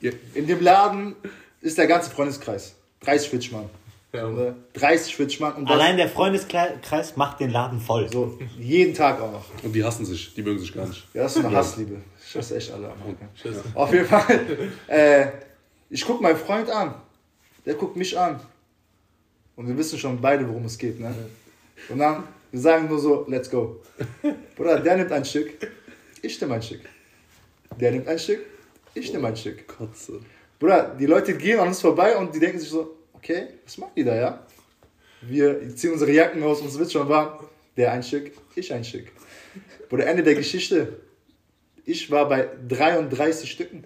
Ja. 0.02 0.12
in 0.34 0.48
dem 0.48 0.62
Laden 0.62 1.16
ist 1.62 1.78
der 1.78 1.88
ganze 1.88 2.10
Freundeskreis. 2.10 2.76
30 3.02 3.30
Schwitzmann. 3.30 3.70
Ja. 4.14 4.28
Ne? 4.28 4.56
30 4.74 5.14
Schwitzmann. 5.14 5.54
Und 5.54 5.66
das 5.70 5.74
Allein 5.74 5.96
der 5.98 6.10
Freundeskreis 6.10 7.16
macht 7.16 7.40
den 7.40 7.52
Laden 7.52 7.80
voll. 7.80 8.10
so 8.12 8.38
jeden 8.60 8.94
Tag 8.94 9.22
auch 9.22 9.32
noch. 9.32 9.46
Und 9.64 9.74
die 9.74 9.84
hassen 9.84 10.06
sich. 10.06 10.34
Die 10.34 10.42
mögen 10.42 10.60
sich 10.60 10.74
gar 10.74 10.88
nicht. 10.88 11.08
Ja, 11.14 11.24
das 11.24 11.36
ist 11.38 11.46
eine 11.46 11.56
Hassliebe. 11.56 11.98
Ich 12.28 12.36
hasse 12.36 12.58
echt 12.58 12.72
alle. 12.72 12.92
Scheiße. 13.42 13.64
Auf 13.74 13.94
jeden 13.94 14.06
Fall. 14.06 14.40
Äh, 14.88 15.28
ich 15.90 16.06
gucke 16.06 16.22
meinen 16.24 16.38
Freund 16.38 16.70
an. 16.70 16.96
Der 17.66 17.76
guckt 17.76 17.96
mich 17.96 18.18
an. 18.18 18.40
Und 19.56 19.68
wir 19.68 19.78
wissen 19.78 20.00
schon 20.00 20.20
beide, 20.20 20.48
worum 20.48 20.66
es 20.66 20.78
geht. 20.78 21.00
Ne? 21.00 21.14
Und 21.90 22.00
dann, 22.00 22.24
wir 22.52 22.60
sagen 22.60 22.88
nur 22.90 23.00
so, 23.00 23.26
let's 23.30 23.50
go. 23.50 23.82
Bruder, 24.56 24.80
der 24.80 24.98
nimmt 24.98 25.12
ein 25.12 25.26
Stück, 25.26 25.52
ich 26.22 26.40
nehme 26.42 26.56
ein 26.56 26.62
Stück. 26.62 26.82
Der 27.80 27.92
nimmt 27.92 28.08
ein 28.08 28.20
Stück, 28.20 28.42
Ich 28.94 29.12
nehme 29.14 29.28
ein 29.30 29.36
Stück. 29.36 29.68
Kotze. 29.68 30.20
Bruder, 30.60 30.96
die 31.00 31.06
Leute 31.06 31.34
gehen 31.36 31.60
an 31.60 31.70
uns 31.70 31.80
vorbei 31.82 32.16
und 32.18 32.36
die 32.36 32.40
denken 32.40 32.60
sich 32.60 32.70
so, 32.70 32.96
okay, 33.14 33.48
was 33.66 33.78
machen 33.78 33.94
die 33.96 34.04
da, 34.04 34.16
ja? 34.16 34.46
Wir 35.22 35.76
ziehen 35.76 35.94
unsere 35.94 36.12
Jacken 36.12 36.44
aus, 36.44 36.62
uns 36.62 36.78
wird 36.78 36.92
schon 36.92 37.08
warm. 37.08 37.46
Der 37.78 37.92
ein 37.94 38.04
Stück, 38.04 38.32
ich 38.56 38.74
ein 38.74 38.84
Stück. 38.84 39.08
Bruder, 39.90 40.08
Ende 40.08 40.24
der 40.24 40.36
Geschichte. 40.36 41.00
Ich 41.86 42.12
war 42.12 42.28
bei 42.28 42.50
33 42.68 43.50
Stücken. 43.50 43.84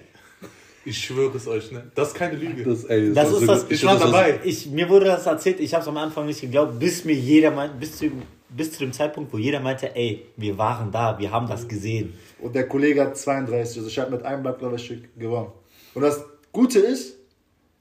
Ich 0.84 0.98
schwöre 0.98 1.36
es 1.38 1.48
euch, 1.48 1.72
ne? 1.72 1.92
Das 1.96 2.10
ist 2.10 2.14
keine 2.16 2.36
Lüge. 2.36 2.64
Das, 2.64 2.84
ey, 2.86 3.14
Das 3.14 3.16
war 3.32 3.34
ist 3.34 3.40
so 3.42 3.46
das- 3.46 3.66
ich 3.70 3.84
war 3.86 3.94
das 3.94 4.04
dabei. 4.04 4.40
Ich, 4.44 4.68
mir 4.68 4.88
wurde 4.90 5.06
das 5.06 5.26
erzählt, 5.26 5.60
ich 5.60 5.74
habe 5.74 5.82
es 5.82 5.88
am 5.88 5.98
Anfang 5.98 6.26
nicht 6.26 6.42
geglaubt, 6.42 6.78
bis 6.80 7.06
mir 7.06 7.14
jeder 7.16 7.52
meint, 7.52 7.80
bis 7.80 7.98
zu, 7.98 8.12
bis 8.56 8.72
zu 8.74 8.80
dem 8.80 8.94
Zeitpunkt, 8.94 9.32
wo 9.34 9.38
jeder 9.38 9.60
meinte, 9.60 9.96
ey, 9.96 10.26
wir 10.38 10.58
waren 10.58 10.92
da, 10.92 11.18
wir 11.20 11.32
haben 11.32 11.48
das 11.48 11.68
gesehen. 11.68 12.14
Und 12.40 12.56
der 12.56 12.68
Kollege 12.68 13.02
hat 13.02 13.18
32. 13.18 13.78
Also 13.78 13.90
ich 13.90 14.00
habe 14.00 14.12
mit 14.12 14.24
einem 14.24 14.44
Baklava-Stück 14.44 15.18
gewonnen. 15.18 15.52
Und 15.94 16.02
das 16.02 16.24
Gute 16.52 16.80
ist, 16.80 17.18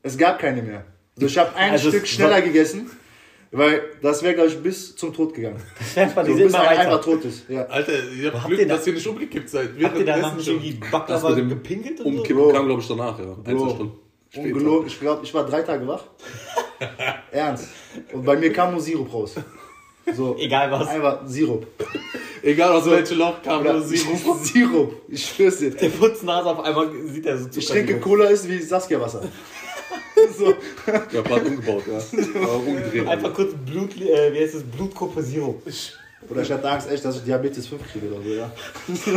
es 0.03 0.17
gab 0.17 0.39
keine 0.39 0.63
mehr. 0.63 0.85
Also 1.17 1.27
ich 1.27 1.39
habe 1.39 1.55
ein 1.57 1.73
Also 1.73 1.89
Stück 1.91 2.07
schneller 2.07 2.41
gegessen, 2.43 2.91
weil 3.53 3.83
das 4.03 4.23
wäre, 4.23 4.35
glaube 4.35 4.49
ich, 4.51 4.59
bis 4.63 4.97
zum 4.97 5.13
Tod 5.15 5.33
gegangen. 5.35 5.63
Das 5.95 6.13
So, 6.15 6.23
die 6.25 6.33
bis 6.43 6.55
ein 6.55 6.61
immer 6.61 6.69
einfach 6.69 7.01
tot 7.05 7.25
ist. 7.25 7.49
Ja. 7.49 7.65
Alter, 7.67 7.93
ihr 8.13 8.33
habt 8.33 8.47
Glück, 8.47 8.59
ihr 8.59 8.67
da- 8.69 8.77
dass 8.77 8.87
ihr 8.87 8.95
nicht 8.95 9.07
umgekippt 9.07 9.49
seid. 9.49 9.71
Habt 9.83 9.99
ihr 9.99 10.05
danach 10.05 10.35
nicht 10.35 10.45
schon. 10.47 10.55
irgendwie 10.55 10.73
Baklava 10.91 11.35
gepinkelt 11.35 12.01
und 12.01 12.13
so? 12.13 12.19
Umkippen 12.19 12.43
Bro. 12.43 12.53
kam, 12.53 12.67
glaube 12.67 12.81
ich, 12.83 12.89
danach, 12.89 13.19
ja. 13.19 13.37
Ein, 13.45 13.59
zwei. 13.59 13.71
Stunden. 13.71 13.99
Ungelogen, 14.37 14.89
ich 14.89 14.99
glaube, 14.99 15.25
ich 15.25 15.33
war 15.33 15.47
drei 15.47 15.63
Tage 15.63 15.87
wach. 15.87 16.03
Ernst. 17.31 17.69
Und 18.13 18.25
bei 18.25 18.37
mir 18.37 18.53
kam 18.53 18.73
nur 18.73 18.81
Sirup 18.81 19.13
raus. 19.13 19.37
So, 20.13 20.37
Egal 20.39 20.71
was. 20.71 20.89
einfach 20.89 21.21
Sirup. 21.27 21.67
Egal 22.43 22.73
aus 22.73 22.91
welchem 22.91 23.19
Loch 23.19 23.43
kam 23.43 23.61
Oder 23.61 23.75
nur 23.75 23.83
Sirup. 23.83 24.39
Sirup. 24.43 25.03
Ich 25.09 25.27
schwör's 25.27 25.59
dir. 25.59 25.71
Der 25.71 25.89
Putznase 25.89 26.51
auf 26.51 26.61
einmal 26.61 26.91
sieht 27.07 27.27
er 27.27 27.39
so 27.39 27.49
Ich 27.55 27.67
trinke 27.67 27.99
Cola 28.01 28.27
ist 28.27 28.49
wie 28.49 28.59
Saskia-Wasser. 28.61 29.23
so. 30.39 30.55
Ja, 31.13 31.23
Part 31.23 31.47
umgebaut, 31.47 31.85
ja. 31.87 31.99
Aber 32.43 32.57
umgedreht. 32.57 33.07
Einfach 33.09 33.33
kurz 33.33 33.55
Blut, 33.67 33.97
äh, 34.01 34.33
wie 34.33 34.41
heißt 34.41 34.55
das, 34.57 34.63
Blutgruppe 34.63 35.25
Zero. 35.25 35.61
Oder 36.29 36.43
ich 36.43 36.51
hatte 36.51 36.71
Angst, 36.71 36.91
echt, 36.91 37.05
dass 37.05 37.17
ich 37.17 37.25
Diabetes 37.25 37.67
5 37.67 37.83
kriege 37.93 38.07
oder 38.07 38.23
so, 38.23 38.31
ja. 38.31 38.51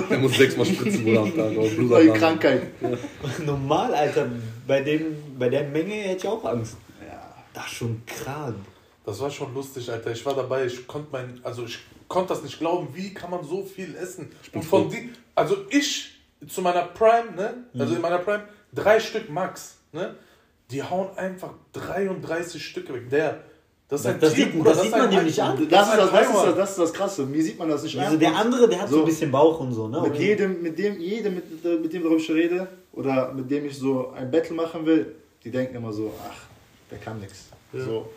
Der 0.10 0.18
muss 0.18 0.36
sechsmal 0.36 0.66
spritzen, 0.66 1.06
Bruder, 1.06 1.22
am 1.22 1.36
Tag. 1.36 1.80
Neue. 1.80 2.14
Krankheit. 2.14 2.62
Normal, 3.46 3.94
Alter, 3.94 4.28
bei, 4.68 4.82
dem, 4.82 5.16
bei 5.40 5.48
der 5.48 5.64
Menge 5.64 5.94
hätte 5.94 6.18
ich 6.18 6.28
auch 6.28 6.44
Angst. 6.44 6.76
Ja. 7.02 7.34
Das 7.54 7.66
ist 7.68 7.74
schon 7.74 8.02
krank. 8.06 8.56
Das 9.08 9.22
war 9.22 9.32
schon 9.32 9.54
lustig, 9.54 9.90
Alter. 9.90 10.12
Ich 10.12 10.26
war 10.26 10.36
dabei, 10.36 10.66
ich 10.66 10.86
konnte 10.86 11.08
mein, 11.14 11.40
also 11.42 11.64
ich 11.64 11.80
konnte 12.10 12.28
das 12.34 12.44
nicht 12.44 12.60
glauben, 12.60 12.90
wie 12.94 13.14
kann 13.14 13.32
man 13.32 13.42
so 13.42 13.64
viel 13.64 13.96
essen? 13.96 14.30
Und 14.54 14.64
von 14.66 14.90
die, 14.90 15.12
also 15.34 15.56
ich 15.70 16.12
zu 16.46 16.62
meiner 16.62 16.84
Prime, 16.84 17.32
ne? 17.34 17.54
Also 17.80 17.96
in 17.96 18.02
meiner 18.02 18.18
Prime, 18.18 18.44
drei 18.74 19.00
Stück 19.00 19.30
Max, 19.30 19.78
ne? 19.94 20.16
Die 20.72 20.84
hauen 20.84 21.08
einfach 21.18 21.52
33 21.72 22.62
Stück 22.64 22.94
weg. 22.94 23.10
Der, 23.10 23.44
das 23.88 24.02
ist 24.02 24.08
ein 24.08 24.20
Das 24.20 24.34
Tier, 24.34 24.44
sieht- 24.48 24.56
Bruder, 24.58 24.72
das 24.72 24.82
sieht 24.82 24.92
man 24.92 25.10
dem 25.10 25.24
nicht 25.24 25.42
an. 25.42 25.56
Das 25.70 25.88
ist 25.88 25.98
das, 25.98 26.12
das, 26.12 26.28
ist 26.28 26.36
das, 26.36 26.56
das 26.56 26.70
ist 26.72 26.80
das 26.80 26.94
Krasse. 26.94 27.26
Mir 27.26 27.42
sieht 27.42 27.58
man 27.58 27.70
das 27.70 27.84
nicht 27.84 27.98
Also 27.98 28.14
an. 28.16 28.20
der 28.20 28.36
andere, 28.36 28.68
der 28.68 28.82
hat 28.82 28.90
so, 28.90 28.96
So. 28.96 29.02
ein 29.04 29.06
bisschen 29.06 29.32
Bauch 29.32 29.58
und 29.62 29.72
so, 29.72 29.88
ne? 29.88 30.02
Mit 30.02 30.18
jedem, 30.18 30.62
mit 30.62 30.78
dem, 30.78 31.00
jedem, 31.00 31.36
mit, 31.36 31.64
mit 31.64 31.94
dem, 31.94 32.04
worüber 32.04 32.18
ich 32.18 32.30
rede, 32.30 32.68
oder 32.92 33.32
mit 33.32 33.50
dem 33.50 33.66
ich 33.68 33.78
so 33.78 34.12
ein 34.12 34.30
Battle 34.30 34.54
machen 34.54 34.86
will, 34.86 35.16
die 35.46 35.50
denken 35.50 35.78
immer 35.78 35.94
so, 35.94 36.14
ach, 36.30 36.36
der 36.92 36.98
kann 36.98 37.22
nichts. 37.22 37.46
So. 37.74 38.10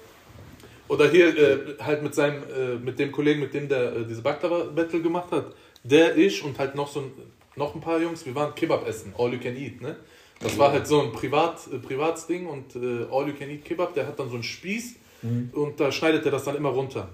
Oder 0.91 1.09
hier 1.09 1.29
äh, 1.39 1.59
halt 1.79 2.03
mit 2.03 2.17
seinem, 2.17 2.43
äh, 2.43 2.75
mit 2.75 2.99
dem 2.99 3.13
Kollegen, 3.13 3.39
mit 3.39 3.55
dem 3.55 3.69
der 3.69 3.95
äh, 3.95 4.05
diese 4.05 4.23
Baklava-Battle 4.23 5.01
gemacht 5.01 5.31
hat. 5.31 5.55
Der, 5.85 6.17
ich 6.17 6.43
und 6.43 6.59
halt 6.59 6.75
noch 6.75 6.89
so 6.89 7.03
ein, 7.03 7.13
noch 7.55 7.77
ein 7.77 7.81
paar 7.81 8.01
Jungs, 8.01 8.27
wir 8.27 8.35
waren 8.35 8.57
Kebab 8.57 8.89
essen, 8.89 9.15
all 9.17 9.33
you 9.33 9.39
can 9.39 9.57
eat, 9.57 9.81
ne? 9.81 9.95
Das 10.41 10.59
war 10.59 10.73
halt 10.73 10.89
so 10.89 11.01
ein 11.01 11.13
Privat, 11.13 11.61
äh, 11.73 11.79
Privatsding 11.79 12.49
und 12.49 12.75
äh, 12.75 13.07
all 13.09 13.29
you 13.29 13.35
can 13.39 13.49
eat 13.51 13.65
Kebab, 13.65 13.95
der 13.95 14.05
hat 14.09 14.19
dann 14.19 14.29
so 14.31 14.35
einen 14.35 14.43
Spieß 14.43 14.97
und 15.53 15.79
da 15.79 15.93
schneidet 15.93 16.25
er 16.25 16.33
das 16.33 16.45
dann 16.45 16.57
immer 16.57 16.71
runter. 16.71 17.09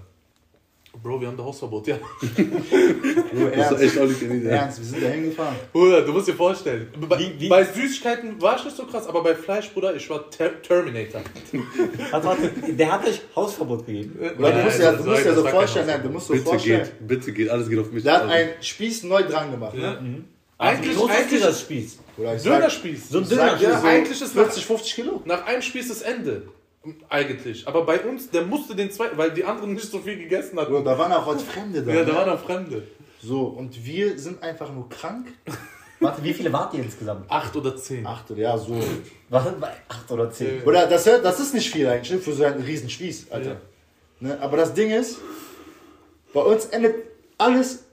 Bro, 1.03 1.21
wir 1.21 1.27
haben 1.27 1.37
da 1.37 1.43
Hausverbot, 1.43 1.87
ja. 1.87 1.97
Nur 3.33 3.51
Das 3.51 3.71
ist 3.73 3.95
ernst, 3.97 4.21
echt 4.21 4.21
eat, 4.23 4.43
ja. 4.43 4.49
ernst, 4.51 4.79
wir 4.79 4.85
sind 4.85 5.03
da 5.03 5.07
hingefahren. 5.07 5.55
Bruder, 5.71 6.01
du 6.01 6.11
musst 6.11 6.27
dir 6.27 6.33
vorstellen. 6.33 6.87
Bei, 7.07 7.19
Wie- 7.19 7.33
wie- 7.39 7.49
bei 7.49 7.63
Süßigkeiten 7.63 8.41
war 8.41 8.57
ich 8.57 8.65
nicht 8.65 8.77
so 8.77 8.85
krass, 8.85 9.07
aber 9.07 9.23
bei 9.23 9.35
Fleisch, 9.35 9.69
Bruder, 9.71 9.95
ich 9.95 10.09
war 10.09 10.29
Ter 10.29 10.61
Terminator. 10.61 11.21
Warte, 12.11 12.25
warte, 12.27 12.73
der 12.73 12.91
hat 12.91 13.07
euch 13.07 13.21
Hausverbot 13.35 13.85
gegeben. 13.85 14.17
Oder 14.37 14.51
du 14.51 14.63
musst 14.63 14.79
ja, 14.79 14.91
du 14.91 14.97
das 14.97 15.05
musst 15.05 15.25
ja 15.25 15.33
so 15.33 15.43
das 15.43 15.51
vorstellen, 15.51 15.87
nein, 15.87 16.01
du 16.03 16.09
musst 16.09 16.27
so 16.27 16.33
Bitte 16.33 16.45
vorstellen, 16.45 16.83
geht, 16.83 17.07
bitte 17.07 17.31
geht, 17.31 17.49
alles 17.49 17.69
geht 17.69 17.79
auf 17.79 17.91
mich. 17.91 18.03
der 18.03 18.13
hat 18.13 18.21
Also, 18.23 18.33
einen 18.33 18.49
Spieß 18.61 19.03
neu 19.03 19.23
dran 19.23 19.51
gemacht. 19.51 19.75
Ja. 19.77 19.99
Ne? 20.01 20.23
Eigentlich, 20.59 20.95
Wie 20.95 20.99
groß 20.99 21.09
ist 21.11 21.15
eigentlich, 21.17 21.29
dieser 21.39 21.53
Spieß? 21.53 21.97
Dönerspieß. 22.43 23.09
So 23.09 23.17
ein 23.19 23.23
ich 23.25 23.29
sag 23.29 23.59
dir 23.59 23.67
Döner. 23.67 23.79
so 23.81 23.87
eigentlich 23.87 24.21
ist 24.21 24.35
nach- 24.35 24.43
40, 24.45 24.65
50 24.65 24.95
Kilo. 24.95 25.21
Nach 25.25 25.45
einem 25.45 25.61
Spieß 25.61 25.89
ist 25.91 26.01
Ende. 26.01 26.47
Eigentlich. 27.09 27.67
Aber 27.67 27.85
bei 27.85 27.99
uns, 27.99 28.29
der 28.29 28.43
musste 28.43 28.75
den 28.75 28.91
zweiten, 28.91 29.17
weil 29.17 29.31
die 29.31 29.43
anderen 29.43 29.73
nicht 29.73 29.89
so 29.89 29.99
viel 29.99 30.17
gegessen 30.17 30.57
hatten. 30.59 30.71
Bro, 30.71 30.81
da 30.81 30.97
waren 30.97 31.11
auch 31.11 31.25
heute 31.25 31.43
Fremde 31.43 31.83
da. 31.83 31.93
Ja, 31.93 32.03
da 32.03 32.11
ne? 32.11 32.17
waren 32.17 32.29
auch 32.29 32.39
Fremde. 32.39 32.83
So, 33.21 33.45
und 33.45 33.85
wir 33.85 34.17
sind 34.17 34.41
einfach 34.41 34.71
nur 34.73 34.87
krank. 34.89 35.27
Warte, 35.99 36.23
wie 36.23 36.31
viele 36.31 36.53
wart 36.53 36.75
ihr 36.75 36.83
insgesamt? 36.83 37.29
Acht 37.29 37.55
oder 37.55 37.75
zehn. 37.75 38.05
Acht 38.05 38.29
oder 38.29 38.39
ja, 38.39 38.55
so. 38.55 38.79
Warte, 39.29 39.55
acht 39.87 40.11
oder 40.11 40.29
zehn. 40.29 40.61
Oder 40.63 40.85
das, 40.85 41.05
das 41.05 41.39
ist 41.39 41.55
nicht 41.55 41.71
viel 41.71 41.87
eigentlich 41.87 42.11
ne, 42.11 42.19
für 42.19 42.33
so 42.33 42.43
einen 42.43 42.61
riesen 42.61 42.87
Spieß, 42.87 43.31
Alter. 43.31 43.59
Ne? 44.19 44.37
Aber 44.39 44.57
das 44.57 44.75
Ding 44.75 44.91
ist, 44.91 45.17
bei 46.33 46.41
uns 46.41 46.65
endet 46.67 46.95
alles 47.39 47.85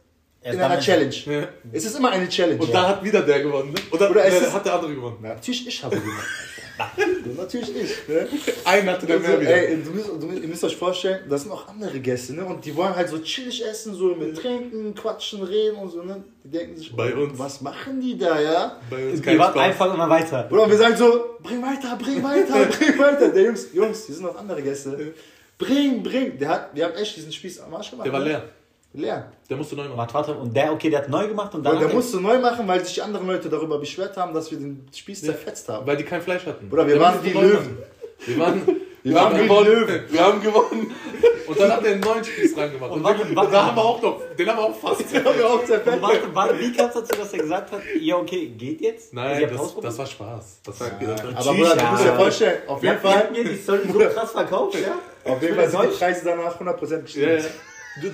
Erst 0.43 0.59
in 0.59 0.63
einer 0.63 0.79
Challenge. 0.79 1.15
Ja. 1.25 1.49
Es 1.73 1.87
ist 1.87 1.97
immer 1.97 2.11
eine 2.11 2.29
Challenge. 2.29 2.61
Und 2.61 2.69
ja. 2.69 2.75
da 2.75 2.89
hat 2.89 3.03
wieder 3.03 3.23
der 3.23 3.43
gewonnen. 3.43 3.73
Ne? 3.73 3.81
Oder, 3.91 4.11
Oder 4.11 4.27
ist- 4.27 4.53
hat 4.53 4.67
der 4.67 4.75
andere 4.75 4.95
gewonnen. 4.95 5.17
Natürlich 5.23 5.67
ich 5.67 5.83
habe 5.83 5.97
gewonnen. 5.97 6.19
Alter. 6.79 7.07
Natürlich 7.37 7.71
ich. 7.77 8.09
Ne? 8.09 8.29
Einen 8.65 8.91
hatte 8.91 9.07
der 9.07 9.17
Also, 9.17 9.29
mehr 9.29 9.41
wieder. 9.41 9.69
ey, 9.69 9.83
du 9.83 9.91
müsst, 9.91 10.09
du, 10.09 10.31
ihr 10.31 10.49
müsst 10.49 10.65
euch 10.65 10.77
vorstellen, 10.77 11.21
das 11.29 11.43
sind 11.43 11.53
auch 11.53 11.69
andere 11.69 12.01
Gäste, 12.01 12.35
ne? 12.35 12.45
Und 12.45 12.65
die 12.65 12.75
wollen 12.75 12.95
halt 12.97 13.09
so 13.09 13.19
chillig 13.19 13.65
essen, 13.65 13.95
so 13.95 14.15
mit 14.15 14.37
trinken, 14.37 14.95
quatschen, 14.95 15.43
reden 15.43 15.77
und 15.77 15.91
so, 15.91 16.03
ne? 16.03 16.23
Die 16.43 16.51
denken 16.51 16.77
sich, 16.77 16.95
Bei 16.95 17.15
uns. 17.15 17.39
was 17.39 17.61
machen 17.61 18.01
die 18.01 18.19
da, 18.19 18.41
ja? 18.41 18.81
Bei 18.91 19.09
uns 19.09 19.23
kein 19.23 19.37
Spaß. 19.37 19.57
einfach 19.57 19.95
immer 19.95 20.09
weiter. 20.11 20.49
Oder 20.51 20.69
wir 20.69 20.77
sagen 20.77 20.97
so, 20.97 21.37
bring 21.43 21.63
weiter, 21.63 21.97
bring 21.97 22.23
weiter, 22.23 22.67
bring 22.79 22.99
weiter. 22.99 23.29
Der 23.29 23.43
Jungs, 23.45 23.69
Jungs, 23.73 24.07
hier 24.07 24.15
sind 24.17 24.25
noch 24.25 24.37
andere 24.37 24.61
Gäste. 24.63 25.15
Bring, 25.57 26.03
bring. 26.03 26.37
Der 26.39 26.49
hat, 26.49 26.71
wir 26.75 26.85
haben 26.87 26.95
echt 26.95 27.17
diesen 27.17 27.33
Spieß 27.33 27.61
am 27.61 27.73
Arsch 27.75 27.91
gemacht. 27.91 28.07
Der 28.07 28.13
war 28.13 28.21
ne? 28.21 28.43
Leer. 28.95 29.31
Der 29.51 29.57
musste 29.57 29.77
neu 29.77 29.85
machen. 29.85 29.99
Warte, 29.99 30.15
warte, 30.15 30.35
und 30.35 30.57
der, 30.57 30.73
okay, 30.73 30.89
der 30.91 31.01
hat 31.01 31.09
neu 31.09 31.29
gemacht 31.29 31.53
und 31.55 31.61
Und 31.61 31.65
dann. 31.67 31.79
der 31.79 31.89
musste 31.89 32.21
neu 32.21 32.39
machen, 32.39 32.67
weil 32.67 32.85
sich 32.85 32.95
die 32.95 33.03
anderen 33.03 33.27
Leute 33.27 33.49
darüber 33.49 33.79
beschwert 33.79 34.17
haben, 34.17 34.33
dass 34.33 34.51
wir 34.51 34.59
den 34.59 34.87
Spieß 34.95 35.23
zerfetzt 35.23 35.69
haben. 35.69 35.87
Weil 35.87 35.97
die 35.97 36.05
kein 36.05 36.23
Fleisch 36.23 36.47
hatten. 36.47 36.71
Oder 36.73 36.87
wir 36.87 36.95
Der 36.95 37.03
waren 37.03 37.19
neu 37.23 37.41
Löwen. 37.43 37.55
machen. 37.57 37.79
Wir 38.27 38.39
waren, 38.39 38.63
wir 39.03 39.15
waren 39.15 39.25
haben 39.35 39.43
gewonnen. 39.43 39.67
Löwen. 39.67 40.03
Wir 40.09 40.21
haben 40.25 40.41
gewonnen. 40.41 40.95
Und 41.47 41.61
dann 41.61 41.73
hat 41.73 41.85
er 41.85 41.93
einen 41.93 42.01
neuen 42.01 42.25
Spieß 42.25 42.57
reingemacht. 42.57 42.91
Und, 42.91 42.99
Und 42.99 43.05
warte, 43.05 43.29
wir, 43.29 43.37
warte. 43.37 43.53
da 43.53 43.67
haben 43.67 43.77
wir 43.77 43.85
auch 43.85 44.01
noch, 44.01 44.21
den 44.39 44.49
haben 44.49 44.57
wir 44.57 44.65
auch 44.65 44.75
fast. 44.75 45.03
haben 45.15 45.37
wir 45.39 45.47
auch 45.47 45.61
Und 45.61 45.67
zerfetzt. 45.67 46.01
warte, 46.01 46.35
warte, 46.35 46.59
wie 46.59 46.73
kam 46.73 46.89
es 46.89 46.95
dazu, 46.95 47.21
dass 47.21 47.33
er 47.35 47.39
gesagt 47.41 47.73
hat, 47.73 47.81
ja, 48.01 48.17
okay, 48.17 48.47
geht 48.57 48.81
jetzt? 48.81 49.13
Nein, 49.13 49.47
das, 49.53 49.77
das 49.83 49.99
war 49.99 50.07
Spaß. 50.07 50.61
Das 50.65 50.81
war, 50.81 50.87
Aber 50.87 51.05
das, 51.05 51.21
Bruder, 51.47 51.77
du 51.77 51.85
musst 51.85 52.05
ja. 52.07 52.15
vorstellen, 52.17 52.63
auf 52.67 52.83
jeden 52.83 52.95
habt, 52.95 53.05
ihr 53.05 53.11
habt 53.11 53.23
Fall, 53.25 53.31
mir 53.33 53.45
die 53.45 53.57
Story 53.57 53.81
so 53.93 53.99
krass 53.99 54.31
verkauft, 54.33 54.75
ja? 54.81 55.31
auf 55.33 55.43
jeden 55.43 55.55
Fall 55.57 55.69
sind 55.69 55.83
die 55.83 55.97
Preise 55.99 56.21
danach 56.25 56.59
100% 56.61 56.99
gestiegen. 57.03 57.45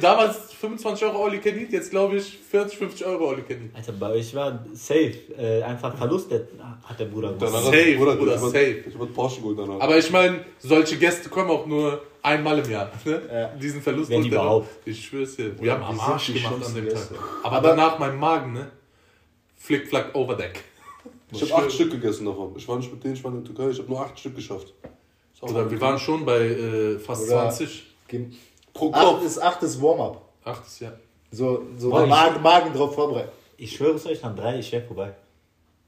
Damals 0.01 0.53
25 0.61 1.07
Euro 1.07 1.25
All 1.25 1.35
You 1.35 1.41
Can 1.41 1.59
Eat, 1.59 1.73
jetzt 1.73 1.91
glaube 1.91 2.17
ich 2.17 2.39
40, 2.39 2.79
50 2.79 3.07
Euro 3.07 3.31
All 3.31 3.39
You 3.39 3.45
Can 3.49 3.63
Eat. 3.65 3.71
Alter, 3.75 3.93
bei 3.93 4.11
euch 4.11 4.35
war 4.35 4.63
safe. 4.75 5.15
Äh, 5.39 5.63
einfach 5.63 5.97
Verlust, 5.97 6.31
der, 6.31 6.43
hat 6.85 7.01
der 7.01 7.07
Bruder 7.07 7.33
gemacht. 7.33 7.65
Safe, 7.65 7.97
Bruder, 7.97 8.17
Bruder, 8.17 8.35
ich 8.35 8.41
safe. 8.41 8.85
Ich 8.87 8.99
hab 8.99 9.15
Porsche 9.15 9.41
geholt 9.41 9.59
danach. 9.59 9.81
Aber 9.81 9.97
ich 9.97 10.11
meine, 10.11 10.45
solche 10.59 10.99
Gäste 10.99 11.31
kommen 11.31 11.49
auch 11.51 11.65
nur 11.67 12.03
einmal 12.23 12.59
im 12.59 12.71
Jahr. 12.71 12.91
Ne? 13.07 13.23
Ja. 13.33 13.47
Diesen 13.57 13.81
Verlust. 13.81 14.11
Wenn 14.11 14.25
überhaupt. 14.27 14.69
Ich 14.85 15.07
schwör's 15.07 15.37
dir. 15.37 15.59
Wir 15.59 15.73
haben 15.73 15.83
am 15.83 15.99
Arsch 15.99 16.27
gemacht 16.35 16.57
an 16.63 16.75
dem 16.75 16.89
Tag. 16.91 17.09
Aber, 17.43 17.57
Aber- 17.57 17.69
danach 17.69 17.99
mein 17.99 18.19
Magen, 18.19 18.53
ne? 18.53 18.71
Flick, 19.57 19.89
flack, 19.89 20.15
overdeck. 20.15 20.63
ich 21.33 21.41
habe 21.53 21.63
acht 21.65 21.73
Stück 21.73 21.91
gegessen 21.91 22.27
davon. 22.27 22.53
Ich 22.57 22.69
war 22.69 22.77
nicht 22.77 22.93
mit 22.93 23.03
denen, 23.03 23.15
ich 23.15 23.25
war 23.25 23.31
in 23.33 23.43
der 23.43 23.55
Türkei, 23.55 23.71
ich 23.71 23.79
habe 23.79 23.89
nur 23.89 24.01
acht 24.01 24.19
Stück 24.19 24.37
geschafft. 24.37 24.75
Oder 25.41 25.71
wir 25.71 25.81
waren 25.81 25.99
schon 25.99 26.25
bei 26.27 26.39
äh, 26.49 26.99
fast 26.99 27.23
Oder- 27.25 27.49
20. 27.51 27.87
Pro 28.73 28.93
Acht 28.93 29.03
Kopf. 29.05 29.25
ist, 29.25 29.39
acht 29.39 29.63
ist 29.63 29.81
Warm-up. 29.83 30.23
Achtes 30.45 30.81
Jahr. 30.81 30.93
So, 31.31 31.63
so 31.77 31.91
Boah, 31.91 32.05
ich- 32.05 32.09
Magen, 32.11 32.43
Magen 32.43 32.73
drauf 32.75 32.95
vorbereiten. 32.95 33.31
Ich 33.57 33.77
schwöre 33.77 33.95
es 33.97 34.07
euch, 34.07 34.23
nach 34.23 34.35
drei, 34.35 34.59
ich 34.59 34.71
wäre 34.73 34.83
vorbei. 34.85 35.13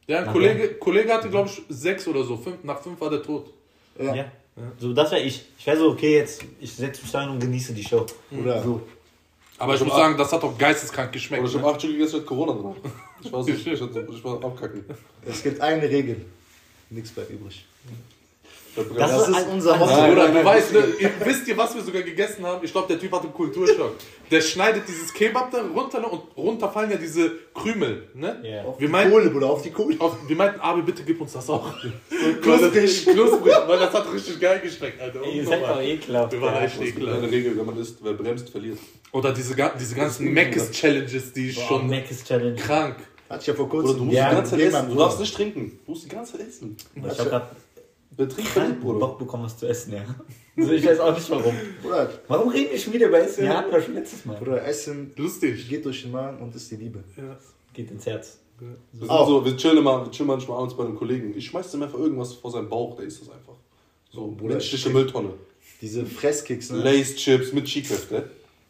Ja, 0.07 0.21
ein 0.25 0.33
Kollege, 0.33 0.75
Kollege 0.75 1.13
hatte, 1.15 1.31
glaube 1.31 1.49
ich, 1.49 1.63
sechs 1.69 2.07
oder 2.07 2.23
so. 2.25 2.37
Fünf, 2.37 2.63
nach 2.65 2.81
fünf 2.81 3.01
war 3.01 3.09
der 3.11 3.23
tot. 3.23 3.47
Ja. 3.99 4.15
Ja. 4.15 4.25
So, 4.79 4.93
das 4.93 5.11
wäre 5.13 5.23
ich. 5.23 5.43
Ich 5.59 5.67
wäre 5.67 5.79
so, 5.79 5.91
okay, 5.91 6.17
jetzt, 6.19 6.43
ich 6.61 6.73
setze 6.75 7.01
mich 7.03 7.11
da 7.11 7.23
hin 7.23 7.31
und 7.31 7.41
genieße 7.41 7.73
die 7.73 7.83
Show. 7.83 8.05
Oder 8.39 8.63
So. 8.63 8.81
Aber 9.59 9.75
ich 9.75 9.81
Ich 9.81 9.87
muss 9.87 9.97
sagen, 9.97 10.19
das 10.19 10.33
hat 10.33 10.43
doch 10.43 10.59
geisteskrank 10.59 11.07
Aber 11.09 11.13
geschmeckt. 11.13 11.47
ich 11.49 11.55
habe 11.55 11.65
Ne? 11.65 11.71
acht 11.71 11.81
Stück 11.81 11.93
gegessen 11.93 12.17
mit 12.17 12.27
Corona 12.27 12.53
danach. 12.53 12.77
Ich 13.23 13.33
weiß 13.33 13.47
nicht, 13.47 13.67
ich, 13.67 13.81
hatte, 13.81 14.09
ich 14.11 14.25
war 14.25 14.45
abkacken. 14.45 14.85
es 15.25 15.43
gibt 15.43 15.61
eine 15.61 15.83
Regel. 15.89 16.25
Nichts 16.91 17.11
bleibt 17.13 17.31
übrig. 17.31 17.65
Das, 18.75 18.87
Das 18.97 19.29
ist 19.29 19.47
unser 19.53 19.77
Motto. 19.77 19.93
Nein, 19.93 20.13
Oder 20.13 20.23
nein, 20.25 20.29
du 20.29 20.35
nein. 20.37 20.45
weißt, 20.47 20.73
ne, 20.73 20.85
ihr, 20.99 21.11
wisst 21.25 21.47
ihr, 21.47 21.57
was 21.59 21.75
wir 21.75 21.83
sogar 21.83 22.01
gegessen 22.03 22.45
haben? 22.47 22.65
Ich 22.65 22.73
glaube, 22.73 22.89
der 22.89 22.99
Typ 22.99 23.13
hatte 23.13 23.25
einen 23.25 23.35
Kulturschock. 23.35 23.93
Der 24.31 24.41
schneidet 24.41 24.85
dieses 24.89 25.13
Kebab 25.13 25.51
da 25.51 25.61
runter 25.63 26.01
ne, 26.01 26.09
und 26.09 26.23
runterfallen 26.37 26.91
ja 26.91 26.97
diese 26.97 27.33
Krümel. 27.55 28.09
Ne? 28.15 28.41
Ja. 28.43 28.63
Auf 28.65 28.81
Wir 28.81 28.87
die 28.87 28.93
meinten- 28.93 29.13
Kohle, 29.13 29.29
Bruder, 29.31 29.51
auf 29.51 29.61
die 29.63 29.71
Kohle. 29.71 29.97
Auf, 29.99 30.17
wir 30.27 30.37
meinten, 30.37 30.59
aber 30.61 30.81
bitte 30.83 31.03
gib 31.05 31.21
uns 31.21 31.33
das 31.35 31.51
auch. 31.51 31.75
knusprig. 32.41 33.07
Knusprig, 33.07 33.53
weil 33.67 33.79
das 33.79 33.93
hat 33.93 34.13
richtig 34.13 34.41
geil 34.41 34.61
geschmeckt, 34.61 35.01
Alter. 35.01 35.23
Ihr 35.23 35.45
seid 35.47 35.63
doch 35.63 35.81
ekelhaft. 35.81 36.33
Wir 36.33 36.41
waren 36.41 36.55
ja. 36.55 36.61
echt 36.63 36.81
Das 36.81 36.87
ist 36.89 36.97
eine 36.97 37.07
ekelhaft. 37.07 37.33
Regel, 37.33 37.59
wenn 37.59 37.67
man 37.67 37.77
isst, 37.79 37.99
wer 38.03 38.13
bremst, 38.15 38.49
verliert. 38.51 38.79
Oder 39.13 39.33
diese, 39.33 39.55
diese 39.79 39.95
ganzen 39.95 40.33
Macis-Challenges, 40.33 41.33
die 41.35 41.53
Boah, 41.53 41.63
schon 41.69 41.89
Mac 41.91 42.05
Challenge. 42.27 42.55
krank. 42.57 42.97
Hatte 43.29 43.41
ich 43.43 43.47
ja 43.49 43.55
vor 43.55 43.67
Oder 43.67 43.83
kurzem. 43.83 43.99
du 43.99 44.05
musst 44.05 44.17
Ja, 44.17 44.29
die 44.31 44.37
ganze 44.37 44.51
Zeit 44.53 44.61
essen. 44.61 44.89
Du 44.89 44.95
darfst 44.97 45.21
nicht 45.21 45.35
trinken. 45.35 45.79
Du 45.87 45.93
musst 45.93 46.05
die 46.05 46.09
ganze 46.09 46.33
Zeit 46.39 46.49
essen. 46.49 46.77
Ich 46.95 47.03
habe 47.19 47.31
gerade 47.31 47.47
Verliert, 48.17 48.81
Bruder. 48.81 48.99
Bock 48.99 49.19
bekommen, 49.19 49.45
was 49.45 49.57
zu 49.59 49.67
essen, 49.67 49.95
ja. 49.95 50.05
Also 50.57 50.71
ich 50.73 50.85
weiß 50.87 51.01
auch 51.01 51.15
nicht 51.15 51.31
warum. 51.31 51.55
Bruder, 51.83 52.11
Warum 52.29 52.49
reden 52.51 52.73
wir 52.73 52.79
schon 52.79 52.93
wieder 52.93 53.09
über 53.09 53.19
Essen? 53.21 53.45
Ja, 53.47 53.57
hatten 53.57 53.73
wir 53.73 53.81
schon 53.81 53.95
letztes 53.95 54.27
Mal. 54.27 54.37
Bruder, 54.37 54.63
Essen 54.67 55.13
Lustig. 55.17 55.67
geht 55.67 55.83
durch 55.87 56.03
den 56.03 56.11
Magen 56.13 56.43
und 56.43 56.55
ist 56.55 56.71
die 56.71 56.77
Liebe. 56.77 57.03
Ja. 57.17 57.39
Geht 57.73 57.91
ins 57.91 58.05
Herz. 58.05 58.39
Wir, 58.93 59.11
Auch. 59.11 59.27
so, 59.27 59.45
wir 59.45 59.57
chillen 59.57 59.79
immer, 59.79 60.05
wir 60.05 60.11
chillen 60.13 60.29
manchmal 60.29 60.59
abends 60.59 60.77
bei 60.77 60.85
einem 60.85 60.95
Kollegen. 60.95 61.33
Ich 61.37 61.47
schmeiß 61.47 61.71
dem 61.71 61.83
einfach 61.83 61.99
irgendwas 61.99 62.35
vor 62.35 62.51
seinen 62.51 62.69
Bauch, 62.69 62.95
der 62.97 63.07
isst 63.07 63.23
das 63.23 63.31
einfach. 63.31 63.55
So, 64.11 64.27
Bruder, 64.33 64.55
menschliche 64.55 64.89
ich- 64.89 64.95
Mülltonne. 64.95 65.31
Diese 65.81 66.05
Fresskicks, 66.05 66.71
ne? 66.71 66.79
Lace 66.83 67.17
Chips 67.17 67.53
mit 67.55 67.65
Chief, 67.65 68.11
ne? 68.11 68.25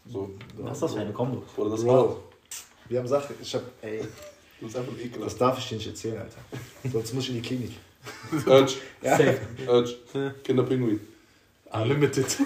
So. 0.08 0.30
Was 0.58 0.76
ist 0.76 0.82
das 0.84 0.94
für 0.94 1.00
eine 1.00 1.12
Kombo? 1.12 1.42
Oder 1.56 1.70
das 1.70 1.82
Bro. 1.82 1.92
war. 1.92 2.16
Wir 2.88 2.98
haben 3.00 3.08
Sachen, 3.08 3.34
ich 3.42 3.54
hab, 3.54 3.62
ey, 3.82 3.98
Das 4.60 4.70
ist 4.70 4.76
einfach 4.76 4.92
das 4.94 5.02
ekelhaft. 5.04 5.40
darf 5.40 5.58
ich 5.58 5.68
dir 5.68 5.74
nicht 5.76 5.86
erzählen, 5.88 6.18
Alter. 6.18 6.38
Sonst 6.92 7.12
muss 7.12 7.24
ich 7.24 7.30
in 7.30 7.36
die 7.36 7.42
Klinik. 7.42 7.72
Urge, 8.46 8.72
Safe. 9.02 9.38
Urge. 9.68 9.94
Kinderpinguin. 10.44 11.00
Unlimited. 11.72 12.26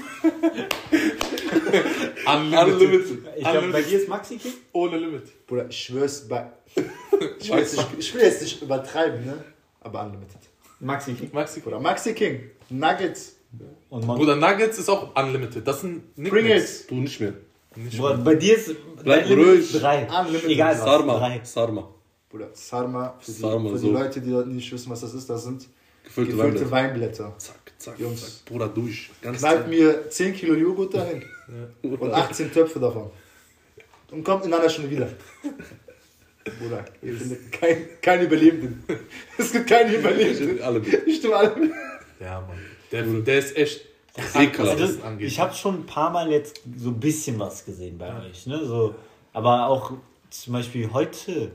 Unlimited. 2.27 2.73
Unlimited. 2.73 3.19
Ich 3.37 3.43
glaube, 3.45 3.69
bei 3.73 3.83
dir 3.83 3.99
ist 4.01 4.09
Maxi 4.09 4.37
King? 4.39 4.53
Ohne 4.73 4.99
Limit. 4.99 5.47
Bruder, 5.47 5.67
ich 5.69 5.79
schwör's 5.79 6.27
bei. 6.29 6.47
Ich 7.41 7.51
will, 7.51 7.59
jetzt 7.61 7.77
nicht, 7.77 7.89
ich 7.99 8.15
will 8.15 8.21
jetzt 8.23 8.43
nicht 8.43 8.61
übertreiben, 8.61 9.25
ne? 9.25 9.43
Aber 9.81 10.03
unlimited. 10.05 10.37
Maxi 10.81 11.15
King. 11.15 11.31
Maxi. 11.33 11.61
Bruder, 11.61 11.81
Maxi 11.81 12.13
King, 12.13 12.51
Nuggets, 12.69 13.37
Und 13.89 14.07
Bruder, 14.07 14.37
Nuggets 14.37 14.79
ist 14.79 14.91
auch 14.91 15.17
unlimited. 15.17 15.67
Das 15.67 15.81
sind 15.81 16.03
Nicknames. 16.19 16.31
Pringles, 16.31 16.87
Du 16.89 16.95
nicht 16.97 17.19
mehr. 17.21 17.33
Bruder, 17.97 18.19
bei 18.19 18.35
dir 18.35 18.57
ist 18.57 18.75
Bleib 19.03 19.31
ruhig. 19.31 19.73
drei. 19.73 20.07
Unlimited. 20.07 20.51
Egal 20.51 20.75
was. 20.75 20.85
Sarma. 20.85 21.19
Drei. 21.19 21.41
Sarma. 21.43 21.89
Bruder, 22.37 22.51
Sarma, 22.55 23.15
für 23.21 23.33
die, 23.33 23.39
Sarma, 23.41 23.69
für 23.71 23.75
die 23.77 23.81
so. 23.87 23.93
Leute, 23.93 24.21
die 24.21 24.31
nicht 24.53 24.73
wissen, 24.73 24.91
was 24.91 25.01
das 25.01 25.15
ist, 25.15 25.29
das 25.31 25.45
sind 25.45 25.69
Gefüllte, 26.05 26.33
gefüllte 26.33 26.71
Weinblätter. 26.71 27.25
Weinblätter. 27.25 27.35
Zack, 27.39 27.73
zack, 27.79 27.99
Jungs. 27.99 28.21
zack. 28.39 28.45
Bruder, 28.45 28.69
durch. 28.69 29.11
Ganz 29.23 29.39
Knallt 29.39 29.61
Zeit. 29.63 29.69
mir 29.69 30.11
10 30.11 30.35
Kilo 30.35 30.55
Joghurt 30.55 30.95
dahin 30.95 31.23
und 31.83 32.13
18 32.13 32.53
Töpfe 32.53 32.79
davon. 32.79 33.11
Und 34.11 34.23
kommt 34.23 34.45
in 34.45 34.55
einer 34.55 34.69
Stunde 34.69 34.91
wieder. 34.91 35.09
Bruder, 36.61 36.85
ihr 37.03 37.15
findet 37.17 37.51
kein, 37.53 37.89
kein 38.01 38.23
Überlebenden. 38.25 38.85
Es 39.37 39.51
gibt 39.53 39.67
keinen 39.69 39.93
Überlebenden. 39.95 40.63
Alle 40.63 40.79
mit. 40.79 41.07
Ich 41.07 41.17
stimme 41.17 41.35
alle. 41.37 41.71
Ja, 42.21 42.41
Mann. 42.41 42.57
Der, 42.93 43.03
der 43.03 43.39
ist 43.41 43.57
echt 43.57 43.81
ekelhaft. 44.35 44.79
das 44.81 44.91
Also, 44.91 45.03
angeht. 45.03 45.27
ich 45.27 45.41
habe 45.41 45.53
schon 45.55 45.81
ein 45.81 45.87
paar 45.87 46.11
Mal 46.11 46.31
jetzt 46.31 46.61
so 46.79 46.91
ein 46.91 47.01
bisschen 47.01 47.39
was 47.41 47.65
gesehen 47.65 47.99
bei 47.99 48.15
euch. 48.29 48.47
Ne? 48.47 48.65
So, 48.65 48.95
aber 49.33 49.67
auch 49.67 49.95
zum 50.31 50.53
Beispiel 50.53 50.89
heute, 50.93 51.51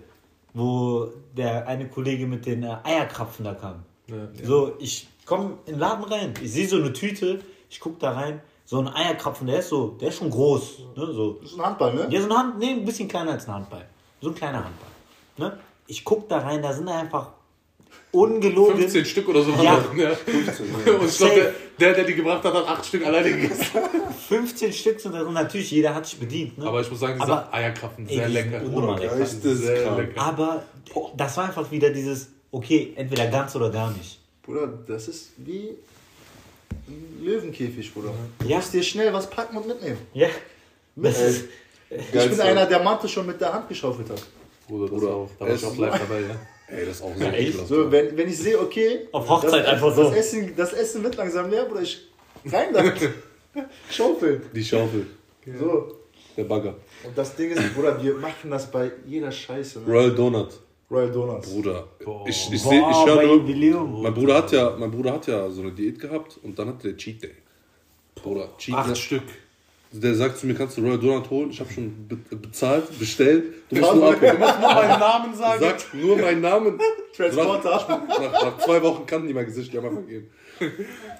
wo 0.53 1.09
der 1.35 1.67
eine 1.67 1.87
Kollege 1.87 2.27
mit 2.27 2.45
den 2.45 2.63
äh, 2.63 2.75
Eierkrapfen 2.83 3.45
da 3.45 3.53
kam. 3.53 3.83
Ja. 4.07 4.27
So, 4.43 4.73
ich 4.79 5.07
komme 5.25 5.57
in 5.65 5.73
den 5.73 5.79
Laden 5.79 6.03
rein, 6.05 6.33
ich 6.41 6.51
sehe 6.51 6.67
so 6.67 6.77
eine 6.77 6.91
Tüte, 6.93 7.39
ich 7.69 7.79
gucke 7.79 7.97
da 7.99 8.11
rein, 8.11 8.41
so 8.65 8.79
ein 8.79 8.87
Eierkrapfen, 8.87 9.47
der 9.47 9.59
ist 9.59 9.69
so, 9.69 9.89
der 9.99 10.09
ist 10.09 10.15
schon 10.17 10.29
groß. 10.29 10.79
Ne? 10.97 11.05
So, 11.13 11.33
Das 11.41 11.51
ist 11.51 11.59
ein 11.59 11.65
Handball, 11.65 11.93
ne? 11.93 12.07
ja, 12.09 12.21
so 12.21 12.27
ein 12.29 12.37
Hand, 12.37 12.59
nee, 12.59 12.71
ein 12.71 12.85
bisschen 12.85 13.07
kleiner 13.07 13.31
als 13.31 13.47
ein 13.47 13.53
Handball. 13.53 13.85
So 14.21 14.29
ein 14.29 14.35
kleiner 14.35 14.63
Handball. 14.63 14.89
Ne? 15.37 15.57
Ich 15.87 16.03
gucke 16.03 16.25
da 16.27 16.39
rein, 16.39 16.61
da 16.61 16.73
sind 16.73 16.87
einfach 16.89 17.29
ungelogen 18.11 18.77
15 18.77 19.05
Stück 19.05 19.27
oder 19.29 19.41
so. 19.43 19.51
Ja. 19.51 19.83
ja. 19.95 20.15
15, 20.15 20.65
ja. 20.85 20.91
Und 20.93 21.07
ich 21.07 21.17
glaube, 21.17 21.35
der, 21.35 21.53
der, 21.79 21.93
der 21.93 22.03
die 22.03 22.15
gebracht 22.15 22.43
hat, 22.43 22.53
hat 22.53 22.67
8 22.67 22.85
Stück 22.85 23.05
alleine 23.05 23.31
gegessen. 23.31 23.65
15 24.27 24.73
Stück 24.73 24.99
sind 24.99 25.13
da 25.15 25.23
drin. 25.23 25.33
Natürlich, 25.33 25.71
jeder 25.71 25.93
hat 25.95 26.05
sich 26.05 26.19
bedient. 26.19 26.57
Ne? 26.57 26.65
Aber 26.65 26.81
ich 26.81 26.89
muss 26.89 26.99
sagen, 26.99 27.17
diese 27.19 27.31
Aber- 27.31 27.53
Eierkrapfen, 27.53 28.07
Ey, 28.07 28.15
sehr 28.15 28.27
die 28.27 28.33
sind 28.33 28.51
lecker. 28.51 28.65
unnormal 28.65 28.99
lecker. 28.99 29.25
Sehr 29.25 29.95
lecker. 29.95 30.21
Aber 30.21 30.63
das 31.17 31.37
war 31.37 31.45
einfach 31.45 31.69
wieder 31.71 31.89
dieses, 31.89 32.29
okay, 32.51 32.93
entweder 32.95 33.27
ganz 33.27 33.55
oder 33.55 33.69
gar 33.69 33.91
nicht. 33.91 34.19
Bruder, 34.43 34.67
das 34.87 35.07
ist 35.07 35.31
wie 35.37 35.69
ein 36.87 37.23
Löwenkäfig, 37.23 37.93
Bruder. 37.93 38.11
Du 38.39 38.47
Ja. 38.47 38.57
musst 38.57 38.73
dir 38.73 38.83
schnell 38.83 39.13
was 39.13 39.29
packen 39.29 39.55
und 39.57 39.67
mitnehmen. 39.67 39.97
Ja. 40.13 40.27
Das 40.95 41.19
Ey, 41.19 41.29
ist, 41.29 41.45
Ich 41.89 42.11
bin 42.29 42.41
einer, 42.41 42.65
der 42.65 42.81
Mantel 42.83 43.09
schon 43.09 43.25
mit 43.25 43.39
der 43.39 43.53
Hand 43.53 43.69
geschaufelt 43.69 44.09
hat. 44.09 44.21
Bruder, 44.67 44.89
das 44.89 44.99
Bruder, 44.99 45.13
auch, 45.13 45.29
da 45.39 45.45
war 45.45 45.53
ich 45.53 45.65
auch 45.65 45.77
live 45.77 45.99
dabei, 45.99 46.21
ja. 46.21 46.35
Ey, 46.71 46.85
das 46.85 46.97
ist 46.97 47.01
auch 47.01 47.15
so 47.15 47.23
echt? 47.25 47.49
ekelhaft. 47.49 47.67
So, 47.67 47.91
wenn, 47.91 48.17
wenn 48.17 48.29
ich 48.29 48.37
sehe, 48.37 48.59
okay, 48.59 49.07
Auf 49.11 49.29
Hochzeit 49.29 49.63
das, 49.65 49.73
einfach 49.73 49.95
so. 49.95 50.03
Das 50.03 50.15
Essen, 50.15 50.53
das 50.55 50.73
Essen 50.73 51.03
wird 51.03 51.15
langsam 51.17 51.49
leer, 51.49 51.65
Bruder, 51.65 51.81
ich 51.81 52.07
rein 52.45 52.73
damit. 52.73 52.93
Schaufeln. 53.89 54.41
Die 54.53 54.63
Schaufel. 54.63 55.05
So. 55.59 55.95
Der 56.37 56.45
Bagger. 56.45 56.75
Und 57.03 57.17
das 57.17 57.35
Ding 57.35 57.51
ist, 57.51 57.75
Bruder, 57.75 58.01
wir 58.01 58.13
machen 58.13 58.49
das 58.49 58.71
bei 58.71 58.91
jeder 59.05 59.31
Scheiße. 59.31 59.81
Ne? 59.81 59.87
Royal 59.87 60.15
Donut. 60.15 60.49
Royal 60.91 61.11
Donuts. 61.11 61.49
Bruder. 61.49 61.87
Boah. 62.03 62.27
Ich, 62.27 62.51
ich, 62.51 62.61
seh, 62.61 62.79
ich 62.79 63.05
höre 63.05 63.23
nur. 63.23 63.35
Jubiläum. 63.35 64.01
Mein 64.01 64.13
Bruder, 64.13 64.35
hat 64.35 64.51
ja, 64.51 64.75
mein 64.77 64.91
Bruder 64.91 65.13
hat 65.13 65.25
ja 65.27 65.49
so 65.49 65.61
eine 65.61 65.71
Diät 65.71 65.97
gehabt 65.99 66.37
und 66.43 66.59
dann 66.59 66.67
hatte 66.67 66.89
der 66.89 66.97
Cheat 66.97 67.23
Day. 67.23 67.35
Bruder, 68.15 68.49
Cheat 68.57 68.75
Acht 68.75 68.89
Day. 68.89 68.95
Stück. 68.95 69.23
Der 69.93 70.15
sagt 70.15 70.37
zu 70.37 70.47
mir, 70.47 70.53
kannst 70.53 70.77
du 70.77 70.81
Royal 70.81 70.97
Donut 70.99 71.29
holen? 71.29 71.49
Ich 71.51 71.59
habe 71.59 71.69
schon 71.71 72.07
be 72.07 72.15
bezahlt, 72.35 72.97
bestellt. 72.97 73.43
Du 73.69 73.75
musst 73.75 73.93
nur 73.93 74.13
Bruder. 74.13 74.31
abholen. 74.31 74.39
Nur 74.61 74.73
meinen 74.73 74.99
Namen 74.99 75.35
sagen. 75.35 75.59
Sag 75.61 75.93
nur 75.93 76.17
meinen 76.17 76.41
Namen. 76.41 76.79
Transporter. 77.15 77.69
Nach, 78.07 78.31
nach 78.43 78.57
zwei 78.59 78.81
Wochen 78.81 79.05
kannten 79.05 79.27
die 79.27 79.33
mein 79.33 79.45
Gesicht, 79.45 79.73
die 79.73 79.77
haben 79.77 79.87
einfach 79.87 80.01
gegeben. 80.01 80.29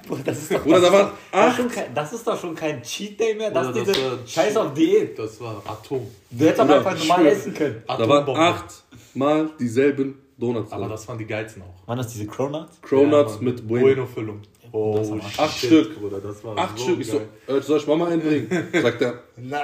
Boah, 0.07 0.19
das 0.24 0.38
ist 0.38 0.53
doch, 0.53 0.63
Bruder, 0.63 0.80
das 0.80 0.89
da 0.89 0.93
waren 0.97 1.07
doch- 1.07 1.13
das 1.32 1.41
ist 1.41 1.49
acht. 1.49 1.57
schon 1.57 1.69
kein- 1.69 1.93
Das 1.93 2.13
ist 2.13 2.28
doch 2.28 2.39
schon 2.39 2.55
kein 2.55 2.82
Cheat 2.82 3.19
Day 3.19 3.36
mehr. 3.36 3.51
Das 3.51 3.67
Bruder, 3.67 3.82
ist 3.82 3.88
das 3.89 3.97
diese 3.97 4.11
war 4.11 4.17
Scheiß 4.28 4.57
auf 4.57 4.74
Diät. 4.74 5.19
Das 5.19 5.41
war 5.41 5.61
Atom. 5.65 6.07
Du 6.30 6.45
hättest 6.45 6.61
Bruder, 6.61 6.76
einfach 6.78 6.97
normal 6.97 7.26
essen 7.28 7.53
können. 7.53 7.84
Da 7.86 7.97
waren 7.99 8.11
Atombombe. 8.24 8.39
achtmal 8.39 9.49
dieselben 9.59 10.17
Donuts. 10.38 10.72
Aber 10.72 10.88
das 10.88 11.05
waren 11.09 11.17
die 11.17 11.26
geilsten 11.26 11.61
auch. 11.63 11.88
Waren 11.88 11.97
das 11.97 12.07
diese 12.07 12.26
Cronuts? 12.28 12.80
Cronuts 12.82 13.36
Ja, 13.36 13.41
mit 13.41 13.67
Bueno. 13.67 13.86
Bueno-Füllung. 13.88 14.41
Oh, 14.74 14.95
das 14.97 15.11
war 15.11 15.17
acht 15.45 15.57
shit, 15.57 15.69
Stück. 15.69 15.99
Bruder, 15.99 16.19
das 16.22 16.43
war 16.43 16.57
Acht 16.57 16.78
so 16.78 16.84
Stück. 16.86 16.99
Ich 17.01 17.07
so, 17.07 17.17
geil. 17.17 17.28
äh, 17.57 17.61
soll 17.61 17.78
ich 17.80 17.88
Mama 17.88 18.07
einbringen? 18.07 18.67
Sagt 18.82 19.01
er. 19.01 19.24
Nein. 19.36 19.59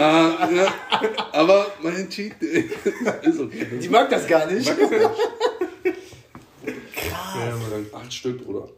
Ah, 0.00 0.48
ja. 0.54 0.72
Aber 1.32 1.66
mein 1.82 2.08
Cheat 2.08 2.34
ist 2.42 3.40
okay. 3.40 3.66
Die 3.82 3.88
mag 3.88 4.08
das 4.08 4.26
gar 4.26 4.46
nicht. 4.46 4.68
Ja, 4.68 4.74
Mann. 7.56 7.86
Acht 7.92 8.12
Stück, 8.12 8.44
Bruder. 8.44 8.68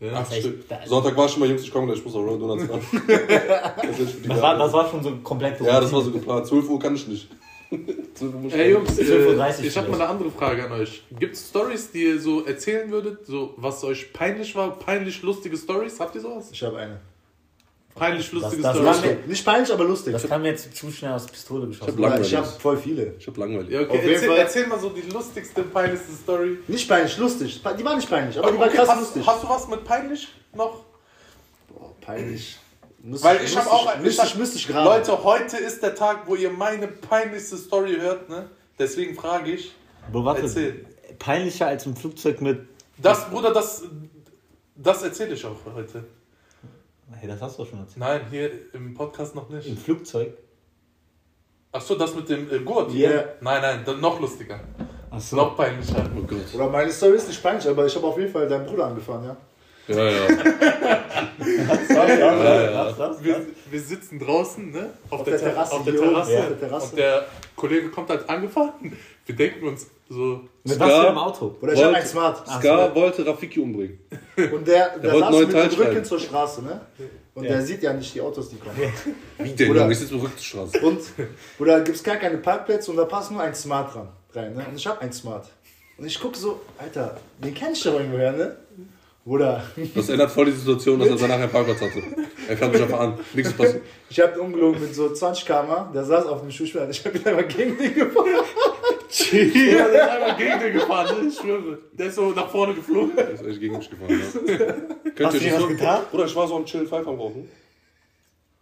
Ja. 0.00 0.12
Acht 0.14 0.34
Stück. 0.34 0.68
da- 0.68 0.86
Sonntag 0.86 1.16
war 1.16 1.28
schon 1.28 1.40
mal, 1.40 1.48
Jungs, 1.48 1.62
ich 1.62 1.70
komme 1.72 1.86
gleich, 1.86 1.98
ich 1.98 2.04
muss 2.04 2.14
auch 2.14 2.20
Royal 2.20 2.38
Donuts 2.38 2.68
machen. 2.68 3.02
das 4.28 4.42
war, 4.42 4.58
das 4.58 4.72
war 4.72 4.90
schon 4.90 5.02
so 5.02 5.16
komplett 5.16 5.60
ja, 5.60 5.80
das 5.80 5.92
war 5.92 6.02
so 6.02 6.10
geplant. 6.10 6.46
12 6.46 6.68
Uhr 6.68 6.78
kann 6.78 6.94
ich 6.94 7.06
nicht. 7.08 7.28
12 7.70 8.34
Uhr 8.34 8.40
muss 8.40 8.52
ich 8.52 8.58
Ey 8.58 8.70
Jungs, 8.72 8.90
12:30 8.90 9.62
äh, 9.62 9.66
ich 9.66 9.76
habe 9.76 9.88
mal 9.88 10.00
eine 10.00 10.08
andere 10.08 10.30
Frage 10.30 10.64
an 10.64 10.72
euch. 10.72 11.02
Gibt 11.18 11.34
es 11.34 11.48
Stories, 11.48 11.90
die 11.90 12.04
ihr 12.04 12.20
so 12.20 12.44
erzählen 12.44 12.90
würdet, 12.90 13.26
so 13.26 13.54
was 13.56 13.82
euch 13.84 14.12
peinlich 14.12 14.54
war, 14.54 14.78
peinlich 14.78 15.22
lustige 15.22 15.56
Stories? 15.56 15.98
Habt 15.98 16.14
ihr 16.14 16.20
sowas? 16.20 16.48
Ich 16.52 16.62
habe 16.62 16.78
eine. 16.78 17.00
Peinlich 17.96 18.30
lustige 18.30 18.62
das 18.62 18.76
Stories. 18.76 19.16
Nicht 19.26 19.44
peinlich, 19.44 19.72
aber 19.72 19.84
lustig. 19.84 20.12
Das 20.12 20.28
kam 20.28 20.42
mir 20.42 20.48
jetzt 20.48 20.76
zu 20.76 20.90
schnell 20.90 21.12
aus 21.12 21.26
Pistole 21.26 21.66
geschossen. 21.66 21.98
langweilig. 21.98 22.28
ich 22.28 22.36
habe 22.36 22.46
voll 22.46 22.76
viele. 22.76 23.14
Ich 23.18 23.26
hab 23.26 23.36
langweilig. 23.38 23.70
Ja, 23.70 23.80
okay, 23.80 24.12
erzähl, 24.12 24.30
erzähl 24.32 24.66
mal 24.66 24.78
so 24.78 24.90
die 24.90 25.00
lustigste, 25.10 25.62
peinlichste 25.62 26.12
Story. 26.12 26.58
Nicht 26.68 26.86
peinlich, 26.86 27.16
lustig. 27.16 27.62
Die 27.78 27.84
war 27.84 27.96
nicht 27.96 28.10
peinlich, 28.10 28.38
aber 28.38 28.52
die 28.52 28.58
war 28.58 28.66
Okay, 28.66 28.76
krass 28.76 28.88
hast, 28.90 29.00
lustig. 29.00 29.26
hast 29.26 29.42
du 29.42 29.48
was 29.48 29.68
mit 29.68 29.82
peinlich 29.84 30.28
noch? 30.54 30.84
Boah, 31.68 31.94
peinlich. 32.02 32.58
Müsste 33.06 33.28
Weil 33.28 33.44
ich 33.44 33.56
habe 33.56 33.70
auch. 33.70 33.98
Müsste 33.98 34.24
ich 34.24 34.32
ich, 34.32 34.36
müsste 34.36 34.56
ich 34.56 34.66
gerade. 34.66 34.84
Leute, 34.84 35.22
heute 35.22 35.56
ist 35.58 35.80
der 35.80 35.94
Tag, 35.94 36.26
wo 36.26 36.34
ihr 36.34 36.50
meine 36.50 36.88
peinlichste 36.88 37.56
Story 37.56 37.94
hört, 38.00 38.28
ne? 38.28 38.50
Deswegen 38.80 39.14
frage 39.14 39.52
ich. 39.52 39.72
Bro, 40.10 40.24
warte. 40.24 40.42
Erzähl. 40.42 40.84
Peinlicher 41.16 41.68
als 41.68 41.86
im 41.86 41.94
Flugzeug 41.94 42.40
mit. 42.40 42.66
Das, 42.98 43.30
Bruder, 43.30 43.52
das, 43.52 43.84
das 44.74 45.04
erzähle 45.04 45.34
ich 45.34 45.44
auch 45.46 45.56
heute. 45.72 46.02
Hey, 47.12 47.28
das 47.28 47.40
hast 47.40 47.58
du 47.58 47.62
doch 47.62 47.70
schon 47.70 47.78
erzählt. 47.78 47.98
Nein, 47.98 48.22
hier 48.28 48.50
im 48.74 48.92
Podcast 48.92 49.36
noch 49.36 49.48
nicht. 49.50 49.68
Im 49.68 49.76
Flugzeug? 49.76 50.36
Achso, 51.70 51.94
das 51.94 52.12
mit 52.12 52.28
dem 52.28 52.52
äh, 52.52 52.58
Gurt 52.58 52.92
Yeah. 52.92 53.10
hier? 53.10 53.34
Nein, 53.40 53.62
nein, 53.62 53.82
dann 53.86 54.00
noch 54.00 54.18
lustiger. 54.18 54.58
Achso. 55.10 55.36
Noch 55.36 55.56
peinlicher. 55.56 56.10
Oh 56.16 56.22
Gott. 56.22 56.54
Oder 56.54 56.68
meine 56.68 56.90
Story 56.90 57.14
ist 57.14 57.28
nicht 57.28 57.40
peinlich, 57.40 57.68
aber 57.68 57.86
ich 57.86 57.94
habe 57.94 58.06
auf 58.08 58.18
jeden 58.18 58.32
Fall 58.32 58.48
deinen 58.48 58.66
Bruder 58.66 58.86
angefahren, 58.86 59.24
ja. 59.24 59.36
Ja, 59.88 60.10
ja. 60.10 60.26
Was, 61.58 62.98
was, 62.98 63.16
Wir, 63.70 63.80
sitzen 63.80 64.18
draußen, 64.18 64.70
ne? 64.70 64.90
Auf, 65.10 65.20
Auf 65.20 65.24
der, 65.24 65.38
der 65.38 65.48
Terrasse. 65.52 65.72
Auf 65.74 65.84
der 65.84 65.96
Terrasse. 65.96 66.32
ja, 66.32 66.40
auf 66.40 66.48
der 66.48 66.60
Terrasse. 66.60 66.90
Und 66.90 66.98
der 66.98 67.26
Kollege 67.56 67.88
kommt 67.90 68.10
halt 68.10 68.28
angefahren. 68.28 68.96
Wir 69.24 69.34
denken 69.36 69.66
uns, 69.68 69.86
So. 70.08 70.40
Mit 70.64 70.78
was 70.78 70.88
für 70.92 71.08
einem 71.08 71.18
Auto? 71.18 71.56
Oder 71.60 71.72
ich 71.72 71.78
habe 71.78 71.88
Wollte- 71.92 72.00
ein 72.00 72.06
Smart. 72.06 72.46
Ska 72.48 72.94
wollte 72.94 73.26
Rafiki 73.26 73.60
umbringen. 73.60 73.98
Und 74.52 74.66
der, 74.68 74.98
der, 74.98 75.12
wollte 75.12 75.52
saß 75.52 75.70
mit 75.70 75.78
dem 75.78 75.86
Rücken 75.86 76.04
zur 76.04 76.20
Straße, 76.20 76.62
ne? 76.62 76.80
Und 77.34 77.44
Ja. 77.44 77.50
der 77.52 77.62
sieht 77.62 77.82
ja 77.82 77.92
nicht 77.92 78.14
die 78.14 78.20
Autos, 78.20 78.48
die 78.50 78.56
kommen. 78.56 78.76
Wie 79.38 79.50
denn, 79.50 79.70
Oder-? 79.70 79.90
Ich 79.90 79.98
sitze 79.98 80.14
auf 80.14 80.20
der 80.22 80.30
Rückstraße. 80.30 80.78
Und 80.80 81.00
oder 81.58 81.80
gibt 81.82 81.96
es 81.96 82.02
gar 82.02 82.16
keine 82.16 82.38
Parkplätze 82.38 82.90
und 82.90 82.96
da 82.96 83.04
passt 83.04 83.30
nur 83.30 83.42
ein 83.42 83.54
Smart 83.54 83.94
dran, 83.94 84.08
rein. 84.32 84.54
Ne? 84.54 84.64
Und 84.68 84.76
ich 84.76 84.86
habe 84.86 85.00
ein 85.02 85.12
Smart. 85.12 85.46
Und 85.98 86.06
ich 86.06 86.18
gucke 86.20 86.38
so, 86.38 86.60
Alter, 86.78 87.16
den 87.42 87.52
kenn 87.54 87.72
ich 87.72 87.82
doch 87.82 87.94
irgendwoher, 87.94 88.32
ne? 88.32 88.56
Oder 89.26 89.64
Das 89.94 90.08
ändert 90.08 90.30
voll 90.30 90.46
die 90.46 90.52
Situation, 90.52 91.00
dass 91.00 91.08
er 91.08 91.16
danach 91.16 91.40
einen 91.40 91.50
Parkplatz 91.50 91.80
hatte. 91.80 92.00
Er 92.48 92.54
kam 92.54 92.70
mich 92.70 92.80
einfach 92.80 93.00
an. 93.00 93.18
Nichts 93.34 93.50
ist 93.50 93.58
passiert. 93.58 93.82
ich 94.08 94.20
habe 94.20 94.40
umgelogen 94.40 94.80
mit 94.80 94.94
so 94.94 95.12
20 95.12 95.44
km 95.44 95.92
der 95.92 96.04
saß 96.04 96.26
auf 96.26 96.40
dem 96.42 96.50
Schuhsperr. 96.52 96.88
Ich 96.88 97.04
habe 97.04 97.18
ihn 97.18 97.26
einfach 97.26 97.48
gegen 97.48 97.76
den 97.76 97.92
gefahren. 97.92 98.26
Ja, 99.32 99.88
der 99.88 100.04
ist 100.04 100.10
einmal 100.10 100.36
gegen 100.36 100.60
den 100.60 100.72
gefahren, 100.74 101.22
ne? 101.22 101.28
ich 101.28 101.36
schwöre. 101.38 101.78
Der 101.92 102.06
ist 102.06 102.14
so 102.14 102.30
nach 102.30 102.48
vorne 102.48 102.74
geflogen. 102.74 103.16
Der 103.16 103.30
ist 103.30 103.44
echt 103.44 103.60
gegen 103.60 103.76
mich 103.76 103.90
gefahren. 103.90 104.10
Ja. 104.10 104.72
Könnt 105.14 105.20
Hast 105.26 105.34
du 105.34 105.38
ihr 105.44 105.50
dir 105.50 105.54
was 105.54 105.62
so? 105.62 105.68
getan? 105.68 106.00
Bruder, 106.10 106.24
ich 106.26 106.36
war 106.36 106.46
so 106.48 106.56
am 106.56 106.64
Chill 106.64 106.86
Pfeife 106.86 107.08
am 107.08 107.16
Rauchen. 107.18 107.48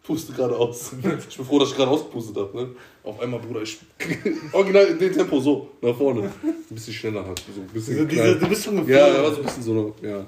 Puste 0.03 0.33
gerade 0.33 0.57
aus. 0.57 0.93
Ich 1.29 1.37
bin 1.37 1.47
froh, 1.47 1.59
dass 1.59 1.71
ich 1.71 1.77
gerade 1.77 1.91
ausgepustet 1.91 2.37
habe. 2.37 2.57
Ne? 2.57 2.69
Auf 3.03 3.21
einmal, 3.21 3.41
Bruder, 3.41 3.63
ich. 3.63 3.79
Original 4.53 4.87
in 4.87 4.99
dem 4.99 5.13
Tempo 5.13 5.41
so, 5.41 5.71
nach 5.83 5.97
vorne. 5.97 6.31
Ein 6.43 6.55
bisschen 6.75 6.93
schneller 6.95 7.25
halt. 7.27 7.43
So 7.55 7.61
ein 7.61 7.67
bisschen 7.69 7.99
So 7.99 8.05
diese, 8.05 8.23
klein. 8.23 8.41
du 8.41 8.47
bist 8.49 8.65
schon 8.65 8.75
Ja, 8.77 8.83
geflogen. 8.83 9.13
der 9.15 9.23
war 9.25 9.31
so 9.33 9.37
ein 9.39 9.45
bisschen 9.45 9.63
so, 9.63 9.95
ja. 10.03 10.27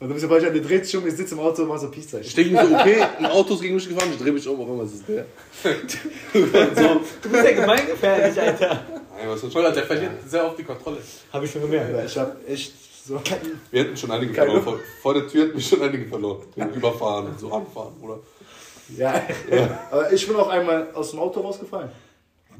Und 0.00 0.08
du 0.08 0.14
bist 0.14 0.22
ja 0.24 0.28
bald 0.28 0.42
der 0.42 0.50
dreht 0.50 0.84
sich 0.84 0.96
um, 0.96 1.06
ich 1.06 1.14
sitze 1.14 1.34
im 1.34 1.40
Auto 1.40 1.62
und 1.62 1.68
mach 1.68 1.78
so 1.78 1.88
Peace-Zeichen. 1.88 2.26
Ich 2.26 2.34
denke 2.34 2.52
mir 2.54 2.66
so, 2.66 2.74
okay, 2.74 3.02
ein 3.18 3.26
Auto 3.26 3.54
ist 3.54 3.62
gegen 3.62 3.76
mich 3.76 3.88
gefahren, 3.88 4.08
ich 4.12 4.18
drehe 4.20 4.32
mich 4.32 4.48
um, 4.48 4.60
auf 4.60 4.68
einmal 4.68 4.84
ist 4.86 4.94
es 4.94 5.04
der. 5.06 5.24
so. 5.62 7.00
Du 7.22 7.28
bist 7.30 7.44
ja 7.44 7.52
gemeingefährlich, 7.52 8.40
Alter. 8.40 8.82
Nein, 9.16 9.28
was 9.28 9.44
ist 9.44 9.54
Oder 9.54 9.70
der 9.70 9.84
verliert 9.84 10.12
sehr 10.26 10.44
oft 10.44 10.58
die 10.58 10.64
Kontrolle. 10.64 10.96
Hab 11.32 11.42
ich 11.44 11.50
schon 11.52 11.62
gemerkt. 11.62 11.92
Ja, 11.96 12.04
ich 12.04 12.16
habe 12.18 12.36
echt 12.48 12.72
so. 13.06 13.20
Wir 13.70 13.84
hätten 13.84 13.96
schon 13.96 14.10
einige 14.10 14.32
Keine- 14.32 14.50
verloren. 14.60 14.64
Vor, 14.64 14.78
vor 15.02 15.14
der 15.14 15.28
Tür 15.28 15.44
hätten 15.44 15.56
mich 15.56 15.68
schon 15.68 15.82
einige 15.82 16.06
verloren. 16.06 16.42
Überfahren 16.74 17.26
und 17.26 17.38
so 17.38 17.52
anfahren, 17.52 17.92
oder? 18.02 18.18
Ja, 18.98 19.22
aber 19.90 20.12
ich 20.12 20.26
bin 20.26 20.34
auch 20.36 20.48
einmal 20.48 20.88
aus 20.94 21.10
dem 21.12 21.20
Auto 21.20 21.40
rausgefallen. 21.40 21.90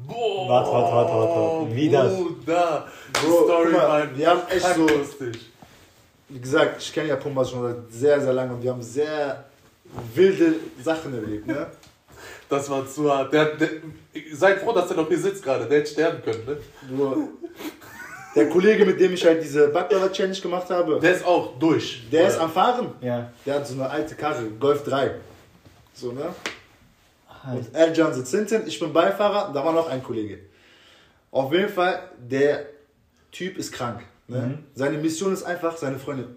Boah. 0.07 0.47
Warte, 0.49 0.71
warte, 0.71 0.95
warte, 0.95 1.13
warte, 1.13 1.61
warte. 1.61 1.75
Wie 1.75 1.89
das? 1.89 2.13
da. 2.45 2.87
Die 3.21 3.25
Bro, 3.27 3.43
Story 3.43 3.71
mal, 3.71 4.09
wir 4.17 4.29
haben 4.29 4.41
echt 4.49 4.75
so- 4.75 4.87
lustig. 4.87 5.51
Wie 6.33 6.39
gesagt, 6.39 6.81
ich 6.81 6.91
kenne 6.91 7.09
ja 7.09 7.15
Pumbas 7.15 7.51
schon 7.51 7.61
seit 7.61 7.91
sehr, 7.91 8.19
sehr 8.19 8.33
lange 8.33 8.53
und 8.55 8.63
wir 8.63 8.71
haben 8.71 8.81
sehr 8.81 9.45
wilde 10.15 10.55
Sachen 10.81 11.13
erlebt, 11.13 11.45
ne? 11.47 11.67
Das 12.49 12.69
war 12.69 12.87
zu 12.87 13.11
hart. 13.11 13.31
Der, 13.33 13.55
der, 13.55 13.69
seid 14.33 14.59
froh, 14.59 14.73
dass 14.73 14.89
er 14.89 14.97
noch 14.97 15.07
hier 15.07 15.17
sitzt 15.19 15.43
gerade. 15.43 15.65
Der 15.67 15.79
hätte 15.79 15.91
sterben 15.91 16.21
können, 16.23 16.45
ne? 16.45 16.57
Nur 16.89 17.27
der 18.35 18.49
Kollege, 18.49 18.85
mit 18.85 18.99
dem 18.99 19.13
ich 19.13 19.23
halt 19.25 19.43
diese 19.43 19.67
Backdauer-Challenge 19.67 20.39
gemacht 20.39 20.69
habe, 20.69 20.99
Der 20.99 21.13
ist 21.13 21.25
auch 21.25 21.57
durch. 21.59 22.03
der 22.11 22.27
ist 22.27 22.39
am 22.39 22.51
Fahren. 22.51 22.93
Ja. 23.01 23.31
Der 23.45 23.55
hat 23.55 23.67
so 23.67 23.75
eine 23.75 23.87
alte 23.89 24.15
Karre, 24.15 24.43
Golf 24.59 24.83
3. 24.83 25.11
So, 25.93 26.11
ne? 26.11 26.33
Halt. 27.43 27.57
Und 27.67 27.75
Erjan 27.75 28.13
sitzt 28.13 28.33
hinten, 28.33 28.67
ich 28.67 28.79
bin 28.79 28.91
Beifahrer, 28.91 29.51
da 29.53 29.63
war 29.63 29.73
noch 29.73 29.87
ein 29.89 30.01
Kollege. 30.03 30.39
Auf 31.31 31.51
jeden 31.53 31.69
Fall, 31.69 32.09
der 32.17 32.65
Typ 33.31 33.57
ist 33.57 33.71
krank. 33.71 34.01
Ne? 34.27 34.59
Seine 34.73 34.97
Mission 34.97 35.33
ist 35.33 35.43
einfach, 35.43 35.75
seine 35.77 35.99
Freunde 35.99 36.27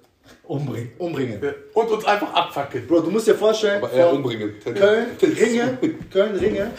Umbringen. 0.43 0.91
umbringen. 0.99 1.41
Und 1.72 1.89
uns 1.89 2.05
einfach 2.05 2.32
abfackeln. 2.34 2.87
Bro, 2.87 3.01
du 3.01 3.11
musst 3.11 3.28
dir 3.28 3.37
vorstellen, 3.37 3.82
Aber 3.82 3.93
eher 3.93 4.12
umbringen. 4.12 4.55
Köln, 4.61 5.09
Ringe, 5.22 5.78
Köln, 6.12 6.37
Ringe, 6.37 6.70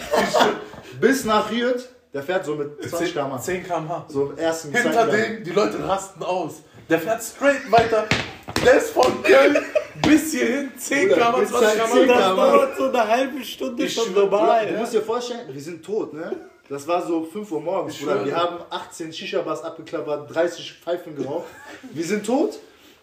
bis 1.01 1.23
nach 1.23 1.49
Rührt, 1.49 1.87
der 2.13 2.23
fährt 2.23 2.45
so 2.45 2.55
mit 2.55 2.83
20 2.83 3.13
km/h. 3.13 3.39
10 3.39 3.63
km/h. 3.65 4.05
So 4.09 4.31
im 4.31 4.37
ersten 4.37 4.71
Hinter 4.73 5.07
dem, 5.07 5.43
die 5.43 5.51
Leute 5.51 5.85
rasten 5.87 6.23
aus. 6.23 6.61
Der 6.89 6.99
fährt 6.99 7.21
straight 7.23 7.71
weiter. 7.71 8.05
Der 8.65 8.77
ist 8.77 8.89
von 8.91 9.23
Köln 9.23 9.57
bis 10.07 10.31
hierhin 10.31 10.71
10 10.77 11.09
Bruder, 11.09 11.31
km, 11.31 11.39
bis 11.39 11.49
20 11.49 11.67
halt 11.67 11.77
km. 11.77 11.91
10 11.97 12.07
Das 12.07 12.35
dauert 12.35 12.77
so 12.77 12.83
eine 12.85 13.07
halbe 13.07 13.43
Stunde 13.43 13.83
Ich 13.83 13.93
schon 13.93 14.13
normal. 14.13 14.67
Du 14.67 14.73
musst 14.79 14.93
dir 14.93 15.01
vorstellen, 15.01 15.41
wir 15.49 15.61
sind 15.61 15.85
tot, 15.85 16.13
ne? 16.13 16.35
Das 16.69 16.87
war 16.87 17.05
so 17.05 17.23
5 17.23 17.51
Uhr 17.51 17.61
morgens, 17.61 17.93
Ich 17.95 17.99
Bruder. 18.01 18.13
schwöre. 18.15 18.25
Wir 18.25 18.35
haben 18.35 18.57
18 18.69 19.13
Shisha-Bars 19.13 19.63
abgeklappert, 19.63 20.33
30 20.33 20.73
Pfeifen 20.73 21.15
geraucht. 21.15 21.45
Wir 21.93 22.03
sind 22.03 22.25
tot 22.25 22.59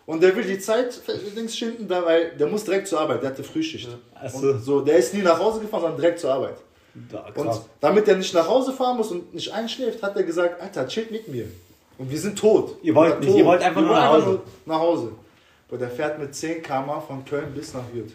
und 0.06 0.22
der 0.22 0.36
will 0.36 0.44
die 0.44 0.58
Zeit 0.58 1.00
links 1.34 1.56
schinden, 1.56 1.88
da, 1.88 2.04
weil 2.04 2.32
der 2.36 2.46
muss 2.46 2.64
direkt 2.64 2.88
zur 2.88 3.00
Arbeit, 3.00 3.22
der 3.22 3.30
hatte 3.30 3.42
Frühschicht. 3.42 3.88
Ach 4.14 4.28
so. 4.28 4.48
Und 4.48 4.60
so, 4.62 4.80
der 4.82 4.98
ist 4.98 5.14
nie 5.14 5.22
nach 5.22 5.38
Hause 5.38 5.60
gefahren, 5.60 5.80
sondern 5.82 6.00
direkt 6.00 6.20
zur 6.20 6.32
Arbeit. 6.32 6.56
Da, 7.10 7.26
Und 7.34 7.60
damit 7.80 8.06
er 8.06 8.16
nicht 8.16 8.34
nach 8.34 8.46
Hause 8.46 8.72
fahren 8.72 8.96
muss 8.98 9.10
und 9.10 9.32
nicht 9.34 9.50
einschläft, 9.52 10.02
hat 10.02 10.14
er 10.16 10.22
gesagt, 10.22 10.60
Alter, 10.60 10.86
chillt 10.86 11.10
mit 11.10 11.26
mir. 11.28 11.46
Und 11.98 12.10
wir 12.10 12.18
sind 12.18 12.38
tot. 12.38 12.76
Ihr 12.82 12.94
wollt 12.94 13.18
nicht, 13.20 13.28
tot. 13.30 13.38
ihr 13.38 13.44
wollt 13.46 13.62
einfach 13.62 13.80
Wir 13.80 13.86
nur 13.86 13.96
nach 13.96 14.08
Hause. 14.12 14.40
nach 14.66 14.78
Hause. 14.78 15.12
Aber 15.68 15.78
der 15.78 15.90
fährt 15.90 16.18
mit 16.20 16.34
10 16.34 16.62
km 16.62 16.90
von 17.06 17.24
Köln 17.24 17.52
bis 17.52 17.74
nach 17.74 17.82
Hürth. 17.92 18.12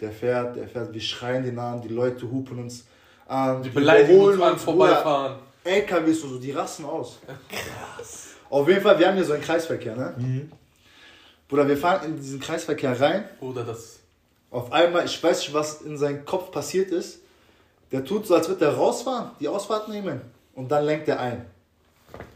Der 0.00 0.12
fährt, 0.12 0.54
der 0.56 0.68
fährt, 0.68 0.92
wir 0.92 1.00
schreien 1.00 1.42
den 1.44 1.58
an, 1.58 1.80
die 1.82 1.88
Leute 1.88 2.30
hupen 2.30 2.58
uns 2.60 2.84
an. 3.32 3.62
Die 3.62 3.70
beleidigen 3.70 4.38
beim 4.38 4.56
Bruder. 4.56 4.58
Vorbeifahren. 4.58 5.38
LKWs 5.64 6.22
und 6.22 6.30
so, 6.30 6.38
die 6.38 6.50
rasten 6.50 6.84
aus. 6.84 7.18
Krass. 7.48 8.28
Auf 8.50 8.68
jeden 8.68 8.82
Fall, 8.82 8.98
wir 8.98 9.08
haben 9.08 9.14
hier 9.14 9.24
so 9.24 9.32
einen 9.32 9.42
Kreisverkehr, 9.42 9.96
ne? 9.96 10.48
Bruder, 11.48 11.66
wir 11.68 11.76
fahren 11.76 12.06
in 12.06 12.16
diesen 12.16 12.40
Kreisverkehr 12.40 13.00
rein. 13.00 13.28
Bruder, 13.38 13.64
das. 13.64 14.00
Auf 14.50 14.70
einmal, 14.72 15.06
ich 15.06 15.22
weiß 15.22 15.38
nicht, 15.40 15.54
was 15.54 15.80
in 15.82 15.96
seinem 15.96 16.24
Kopf 16.24 16.50
passiert 16.50 16.90
ist. 16.90 17.20
Der 17.90 18.04
tut 18.04 18.26
so, 18.26 18.34
als 18.34 18.48
würde 18.48 18.64
er 18.64 18.74
rausfahren, 18.74 19.30
die 19.40 19.48
Ausfahrt 19.48 19.88
nehmen. 19.88 20.20
Und 20.54 20.70
dann 20.70 20.84
lenkt 20.84 21.08
er 21.08 21.20
ein. 21.20 21.46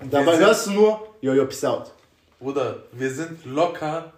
Und 0.00 0.12
dabei 0.12 0.38
hörst 0.38 0.66
du 0.66 0.70
nur, 0.72 1.06
yo, 1.20 1.34
yo, 1.34 1.44
peace 1.46 1.64
out. 1.64 1.92
Bruder, 2.38 2.76
wir 2.92 3.10
sind 3.10 3.44
locker, 3.44 4.12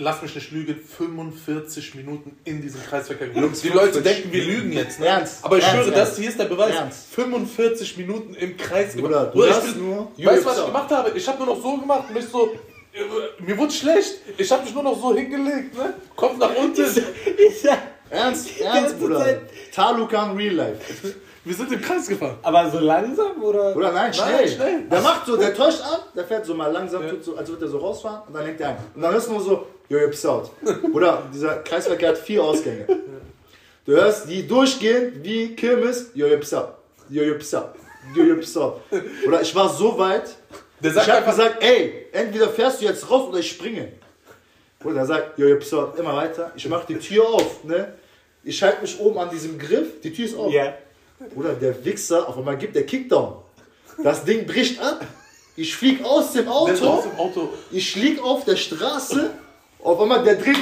lass 0.00 0.22
mich 0.22 0.34
nicht 0.34 0.50
lügen, 0.50 0.76
45 0.76 1.94
Minuten 1.94 2.36
in 2.44 2.60
diesem 2.62 2.82
Kreisverkehr. 2.82 3.28
Jungs, 3.28 3.60
Die 3.60 3.68
Leute 3.68 4.00
45 4.00 4.02
denken, 4.02 4.32
wir 4.32 4.44
lügen 4.44 4.72
jetzt. 4.72 4.98
Ne? 5.00 5.06
Ernst, 5.06 5.44
Aber 5.44 5.58
ich 5.58 5.64
ernst, 5.64 5.76
schwöre, 5.84 5.94
ernst. 5.96 6.12
das 6.12 6.18
hier 6.18 6.28
ist 6.30 6.38
der 6.38 6.44
Beweis. 6.46 6.74
Ernst. 6.74 7.14
45 7.14 7.96
Minuten 7.98 8.34
im 8.34 8.56
Kreis. 8.56 8.96
Bruder, 8.96 9.26
du 9.26 9.32
Bruder, 9.32 9.62
ich 9.64 9.72
bin, 9.74 9.86
nur, 9.86 10.08
weißt 10.16 10.42
du, 10.42 10.46
was 10.46 10.58
ich 10.58 10.66
gemacht 10.66 10.90
habe? 10.90 11.10
Ich 11.16 11.28
habe 11.28 11.44
nur 11.44 11.54
noch 11.54 11.62
so 11.62 11.76
gemacht 11.76 12.04
und 12.10 12.16
ich 12.18 12.26
so, 12.26 12.50
äh, 12.92 13.42
mir 13.42 13.56
wurde 13.58 13.72
schlecht. 13.72 14.14
Ich 14.36 14.50
habe 14.50 14.64
mich 14.64 14.74
nur 14.74 14.82
noch 14.82 15.00
so 15.00 15.14
hingelegt, 15.14 15.76
ne? 15.76 15.94
Kopf 16.16 16.36
nach 16.38 16.54
unten. 16.56 16.80
Ich 16.82 17.60
sag, 17.60 17.78
Ernst, 18.10 18.60
ernst, 18.60 18.98
Bruder. 18.98 19.18
Zeit. 19.18 19.40
Talukan 19.72 20.36
Real 20.36 20.54
Life. 20.54 21.14
Wir 21.44 21.54
sind 21.54 21.72
im 21.72 21.80
Kreis 21.80 22.06
gefahren. 22.08 22.36
aber 22.42 22.68
so 22.70 22.80
langsam 22.80 23.40
oder? 23.42 23.72
Bruder, 23.72 23.92
nein, 23.92 24.12
schnell. 24.12 24.48
schnell. 24.48 24.82
Der 24.90 25.00
macht 25.00 25.26
so, 25.26 25.36
der 25.36 25.54
täuscht 25.54 25.80
ab, 25.80 26.08
der 26.14 26.24
fährt 26.24 26.44
so 26.44 26.54
mal 26.54 26.70
langsam, 26.70 27.08
tut 27.08 27.24
so, 27.24 27.36
als 27.36 27.48
würde 27.48 27.64
er 27.66 27.70
so 27.70 27.78
rausfahren 27.78 28.22
und 28.26 28.34
dann 28.34 28.44
lenkt 28.44 28.60
er 28.60 28.70
ein. 28.70 28.76
Und 28.94 29.00
dann 29.00 29.12
hörst 29.12 29.28
du 29.28 29.32
nur 29.32 29.40
so, 29.40 29.66
yo, 29.90 29.98
yo, 29.98 30.08
peace 30.08 30.24
out. 30.24 30.50
Bruder, 30.92 31.24
dieser 31.32 31.56
Kreisverkehr 31.62 32.10
hat 32.10 32.18
vier 32.18 32.42
Ausgänge. 32.42 32.86
Du 33.84 33.92
hörst 33.92 34.28
die 34.28 34.46
durchgehen 34.46 35.22
wie 35.22 35.54
Kirmes, 35.54 36.10
yo, 36.14 36.26
yo, 36.26 36.36
peace 36.36 36.54
out. 36.54 36.74
Yo, 37.10 37.22
yo, 37.22 37.34
peace 37.34 37.54
out. 37.54 37.74
Yo, 38.14 38.24
yo, 38.24 38.36
peace 38.36 38.56
out. 38.56 38.80
Bruder, 39.24 39.42
ich 39.42 39.54
war 39.54 39.68
so 39.68 39.98
weit, 39.98 40.36
Der 40.82 40.92
ich 40.92 41.08
hab 41.08 41.26
gesagt, 41.26 41.62
ey, 41.62 42.06
entweder 42.12 42.48
fährst 42.48 42.80
du 42.80 42.86
jetzt 42.86 43.10
raus 43.10 43.28
oder 43.28 43.40
ich 43.40 43.50
springe. 43.50 43.92
Bruder, 44.78 44.94
der 44.94 45.06
sagt, 45.06 45.38
yo, 45.38 45.46
yo, 45.46 45.56
peace 45.56 45.74
out, 45.74 45.98
immer 45.98 46.16
weiter. 46.16 46.52
Ich 46.56 46.66
mach 46.68 46.84
die 46.84 46.96
Tür 46.96 47.28
auf, 47.28 47.64
ne? 47.64 47.92
Ich 48.42 48.62
halte 48.62 48.80
mich 48.80 48.98
oben 48.98 49.18
an 49.18 49.28
diesem 49.28 49.58
Griff, 49.58 50.00
die 50.02 50.12
Tür 50.12 50.24
ist 50.24 50.34
auf. 50.36 50.50
Ja. 50.50 50.74
Bruder, 51.34 51.52
der 51.52 51.84
Wichser, 51.84 52.26
auf 52.26 52.38
einmal 52.38 52.56
gibt 52.56 52.74
der 52.74 52.86
Kickdown. 52.86 53.34
Das 54.02 54.24
Ding 54.24 54.46
bricht 54.46 54.80
ab. 54.80 55.04
Ich 55.56 55.76
flieg 55.76 56.02
aus 56.02 56.32
dem 56.32 56.44
ist 56.44 56.48
aus 56.48 56.80
Auto. 56.80 57.08
dem 57.10 57.18
Auto. 57.18 57.48
Ich 57.70 57.94
lieg 57.96 58.22
auf 58.22 58.44
der 58.46 58.56
Straße. 58.56 59.30
Auf 59.82 60.00
einmal, 60.00 60.22
der 60.22 60.36
dreht 60.36 60.58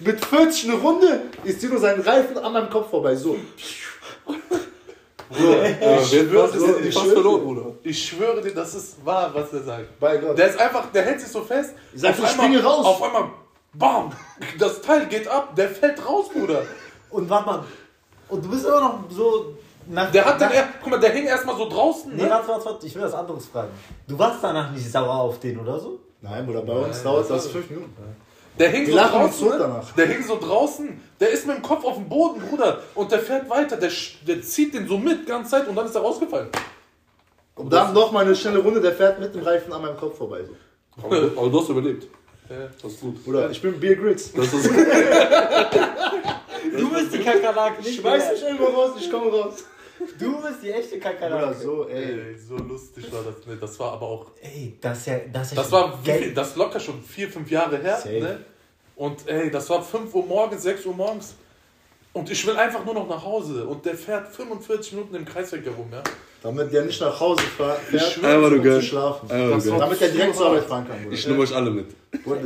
mit 0.00 0.24
40 0.24 0.70
eine 0.70 0.78
Runde. 0.80 1.22
Ich 1.44 1.58
zieh 1.60 1.66
nur 1.68 1.78
seinen 1.78 2.00
Reifen 2.02 2.38
an 2.38 2.52
meinem 2.52 2.70
Kopf 2.70 2.90
vorbei. 2.90 3.14
So. 3.16 3.36
Ja, 5.30 6.02
schwöre, 6.02 6.46
ist 6.48 6.86
ich 6.86 6.94
schwöre. 6.94 7.12
verloren, 7.12 7.42
Bruder. 7.42 7.66
Ich 7.82 8.06
schwöre 8.08 8.40
dir, 8.40 8.54
das 8.54 8.74
ist 8.74 9.04
wahr, 9.04 9.30
was 9.34 9.52
er 9.52 9.62
sagt. 9.62 10.00
Bei 10.00 10.16
Gott. 10.16 10.38
Der 10.38 10.48
ist 10.48 10.58
einfach, 10.58 10.90
der 10.90 11.02
hält 11.02 11.20
sich 11.20 11.28
so 11.30 11.42
fest. 11.42 11.74
Ich 11.94 12.00
sag, 12.00 12.10
auf 12.12 12.18
ich 12.18 12.24
einmal- 12.24 12.46
springe 12.46 12.62
raus. 12.64 12.86
Auf 12.86 13.02
einmal, 13.02 13.24
bam, 13.74 14.10
das 14.58 14.80
Teil 14.80 15.06
geht 15.06 15.28
ab, 15.28 15.54
der 15.54 15.68
fällt 15.68 16.04
raus, 16.06 16.30
Bruder. 16.32 16.62
Und 17.10 17.28
warte 17.28 17.46
mal. 17.46 17.64
Und 18.30 18.44
du 18.44 18.50
bist 18.50 18.64
immer 18.64 18.80
noch 18.80 19.00
so 19.10 19.54
nach. 19.86 20.10
Der 20.12 20.24
hat 20.24 20.40
dann, 20.40 20.48
nach, 20.48 20.56
er, 20.56 20.68
guck 20.82 20.90
mal, 20.92 21.00
der 21.00 21.10
hing 21.10 21.26
erstmal 21.26 21.56
so 21.56 21.68
draußen. 21.68 22.14
Nee, 22.16 22.22
Ne? 22.22 22.30
warte, 22.30 22.48
warte, 22.48 22.64
warte. 22.64 22.86
Ich 22.86 22.94
will 22.94 23.02
was 23.02 23.12
anderes 23.14 23.46
fragen. 23.46 23.70
Du 24.06 24.18
warst 24.18 24.38
danach 24.42 24.70
nicht 24.70 24.90
sauer 24.90 25.14
auf 25.14 25.38
den 25.40 25.58
oder 25.58 25.78
so? 25.78 25.98
Nein, 26.22 26.46
Bruder, 26.46 26.62
bei 26.62 26.72
uns 26.72 27.02
dauert 27.02 27.28
das 27.30 27.48
fünf 27.48 27.68
Minuten. 27.68 27.92
Der 28.58 28.70
hing 28.70 28.86
Wir 28.86 28.94
so 28.94 28.98
draußen. 29.00 29.48
Ne? 29.48 29.56
danach. 29.58 29.92
Der 29.92 30.06
hing 30.06 30.22
so 30.24 30.38
draußen. 30.38 31.00
Der 31.20 31.30
ist 31.30 31.46
mit 31.46 31.56
dem 31.56 31.62
Kopf 31.62 31.84
auf 31.84 31.94
dem 31.94 32.08
Boden, 32.08 32.40
Bruder. 32.40 32.80
Und 32.94 33.10
der 33.12 33.20
fährt 33.20 33.48
weiter. 33.48 33.76
Der, 33.76 33.90
der 34.26 34.42
zieht 34.42 34.74
den 34.74 34.86
so 34.88 34.98
mit, 34.98 35.20
die 35.22 35.26
ganze 35.26 35.50
Zeit. 35.50 35.68
Und 35.68 35.76
dann 35.76 35.86
ist 35.86 35.94
er 35.94 36.00
rausgefallen. 36.02 36.48
Und 37.54 37.72
dann 37.72 37.92
noch 37.92 38.12
mal 38.12 38.24
eine 38.24 38.34
schnelle 38.36 38.58
Runde, 38.58 38.80
der 38.80 38.92
fährt 38.92 39.18
mit 39.20 39.34
dem 39.34 39.42
Reifen 39.42 39.72
an 39.72 39.82
meinem 39.82 39.96
Kopf 39.96 40.16
vorbei. 40.18 40.40
So. 40.44 40.54
Aber, 41.06 41.20
du- 41.20 41.38
aber 41.38 41.48
du 41.50 41.60
hast 41.60 41.68
überlebt. 41.70 42.06
Ja. 42.48 42.56
Das 42.82 42.92
ist 42.92 43.00
gut. 43.00 43.24
Bruder, 43.24 43.50
ich 43.50 43.60
bin 43.60 43.78
Beer 43.78 43.96
Grylls. 43.96 44.32
Das 44.32 44.52
ist, 44.52 44.70
Du 46.76 46.90
bist 46.90 47.12
die 47.14 47.18
Kakerlake 47.18 47.78
nicht. 47.78 47.90
Ich 47.90 47.96
schmeiß 48.00 48.32
mich 48.32 48.42
irgendwo 48.42 48.64
raus, 48.66 48.90
ich 48.98 49.10
komme 49.10 49.30
raus. 49.30 49.64
Du 50.18 50.42
bist 50.42 50.62
die 50.62 50.70
echte 50.70 50.98
Kakerlake. 50.98 51.54
so, 51.54 51.88
ey. 51.88 52.32
Ey, 52.32 52.38
so 52.38 52.56
lustig 52.56 53.12
war 53.12 53.22
das. 53.22 53.46
Ne? 53.46 53.56
Das 53.56 53.78
war 53.80 53.92
aber 53.92 54.06
auch. 54.06 54.26
Ey, 54.40 54.76
das 54.80 54.98
ist 54.98 55.06
ja, 55.06 55.18
das 55.32 55.48
ist 55.48 55.58
Das 55.58 55.72
war 55.72 55.98
viel, 56.02 56.34
das 56.34 56.56
locker 56.56 56.80
schon 56.80 57.02
vier, 57.02 57.28
fünf 57.28 57.50
Jahre 57.50 57.78
her. 57.78 57.96
Safe. 57.96 58.20
Ne? 58.20 58.44
Und 58.96 59.28
ey, 59.28 59.50
das 59.50 59.70
war 59.70 59.82
5 59.82 60.12
Uhr 60.12 60.26
morgens, 60.26 60.62
6 60.64 60.84
Uhr 60.86 60.94
morgens. 60.94 61.34
Und 62.12 62.28
ich 62.30 62.44
will 62.46 62.56
einfach 62.56 62.84
nur 62.84 62.94
noch 62.94 63.08
nach 63.08 63.24
Hause. 63.24 63.64
Und 63.64 63.86
der 63.86 63.94
fährt 63.94 64.28
45 64.28 64.94
Minuten 64.94 65.14
im 65.14 65.24
Kreisweg 65.24 65.64
herum, 65.64 65.88
ja. 65.92 66.02
Damit 66.40 66.72
der 66.72 66.82
nicht 66.84 67.00
nach 67.00 67.18
Hause 67.18 67.42
fährt, 67.42 67.80
nur 68.22 68.46
um 68.52 68.62
zu 68.62 68.82
schlafen. 68.82 69.28
Damit 69.28 70.00
der 70.00 70.08
direkt 70.08 70.36
zur 70.36 70.46
Arbeit 70.46 70.64
fahren 70.64 70.86
kann, 70.86 71.02
Bruder. 71.02 71.12
Ich 71.14 71.26
nehme 71.26 71.40
euch 71.40 71.54
alle 71.54 71.70
mit. 71.70 71.86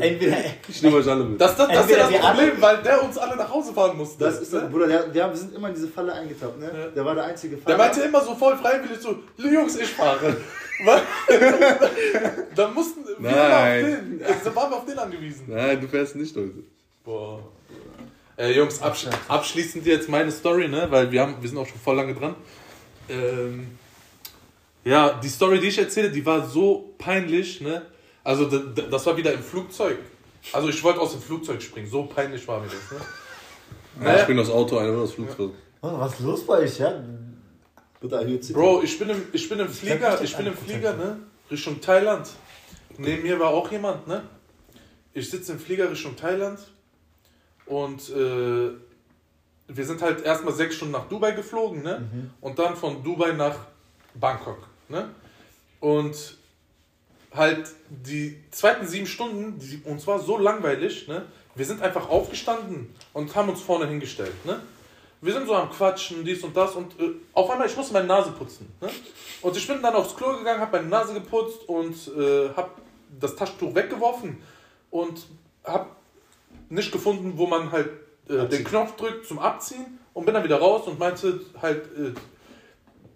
Entweder, 0.01 0.37
Ich 0.67 0.83
nehme 0.83 0.97
euch 0.97 1.07
alle 1.09 1.25
mit. 1.25 1.39
Das, 1.41 1.55
das, 1.57 1.69
das 1.69 1.85
ist 1.85 1.91
ja 1.91 1.97
Entweder 1.99 1.99
das 2.03 2.11
wir 2.11 2.25
alle- 2.25 2.39
Problem, 2.39 2.63
weil 2.63 2.83
der 2.83 3.05
uns 3.05 3.19
alle 3.19 3.37
nach 3.37 3.51
Hause 3.53 3.73
fahren 3.75 3.97
musste. 3.99 4.25
Das 4.25 4.41
ist, 4.41 4.53
ne? 4.55 4.67
Bruder, 4.73 4.87
der, 4.87 5.03
der, 5.09 5.29
wir 5.31 5.37
sind 5.37 5.55
immer 5.55 5.69
in 5.69 5.75
diese 5.75 5.89
Falle 5.89 6.13
eingetappt, 6.15 6.59
ne? 6.59 6.71
Ja. 6.75 6.87
Der 6.89 7.05
war 7.05 7.15
der 7.15 7.25
einzige 7.25 7.57
Der 7.57 7.63
Fahrer. 7.65 7.77
meinte 7.79 8.01
immer 8.01 8.25
so 8.25 8.35
voll 8.35 8.57
freiwillig 8.57 8.99
so, 8.99 9.17
Jungs, 9.37 9.77
ich 9.77 9.89
fahre. 9.91 10.37
Weil- 10.85 11.03
Dann 12.57 12.75
mussten 12.75 13.07
wir 13.07 13.17
immer 13.19 13.31
Nein. 13.31 13.85
auf 13.85 13.91
den, 13.91 14.23
also 14.27 14.57
waren 14.57 14.71
wir 14.71 14.77
auf 14.79 14.87
den 14.87 14.99
angewiesen. 14.99 15.45
Nein, 15.49 15.81
du 15.81 15.87
fährst 15.87 16.17
nicht 16.17 16.35
heute. 16.35 16.55
Boah. 17.05 17.41
Äh, 18.39 18.53
Jungs, 18.53 18.81
absch 18.81 19.07
abschließend 19.29 19.85
jetzt 19.87 20.09
meine 20.09 20.33
Story, 20.33 20.67
ne? 20.69 20.87
Weil 20.91 21.11
wir, 21.13 21.21
haben, 21.21 21.37
wir 21.41 21.49
sind 21.49 21.59
auch 21.59 21.67
schon 21.67 21.79
voll 21.79 21.97
lange 21.97 22.15
dran. 22.15 22.35
Ähm, 23.09 23.79
ja, 24.85 25.13
die 25.15 25.29
Story, 25.29 25.61
die 25.61 25.69
ich 25.69 25.79
erzähle, 25.79 26.11
die 26.11 26.25
war 26.25 26.47
so 26.47 26.95
peinlich, 26.99 27.61
ne? 27.61 27.83
Also 28.25 28.47
das 28.47 29.07
war 29.07 29.17
wieder 29.17 29.33
im 29.33 29.43
Flugzeug. 29.43 29.99
Also 30.53 30.69
ich 30.69 30.83
wollte 30.83 31.01
aus 31.01 31.13
dem 31.13 31.21
Flugzeug 31.23 31.63
springen, 31.63 31.89
so 31.89 32.05
peinlich 32.05 32.47
war 32.49 32.61
mir 32.61 32.67
das, 32.67 32.91
ne? 32.99 33.05
Ja, 34.05 34.15
ich 34.15 34.21
Ne? 34.23 34.27
bin 34.27 34.37
das 34.39 34.51
Auto, 34.51 34.79
einer 34.79 34.93
will 34.93 35.03
das 35.03 35.13
Flugzeug. 35.13 35.51
Oh, 35.83 35.99
was 35.99 36.15
ist 36.15 36.21
los 36.21 36.47
bei 36.47 36.59
euch, 36.59 36.79
ja? 36.79 37.03
Bro, 38.55 38.83
ich 38.83 38.99
bin 38.99 39.09
im, 39.11 39.23
ich 39.33 39.49
bin 39.49 39.59
im 39.61 39.69
Flieger, 39.69 40.13
mich 40.13 40.31
ich 40.31 40.37
bin 40.37 40.47
im 40.47 40.57
Flieger, 40.57 40.97
ne? 40.97 41.19
Richtung 41.51 41.81
Thailand. 41.81 42.29
Neben 42.99 43.23
mir 43.23 43.39
war 43.39 43.49
auch 43.51 43.71
jemand, 43.71 44.07
ne? 44.09 44.23
Ich 45.13 45.31
sitze 45.31 45.53
im 45.53 45.59
Flieger 45.59 45.91
Richtung 45.91 46.17
Thailand 46.17 46.59
und 47.67 48.09
äh, 48.11 48.71
wir 49.69 49.85
sind 49.87 50.03
halt 50.03 50.25
erstmal 50.25 50.53
sechs 50.55 50.75
Stunden 50.77 50.93
nach 50.93 51.09
Dubai 51.09 51.33
geflogen, 51.33 51.83
ne? 51.83 52.09
Und 52.41 52.59
dann 52.59 52.77
von 52.77 53.03
Dubai 53.03 53.33
nach 53.33 53.57
Bangkok, 54.15 54.59
ne? 54.93 55.11
Und 55.81 56.37
halt 57.35 57.69
die 57.89 58.39
zweiten 58.51 58.87
sieben 58.87 59.07
Stunden, 59.07 59.59
die, 59.59 59.83
uns 59.85 60.07
war 60.07 60.21
so 60.21 60.39
langweilig, 60.39 61.09
ne? 61.09 61.25
Wir 61.55 61.67
sind 61.67 61.83
einfach 61.83 62.09
aufgestanden 62.09 62.95
und 63.13 63.35
haben 63.35 63.49
uns 63.49 63.61
vorne 63.61 63.87
hingestellt, 63.87 64.45
ne? 64.45 64.61
Wir 65.21 65.33
sind 65.33 65.47
so 65.47 65.55
am 65.55 65.71
Quatschen, 65.71 66.25
dies 66.25 66.43
und 66.43 66.57
das 66.57 66.75
und 66.75 66.99
äh, 67.01 67.11
auf 67.33 67.51
einmal, 67.51 67.67
ich 67.67 67.77
musste 67.77 67.93
meine 67.93 68.07
Nase 68.07 68.31
putzen, 68.33 68.73
ne? 68.81 68.89
Und 69.41 69.57
ich 69.57 69.67
bin 69.67 69.83
dann 69.83 69.95
aufs 69.95 70.15
Klo 70.15 70.39
gegangen, 70.39 70.61
habe 70.61 70.79
meine 70.79 70.89
Nase 70.89 71.15
geputzt 71.15 71.69
und 71.69 71.95
äh, 72.17 72.51
habe 72.55 72.71
das 73.19 73.35
Taschentuch 73.35 73.75
weggeworfen 73.75 74.41
und 74.91 75.27
habe 75.65 75.87
nicht 76.69 76.93
gefunden, 76.93 77.33
wo 77.37 77.47
man 77.47 77.71
halt 77.71 77.91
äh, 78.29 78.47
den 78.47 78.65
Knopf 78.65 78.97
drückt 78.97 79.27
zum 79.27 79.39
Abziehen 79.39 79.99
und 80.15 80.25
bin 80.25 80.35
dann 80.35 80.45
wieder 80.45 80.59
raus 80.59 80.87
und 80.87 80.99
meinte 80.99 81.41
halt 81.61 81.85
äh, 81.97 82.13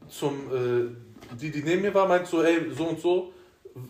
zum, 0.08 0.34
äh, 0.52 1.05
die, 1.40 1.50
die 1.50 1.62
neben 1.62 1.82
mir 1.82 1.94
war, 1.94 2.06
meinte 2.08 2.28
so, 2.30 2.42
ey, 2.42 2.70
so 2.76 2.84
und 2.84 3.00
so, 3.00 3.32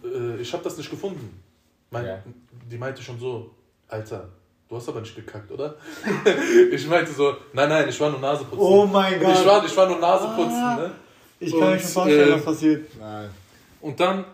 äh, 0.05 0.41
ich 0.41 0.53
habe 0.53 0.63
das 0.65 0.77
nicht 0.77 0.91
gefunden. 0.91 1.43
Mein, 1.91 2.07
Ja. 2.07 2.23
Die 2.71 2.79
meinte 2.79 3.01
schon 3.03 3.19
so, 3.21 3.51
Alter, 3.89 4.29
du 4.69 4.77
hast 4.77 4.89
aber 4.89 5.01
nicht 5.01 5.15
gekackt, 5.15 5.51
oder? 5.53 5.77
ich 6.73 6.87
meinte 6.89 7.13
so, 7.13 7.37
nein, 7.53 7.69
nein, 7.69 7.89
ich 7.89 8.01
war 8.01 8.11
nur 8.11 8.19
Naseputzen. 8.21 8.59
Oh 8.59 8.87
mein 8.87 9.21
Gott. 9.21 9.35
Ich 9.39 9.47
war, 9.47 9.65
ich 9.65 9.77
war 9.77 9.87
nur 9.89 9.99
Naseputzen, 9.99 10.53
Ah. 10.63 10.77
ne? 10.77 10.91
Ich 11.39 11.51
kann 11.53 11.61
mir 11.61 11.67
Und, 11.73 11.81
schon 11.81 11.91
vorstellen, 11.91 12.29
äh, 12.31 12.35
was 12.35 12.45
passiert. 12.45 12.97
Nein. 12.99 13.31
Und 13.81 14.01
dann 14.01 14.25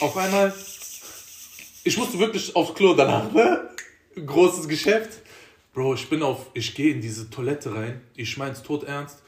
auf 0.00 0.16
einmal, 0.16 0.52
ich 1.84 1.96
musste 1.98 2.18
wirklich 2.18 2.54
aufs 2.56 2.74
Klo 2.74 2.94
danach, 2.94 3.30
ne? 3.32 3.68
Großes 4.26 4.66
Geschäft. 4.66 5.20
Bro, 5.72 5.94
ich 5.94 6.08
bin 6.10 6.22
auf, 6.22 6.46
ich 6.54 6.74
gehe 6.74 6.92
in 6.94 7.00
diese 7.00 7.30
Toilette 7.30 7.72
rein, 7.74 8.00
ich 8.16 8.36
mein's 8.36 8.62
tot 8.62 8.82
ernst. 8.84 9.22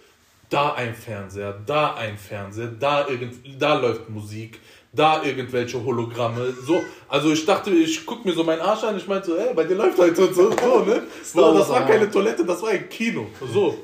Da 0.53 0.74
ein 0.74 0.94
Fernseher, 0.94 1.59
da 1.64 1.94
ein 1.94 2.18
Fernseher, 2.18 2.66
da 2.66 3.09
irgend, 3.09 3.34
da 3.59 3.78
läuft 3.78 4.11
Musik, 4.11 4.61
da 4.92 5.22
irgendwelche 5.22 5.82
Hologramme, 5.82 6.53
so. 6.53 6.82
Also 7.09 7.32
ich 7.32 7.46
dachte, 7.46 7.70
ich 7.70 8.05
guck 8.05 8.22
mir 8.26 8.34
so 8.34 8.44
meinen 8.44 8.61
Arsch 8.61 8.84
an, 8.84 8.96
ich 8.98 9.09
meinte 9.09 9.28
so, 9.28 9.36
ey, 9.36 9.55
bei 9.55 9.64
dir 9.64 9.76
läuft 9.76 9.98
halt 9.98 10.14
so, 10.14 10.30
so, 10.30 10.50
so 10.50 10.84
ne? 10.84 11.05
Bro, 11.32 11.55
das 11.55 11.70
war 11.70 11.86
keine 11.86 12.11
Toilette, 12.11 12.44
das 12.44 12.61
war 12.61 12.68
ein 12.68 12.86
Kino, 12.90 13.28
so. 13.50 13.78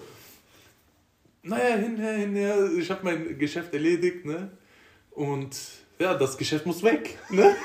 Naja, 1.43 1.77
hinher, 1.77 2.13
hinher, 2.13 2.71
ich 2.79 2.91
habe 2.91 3.01
mein 3.03 3.39
Geschäft 3.39 3.73
erledigt, 3.73 4.27
ne? 4.27 4.51
Und 5.13 5.57
ja, 5.99 6.13
das 6.13 6.37
Geschäft 6.37 6.67
muss 6.67 6.83
weg, 6.83 7.19
ne? 7.31 7.57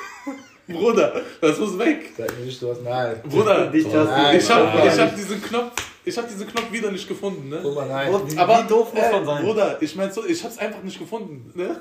Bruder, 0.67 1.21
das 1.41 1.59
muss 1.59 1.77
weg. 1.77 2.11
Sag 2.17 2.37
mir 2.39 2.45
nicht, 2.45 2.61
du 2.61 2.69
hast. 2.71 2.81
Nein. 2.83 3.21
Bruder, 3.29 3.69
Nicht, 3.69 3.93
dass 3.93 4.07
Nein, 4.07 4.37
ich 4.37 4.49
habe 4.49 4.63
Nein. 4.65 4.87
ich 4.93 4.99
hab 4.99 5.15
diesen 5.15 5.41
Knopf, 5.41 5.71
ich 6.05 6.17
habe 6.17 6.27
diesen 6.27 6.47
Knopf 6.47 6.71
wieder 6.71 6.89
nicht 6.91 7.07
gefunden, 7.07 7.49
ne? 7.49 7.59
Guck 7.61 7.75
mal, 7.75 7.87
nein. 7.87 8.13
Wie- 8.27 8.37
Aber 8.37 8.63
wie 8.63 8.67
doof 8.67 8.93
muss 8.93 9.11
man 9.11 9.25
sein? 9.25 9.43
Bruder, 9.43 9.77
ich 9.81 9.95
mein 9.95 10.11
so, 10.11 10.25
ich 10.25 10.41
hab's 10.43 10.57
einfach 10.57 10.81
nicht 10.83 10.97
gefunden, 10.99 11.51
ne? 11.53 11.79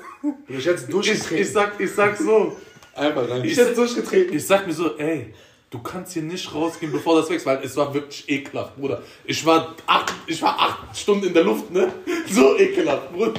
Ich 0.49 0.65
hätte 0.65 0.75
es 0.75 0.83
Ich, 0.83 0.89
durchgetreten. 0.89 1.37
ich 1.37 1.51
sag, 1.51 1.79
ich 1.79 1.91
sag 1.91 2.17
so, 2.17 2.55
Einfach 2.95 3.29
rein. 3.29 3.43
ich 3.45 3.55
hätte 3.57 3.69
es 3.69 3.75
durchgetreten. 3.75 4.35
ich 4.35 4.45
sag 4.45 4.67
mir 4.67 4.73
so, 4.73 4.97
ey, 4.97 5.33
du 5.69 5.79
kannst 5.79 6.13
hier 6.13 6.23
nicht 6.23 6.53
rausgehen, 6.53 6.91
bevor 6.91 7.15
das 7.19 7.29
weg 7.29 7.37
ist, 7.37 7.45
weil 7.45 7.59
es 7.63 7.75
war 7.77 7.93
wirklich 7.93 8.27
ekelhaft, 8.29 8.75
Bruder. 8.75 9.01
Ich 9.25 9.45
war 9.45 9.75
acht, 9.87 10.13
ich 10.27 10.41
war 10.41 10.59
acht 10.59 10.97
Stunden 10.97 11.27
in 11.27 11.33
der 11.33 11.43
Luft, 11.43 11.71
ne? 11.71 11.91
So 12.29 12.57
ekelhaft, 12.57 13.13
Bruder. 13.13 13.33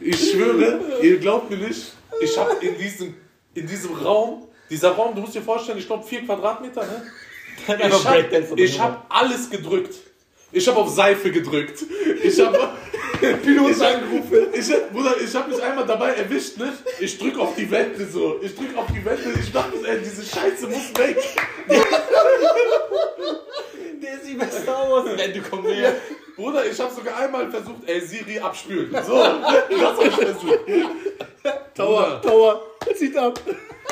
Ich 0.00 0.30
schwöre, 0.30 0.78
ihr 1.02 1.18
glaubt 1.18 1.50
mir 1.50 1.56
nicht, 1.56 1.92
ich 2.20 2.38
habe 2.38 2.54
in 2.64 2.78
diesem, 2.78 3.14
in 3.58 3.66
diesem 3.66 3.94
Raum, 3.94 4.46
dieser 4.70 4.90
Raum, 4.90 5.14
du 5.14 5.20
musst 5.20 5.34
dir 5.34 5.42
vorstellen, 5.42 5.78
ich 5.78 5.86
glaube 5.86 6.06
vier 6.06 6.24
Quadratmeter, 6.24 6.82
ne? 6.82 7.10
Ich 8.56 8.78
habe 8.78 8.96
hab 8.96 9.06
alles 9.08 9.50
gedrückt. 9.50 9.94
Ich 10.50 10.66
habe 10.66 10.78
auf 10.78 10.88
Seife 10.88 11.30
gedrückt. 11.30 11.84
Ich 12.22 12.40
habe 12.40 12.70
Pilot 13.42 13.80
angerufen. 13.80 14.46
Ich, 14.52 14.68
Bruder, 14.92 15.14
ich 15.20 15.34
habe 15.34 15.50
mich 15.50 15.62
einmal 15.62 15.86
dabei 15.86 16.14
erwischt, 16.14 16.56
ne? 16.56 16.72
Ich 17.00 17.18
drück 17.18 17.38
auf 17.38 17.54
die 17.56 17.70
Wände 17.70 18.06
so. 18.06 18.38
Ich 18.40 18.54
drück 18.54 18.76
auf 18.76 18.86
die 18.86 19.04
Wände. 19.04 19.38
Ich 19.40 19.52
dachte, 19.52 19.76
ey, 19.84 19.98
diese 19.98 20.22
Scheiße 20.22 20.68
muss 20.68 20.96
weg. 20.96 21.16
Der 24.00 24.14
ist 24.14 24.26
wie 24.26 24.34
bei 24.34 24.46
Star 24.46 24.88
Wars. 24.88 25.06
Wenn 25.16 25.32
du 25.32 25.42
kommst 25.42 25.68
näher. 25.68 25.96
Bruder, 26.38 26.64
ich 26.64 26.78
habe 26.78 26.94
sogar 26.94 27.16
einmal 27.16 27.50
versucht, 27.50 27.82
ey, 27.86 28.00
Siri 28.00 28.38
abspülen. 28.38 28.92
So, 29.04 29.14
das 29.22 29.82
hab 29.82 30.04
ich 30.04 30.14
versucht. 30.14 30.66
Bruder, 31.74 32.22
Tower, 32.22 32.62
zieht 32.94 33.16
ab. 33.16 33.40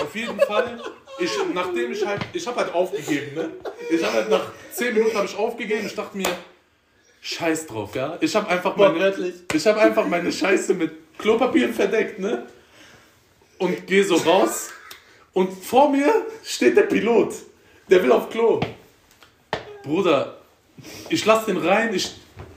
Auf 0.01 0.15
jeden 0.15 0.39
Fall, 0.39 0.81
ich, 1.19 1.31
nachdem 1.53 1.91
ich 1.91 2.07
halt, 2.07 2.21
ich 2.33 2.47
habe 2.47 2.61
halt 2.61 2.73
aufgegeben, 2.73 3.35
ne? 3.35 3.51
Ich 3.91 4.05
habe 4.05 4.15
halt 4.15 4.31
nach 4.31 4.53
10 4.71 4.95
Minuten 4.95 5.17
habe 5.17 5.27
ich 5.27 5.37
aufgegeben. 5.37 5.87
Ich 5.87 5.97
dachte 5.97 6.17
mir, 6.17 6.29
scheiß 7.21 7.67
drauf, 7.67 7.97
ja? 7.97 8.17
Ich 8.21 8.37
habe 8.37 8.49
einfach 8.49 8.77
meine, 8.77 9.33
ich 9.53 9.67
habe 9.67 9.81
einfach 9.81 10.07
meine 10.07 10.31
Scheiße 10.31 10.75
mit 10.75 11.19
Klopapier 11.19 11.71
verdeckt, 11.71 12.21
ne? 12.21 12.47
Und 13.59 13.89
gehe 13.89 14.05
so 14.05 14.15
raus. 14.15 14.71
Und 15.33 15.53
vor 15.65 15.91
mir 15.91 16.27
steht 16.45 16.77
der 16.77 16.83
Pilot. 16.83 17.35
Der 17.91 18.05
will 18.05 18.13
auf 18.13 18.31
Klo. 18.31 18.61
Bruder, 19.83 20.39
ich 21.09 21.25
lass 21.25 21.47
den 21.47 21.57
rein, 21.57 21.93
ich 21.93 22.15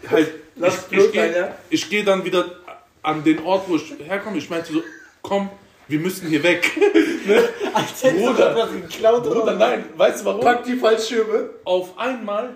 halt, 0.10 0.32
Lass 0.56 0.88
ich, 0.92 0.98
ich, 0.98 1.12
geh- 1.12 1.20
rein, 1.22 1.34
ja? 1.36 1.56
ich 1.70 1.90
gehe 1.90 2.04
dann 2.04 2.24
wieder 2.26 2.46
an 3.02 3.24
den 3.24 3.40
Ort, 3.44 3.68
wo 3.70 3.76
ich 3.78 3.94
herkomme. 4.06 4.38
Ich 4.38 4.50
meinte 4.50 4.74
so, 4.74 4.84
komm, 5.22 5.50
wir 5.88 6.00
müssen 6.00 6.28
hier 6.28 6.44
weg. 6.44 6.70
Als 7.74 8.04
hättest 8.04 8.04
du 8.04 8.26
Bruder. 8.34 8.52
etwas 8.52 8.72
geklaut 8.74 9.26
oder 9.26 9.36
Bruder, 9.40 9.54
so. 9.54 9.60
nein, 9.60 9.86
weißt 9.96 10.22
du 10.22 10.26
warum? 10.26 10.42
Pack 10.42 10.64
die 10.66 10.76
Fallschirme. 10.76 11.50
Auf 11.64 11.98
einmal, 11.98 12.56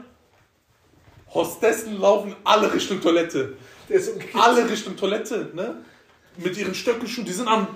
Hostessen 1.33 1.99
laufen 1.99 2.35
alle 2.43 2.71
Richtung 2.73 2.99
Toilette. 3.01 3.55
Der 3.89 3.97
ist 3.97 4.09
umgekehrt. 4.09 4.43
Alle 4.43 4.69
Richtung 4.69 4.95
Toilette, 4.97 5.49
ne? 5.53 5.77
Mit 6.37 6.57
ihren 6.57 6.73
Stöckelschuhen, 6.75 7.25
die 7.25 7.31
sind 7.33 7.47
am 7.47 7.67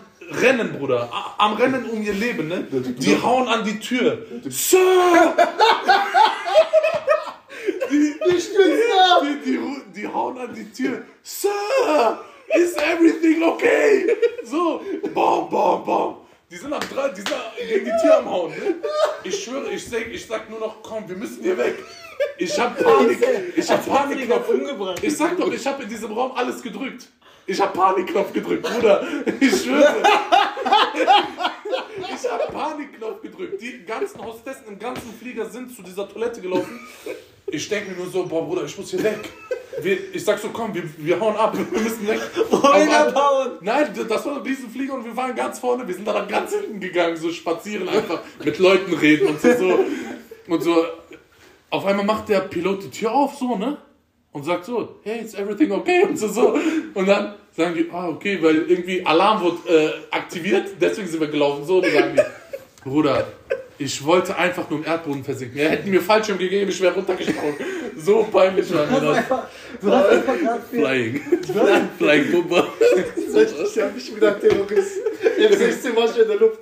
Rennen, 0.41 0.73
Bruder. 0.77 1.09
Am 1.37 1.53
Rennen 1.53 1.85
um 1.89 2.01
ihr 2.03 2.13
Leben, 2.13 2.47
ne? 2.49 2.65
Die 2.71 3.21
hauen 3.21 3.47
an 3.47 3.63
die 3.63 3.79
Tür. 3.79 4.25
Sir! 4.49 4.77
Die, 7.89 8.13
die, 8.13 8.35
die, 9.21 9.51
die, 9.51 9.57
ru- 9.57 9.81
die 9.95 10.07
hauen 10.07 10.37
an 10.37 10.53
die 10.53 10.71
Tür. 10.71 11.03
Sir! 11.23 12.19
Is 12.55 12.75
everything 12.75 13.43
okay? 13.43 14.07
So, 14.43 14.81
bam, 15.13 15.49
bam, 15.49 15.83
bam. 15.85 16.15
Die 16.49 16.55
sind 16.55 16.71
am 16.71 16.79
dran, 16.79 17.11
die 17.13 17.21
sind 17.21 17.33
gegen 17.67 17.85
die 17.85 17.91
Tür 18.01 18.19
am 18.19 18.29
Hauen, 18.31 18.51
ne? 18.51 18.75
Ich 19.25 19.43
schwöre, 19.43 19.69
ich 19.69 19.85
sag, 19.85 20.07
ich 20.07 20.25
sag 20.25 20.49
nur 20.49 20.59
noch, 20.61 20.81
komm, 20.81 21.07
wir 21.09 21.17
müssen 21.17 21.43
hier 21.43 21.57
weg. 21.57 21.75
Ich 22.37 22.57
hab 22.57 22.81
Panik, 22.81 23.19
ich 23.55 23.69
hab 23.69 23.85
Panikknopf 23.85 24.47
umgebracht. 24.49 24.99
Ich 25.03 25.17
sag 25.17 25.37
doch, 25.37 25.51
ich 25.51 25.67
hab 25.67 25.81
in 25.81 25.89
diesem 25.89 26.11
Raum 26.13 26.31
alles 26.35 26.61
gedrückt. 26.63 27.07
Ich 27.45 27.59
hab 27.61 27.73
Panikknopf 27.73 28.31
gedrückt, 28.31 28.63
Bruder. 28.63 29.05
Ich 29.39 29.61
schwöre. 29.63 29.95
Ich 31.99 32.29
hab 32.31 32.51
Panikknopf 32.51 33.21
gedrückt. 33.21 33.61
Die 33.61 33.83
ganzen 33.85 34.23
Hostessen 34.23 34.67
im 34.67 34.79
ganzen 34.79 35.13
Flieger 35.19 35.45
sind 35.49 35.75
zu 35.75 35.81
dieser 35.81 36.07
Toilette 36.09 36.41
gelaufen. 36.41 36.79
Ich 37.49 37.69
denke 37.69 37.91
mir 37.91 37.97
nur 37.97 38.09
so, 38.09 38.25
boah, 38.25 38.45
Bruder, 38.45 38.65
ich 38.65 38.77
muss 38.77 38.91
hier 38.91 39.01
weg. 39.03 39.19
wir, 39.81 40.13
ich 40.13 40.23
sag 40.23 40.39
so, 40.39 40.49
komm, 40.49 40.73
wir, 40.73 40.83
wir 40.97 41.19
hauen 41.19 41.35
ab, 41.35 41.55
wir 41.55 41.81
müssen 41.81 42.07
weg. 42.07 42.19
Wohin 42.49 42.89
abhauen? 42.89 43.51
Nein, 43.61 43.87
das 44.07 44.25
war 44.25 44.37
ein 44.37 44.41
Riesenflieger 44.41 44.93
und 44.93 45.05
wir 45.05 45.15
waren 45.15 45.35
ganz 45.35 45.59
vorne, 45.59 45.87
wir 45.87 45.93
sind 45.93 46.07
dann 46.07 46.27
ganz 46.27 46.53
hinten 46.53 46.79
gegangen, 46.79 47.15
so 47.15 47.31
spazieren 47.31 47.87
einfach, 47.87 48.21
mit 48.43 48.59
Leuten 48.59 48.93
reden 48.93 49.27
und 49.27 49.41
so, 49.41 49.53
so. 49.53 49.79
Und 50.47 50.63
so, 50.63 50.85
auf 51.69 51.85
einmal 51.85 52.05
macht 52.05 52.29
der 52.29 52.41
Pilot 52.41 52.83
die 52.83 52.89
Tür 52.89 53.11
auf, 53.11 53.35
so, 53.35 53.55
ne? 53.55 53.77
Und 54.31 54.43
sagt 54.43 54.65
so, 54.65 54.99
hey, 55.03 55.21
is 55.23 55.33
everything 55.33 55.71
okay? 55.71 56.03
Und 56.03 56.17
so, 56.17 56.27
so. 56.27 56.57
Und 56.93 57.07
dann 57.07 57.35
sagen 57.55 57.75
die, 57.75 57.89
ah, 57.91 58.09
okay, 58.09 58.41
weil 58.41 58.69
irgendwie 58.69 59.05
Alarm 59.05 59.41
wurde 59.41 59.57
äh, 59.73 60.15
aktiviert, 60.15 60.69
deswegen 60.79 61.07
sind 61.07 61.19
wir 61.19 61.27
gelaufen, 61.27 61.65
so. 61.65 61.77
Und 61.77 61.85
dann 61.85 61.93
sagen 61.93 62.15
die, 62.15 62.89
Bruder, 62.89 63.27
ich 63.79 64.03
wollte 64.03 64.35
einfach 64.35 64.69
nur 64.69 64.79
im 64.79 64.85
Erdboden 64.85 65.23
versinken. 65.23 65.57
Er 65.59 65.69
hätte 65.69 65.87
mir 65.89 66.01
Fallschirm 66.01 66.37
gegeben, 66.37 66.69
ich 66.69 66.81
wäre 66.81 66.93
runtergesprungen. 66.95 67.55
So 67.97 68.23
peinlich 68.31 68.73
war 68.73 68.85
mir 68.85 69.01
das. 69.01 69.41
Du 69.81 69.91
hast 69.91 70.09
einfach 70.09 70.39
gerade 70.39 70.61
Flying. 70.69 71.21
Flying 71.97 72.31
Pumper. 72.31 72.67
Ich 72.81 73.81
hab 73.81 73.95
mich 73.95 74.15
wieder 74.15 74.39
Terrorist. 74.39 74.91
Jetzt 75.37 75.57
16 75.57 75.93
Mal 75.95 76.07
schon 76.07 76.21
in 76.21 76.27
der 76.27 76.37
Luft. 76.37 76.59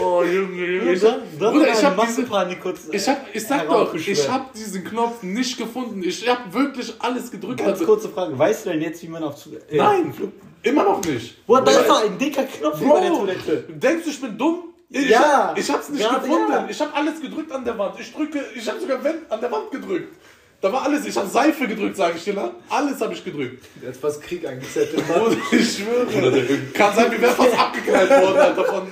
Oh, 0.00 0.22
Junge, 0.22 0.66
Junge. 0.66 0.92
Ich, 0.92 1.00
Bruder, 1.00 1.68
ich 1.72 1.84
hab 1.84 2.06
diese, 2.06 2.24
kurz. 2.24 2.80
ich, 2.92 3.08
hab, 3.08 3.26
ich 3.34 3.44
sag 3.44 3.66
doch, 3.66 3.72
heraufbeschwört. 3.74 4.18
ich 4.18 4.28
hab 4.30 4.52
diesen 4.54 4.84
Knopf 4.84 5.22
nicht 5.22 5.58
gefunden. 5.58 6.02
Ich 6.04 6.28
hab 6.28 6.52
wirklich 6.54 6.94
alles 7.00 7.30
gedrückt. 7.30 7.58
Ganz 7.58 7.70
Also- 7.72 7.84
kurze 7.84 8.08
Frage. 8.08 8.38
Weißt 8.38 8.66
du 8.66 8.70
denn 8.70 8.82
jetzt, 8.82 9.02
wie 9.02 9.08
man 9.08 9.24
auf 9.24 9.36
Zu 9.36 9.50
äh, 9.56 9.76
Nein, 9.76 10.12
Flug 10.12 10.32
immer 10.62 10.84
noch 10.84 11.04
nicht. 11.04 11.44
Boah, 11.46 11.60
da 11.62 11.72
ist 11.72 11.88
doch 11.88 12.04
ein 12.04 12.18
dicker 12.18 12.44
Knopf 12.44 12.80
über 12.80 13.00
der 13.00 13.08
Bro, 13.10 13.18
Toilette. 13.18 13.64
denkst 13.68 14.04
du, 14.04 14.10
ich 14.10 14.20
bin 14.20 14.38
dumm? 14.38 14.74
Ich, 14.90 15.08
Ja, 15.10 15.54
ich 15.56 15.70
hab's 15.70 15.88
nicht 15.90 16.08
gefunden. 16.08 16.50
ja. 16.50 16.66
Ich 16.68 16.80
hab 16.80 16.96
alles 16.96 17.20
gedrückt 17.20 17.52
an 17.52 17.64
der 17.64 17.76
Wand. 17.78 18.00
Ich 18.00 18.12
drücke, 18.12 18.42
ich 18.54 18.68
hab 18.68 18.80
sogar 18.80 18.98
an 19.28 19.40
der 19.40 19.50
Wand 19.52 19.70
gedrückt. 19.70 20.14
Da 20.60 20.72
war 20.72 20.82
alles. 20.82 21.06
Ich 21.06 21.16
hab 21.16 21.28
Seife 21.30 21.68
gedrückt, 21.68 21.96
sage 21.96 22.14
ich 22.16 22.24
dir. 22.24 22.34
ne? 22.34 22.50
Alles 22.68 23.00
habe 23.00 23.12
ich 23.14 23.24
gedrückt. 23.24 23.64
Jetzt 23.80 24.00
fast 24.00 24.20
Krieg 24.22 24.44
angezettelt. 24.48 25.04
Ich 25.52 25.72
schwöre. 25.78 26.42
Kann 26.74 26.96
sein, 26.96 27.12
wir 27.12 27.20
wären 27.20 27.34
fast 27.36 27.56
abgeknallt 27.56 28.10
worden, 28.10 28.38
Alter. 28.38 28.64
Von, 28.64 28.88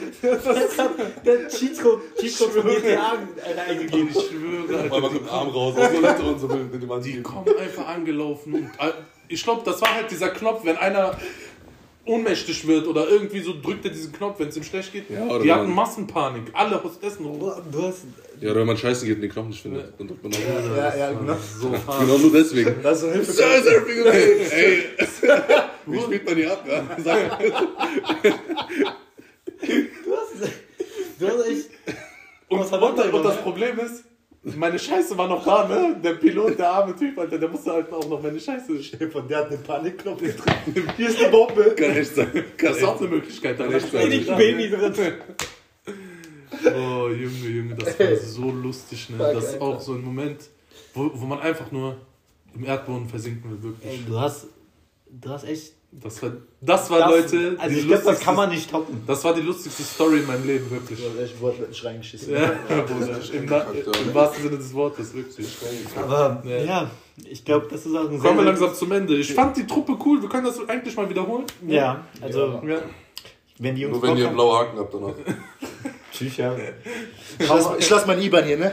Der 1.25 1.49
Cheatcode, 1.49 2.03
Cheatcode 2.21 2.53
von 2.53 2.67
GTA 2.69 3.13
äh, 3.45 3.71
eingegeben. 3.71 4.09
ich 4.11 4.29
schwöre, 4.29 4.81
Alter. 4.83 4.95
Einmal 4.95 5.11
mit 5.11 5.21
dem 5.23 5.29
Arm 5.29 5.49
raus 5.49 5.75
aus 5.77 5.91
der 5.91 6.25
und 6.25 6.39
so 6.39 6.47
mit 6.47 6.73
dem 6.81 6.87
Mann 6.89 7.03
Die 7.03 7.21
kommen 7.23 7.49
einfach 7.59 7.89
angelaufen 7.89 8.55
und 8.55 8.65
äh, 8.79 8.93
ich 9.29 9.43
glaube, 9.43 9.63
das 9.65 9.83
war 9.83 9.93
halt 9.93 10.09
dieser 10.09 10.29
Knopf, 10.29 10.61
wenn 10.65 10.77
einer 10.77 11.19
ohnmächtig 12.07 12.67
wird 12.67 12.87
oder 12.87 13.09
irgendwie 13.09 13.41
so 13.41 13.53
drückt 13.61 13.85
er 13.85 13.91
diesen 13.91 14.13
Knopf, 14.13 14.39
wenn 14.39 14.49
es 14.49 14.57
ihm 14.57 14.63
schlecht 14.63 14.93
geht. 14.93 15.11
Ja, 15.11 15.25
oder 15.27 15.41
die 15.43 15.53
hatten 15.53 15.67
man- 15.67 15.75
Massenpanik. 15.75 16.45
Alle 16.53 16.83
Hostessen. 16.83 17.25
Boah, 17.39 17.63
Du 17.71 17.83
hast. 17.83 18.05
Ja, 18.41 18.51
oder 18.51 18.61
wenn 18.61 18.67
man 18.69 18.77
scheißen 18.77 19.07
geht 19.07 19.17
und 19.17 19.23
den 19.23 19.31
Knopf 19.31 19.49
nicht 19.49 19.63
findet. 19.63 19.93
Dann 19.99 20.09
drückt 20.09 20.23
man 20.23 20.33
noch. 20.33 20.39
Ja, 20.77 20.95
ja, 20.97 21.13
genau. 21.13 21.37
So 21.61 21.73
hart. 21.87 22.01
Genau 22.01 22.19
nur 22.19 22.33
deswegen. 22.33 22.75
Das 22.83 23.03
ist 23.03 23.09
so 23.09 23.13
Hilfe. 23.13 23.41
Ja, 23.43 23.49
ist 23.57 23.67
everything 23.67 24.07
okay? 24.07 24.47
Ey, 24.51 24.83
wie 25.87 26.01
spielt 26.01 26.25
man 26.27 26.37
die 26.37 26.47
ab? 26.47 26.65
Ja? 26.69 26.85
Sag, 27.05 27.39
Du 29.61 30.17
hast. 30.17 30.53
Du 31.19 31.27
hast 31.29 31.47
echt. 31.49 31.71
Und, 32.49 32.61
und, 32.73 33.15
und 33.15 33.23
das? 33.25 33.37
Problem 33.43 33.79
ist, 33.81 34.05
meine 34.55 34.79
Scheiße 34.79 35.19
war 35.19 35.29
noch 35.29 35.45
da, 35.45 35.67
ne? 35.67 35.97
Der 36.03 36.13
Pilot, 36.15 36.59
der 36.59 36.71
arme 36.71 36.95
Typ, 36.95 37.19
Alter, 37.19 37.39
der 37.39 37.49
musste 37.49 37.73
halt 37.73 37.93
auch 37.93 38.09
noch 38.09 38.23
meine 38.23 38.39
Scheiße. 38.39 38.79
Von 39.11 39.27
der 39.27 39.39
hat 39.39 39.51
den 39.51 39.63
Panikknopf 39.63 40.21
gedrückt. 40.21 40.97
Hier 40.97 41.09
ist 41.09 41.21
die 41.21 41.27
Bombe. 41.27 41.75
kann 41.77 41.91
echt 41.97 42.15
sein. 42.15 42.31
Kann 42.33 42.69
Das 42.69 42.77
ist 42.79 42.85
auch 42.85 43.01
eine 43.01 43.09
Möglichkeit. 43.09 43.59
Kann 43.59 43.73
echt 43.73 43.91
sein. 43.91 44.07
Richtig 44.07 44.37
Baby 44.37 44.71
drin. 44.71 44.95
Oh, 46.65 47.09
Junge, 47.09 47.49
Junge, 47.49 47.75
das 47.75 47.99
war 47.99 48.17
so 48.17 48.51
lustig, 48.51 49.11
ne? 49.11 49.19
Das 49.19 49.53
ist 49.53 49.61
auch 49.61 49.81
so 49.81 49.95
ein 49.95 50.03
Moment, 50.03 50.41
wo, 50.95 51.11
wo 51.13 51.27
man 51.27 51.41
einfach 51.41 51.71
nur 51.73 51.97
im 52.55 52.65
Erdboden 52.65 53.09
versinken 53.09 53.51
will, 53.51 53.63
wirklich. 53.63 53.91
Ey, 53.91 54.01
du 54.07 54.19
hast. 54.19 54.47
Du 55.09 55.29
hast 55.31 55.45
echt. 55.45 55.76
Das 56.03 56.23
war, 56.23 56.31
das 56.61 56.91
war 56.91 56.99
das- 56.99 57.11
Leute, 57.11 57.57
Also, 57.59 57.71
die 57.75 57.81
ich 57.81 57.87
glaube, 57.87 58.03
das 58.03 58.05
lustigste- 58.19 58.25
kann 58.25 58.37
man 58.37 58.51
nicht 58.51 58.71
toppen. 58.71 59.03
Das 59.07 59.25
war 59.25 59.33
die 59.35 59.41
lustigste 59.41 59.83
Story 59.83 60.19
in 60.19 60.27
meinem 60.27 60.47
Leben, 60.47 60.71
wirklich. 60.71 61.01
Du 61.01 61.09
hast 61.09 61.19
echt 61.19 61.41
wortwörtlich 61.41 61.85
reingeschissen. 61.85 62.35
Ja, 62.35 62.53
Bruder, 62.87 63.19
im, 63.33 63.45
im 64.09 64.15
wahrsten 64.15 64.43
Sinne 64.45 64.59
des 64.59 64.75
Wortes, 64.75 65.15
wirklich. 65.15 65.49
Aber 65.97 66.43
Ja. 66.47 66.57
ja, 66.59 66.91
ich 67.29 67.45
glaube, 67.45 67.67
das 67.71 67.87
ist 67.87 67.95
auch 67.97 68.11
ein 68.11 68.19
Kommen 68.19 68.39
wir 68.39 68.45
langsam 68.45 68.75
zum 68.75 68.93
Ende. 68.93 69.17
Ich 69.17 69.33
fand 69.33 69.57
die 69.57 69.67
Truppe 69.67 69.97
cool, 70.05 70.21
wir 70.21 70.29
können 70.29 70.45
das 70.45 70.59
eigentlich 70.69 70.95
mal 70.97 71.09
wiederholen. 71.09 71.45
Ja, 71.67 72.05
also, 72.21 72.61
Ja. 72.67 72.79
wenn 73.59 73.75
die 73.75 73.83
Jungs. 73.83 73.95
Nur 73.95 74.03
wenn 74.03 74.11
ihr 74.11 74.17
Bock 74.17 74.27
haben- 74.27 74.35
blaue 74.35 74.59
Haken 74.59 74.79
habt 74.79 74.95
danach. 74.95 75.15
Tschüss, 76.17 76.37
ja. 76.39 76.57
Ich 77.39 77.49
lass, 77.49 77.69
ich 77.79 77.91
lass 77.91 78.07
mein 78.07 78.21
IBAN 78.23 78.45
hier, 78.45 78.57
ne? 78.59 78.73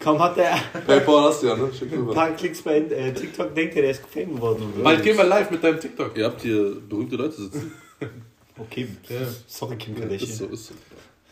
Kaum 0.00 0.18
hat 0.18 0.36
er 0.38 0.56
Paypal 0.86 1.22
hast 1.24 1.42
du 1.42 1.46
ja, 1.48 1.56
ne? 1.56 1.70
Schick 1.72 1.92
ein 1.92 2.06
paar 2.08 2.30
Klicks 2.32 2.62
bei 2.62 2.78
äh, 2.78 3.12
TikTok, 3.12 3.54
denkt 3.54 3.76
er, 3.76 3.82
der 3.82 3.90
ist 3.92 4.02
Fame 4.12 4.34
geworden. 4.34 4.62
Und 4.62 4.76
so. 4.76 4.82
Bald 4.82 5.02
gehen 5.02 5.16
wir 5.16 5.24
live 5.24 5.50
mit 5.50 5.62
deinem 5.62 5.78
TikTok. 5.80 6.16
Ihr 6.16 6.24
habt 6.24 6.40
hier 6.42 6.76
berühmte 6.88 7.16
Leute 7.16 7.34
sitzen. 7.42 7.72
Okay, 8.58 8.88
Ja. 9.08 9.16
sorry, 9.46 9.76
Kim 9.76 9.94
Ist 9.94 10.00
Kardashian. 10.00 10.30
so, 10.38 10.46
ist 10.46 10.66
so. 10.68 10.74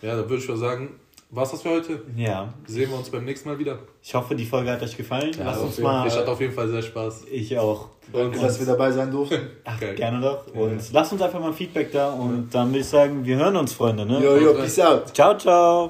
Ja, 0.02 0.16
dann 0.16 0.28
würde 0.30 0.42
ich 0.42 0.48
mal 0.48 0.56
sagen, 0.56 0.94
was 1.30 1.52
das 1.52 1.62
für 1.62 1.70
heute? 1.70 2.02
Ja, 2.16 2.52
Sehen 2.66 2.90
wir 2.90 2.98
uns 2.98 3.08
beim 3.10 3.24
nächsten 3.24 3.48
Mal 3.48 3.58
wieder. 3.58 3.78
ich 4.02 4.14
hoffe, 4.14 4.34
die 4.34 4.44
Folge 4.44 4.70
hat 4.72 4.82
euch 4.82 4.96
gefallen. 4.96 5.32
Lasst 5.38 5.60
auf 5.60 5.66
uns 5.66 5.78
mal. 5.78 6.06
Ich 6.06 6.14
hatte 6.16 6.30
auf 6.30 6.40
jeden 6.40 6.52
Fall 6.52 6.68
sehr 6.68 6.82
Spaß. 6.82 7.24
Ich 7.30 7.56
auch. 7.58 7.88
Danke, 8.12 8.40
dass 8.40 8.58
wir 8.58 8.66
dabei 8.66 8.90
sein 8.90 9.10
durften. 9.10 9.38
Ach, 9.64 9.78
Geil. 9.78 9.94
gerne 9.94 10.20
doch. 10.20 10.46
Und 10.54 10.92
lasst 10.92 11.12
uns 11.12 11.22
einfach 11.22 11.38
mal 11.40 11.52
Feedback 11.52 11.92
da. 11.92 12.10
Und 12.12 12.48
dann 12.52 12.68
würde 12.70 12.80
ich 12.80 12.86
sagen, 12.86 13.24
wir 13.24 13.36
hören 13.36 13.56
uns, 13.56 13.72
Freunde. 13.72 14.04
Ne? 14.04 14.20
Yo, 14.22 14.36
yo, 14.36 14.54
peace 14.54 14.80
out. 14.80 15.14
Ciao, 15.14 15.36
ciao. 15.38 15.88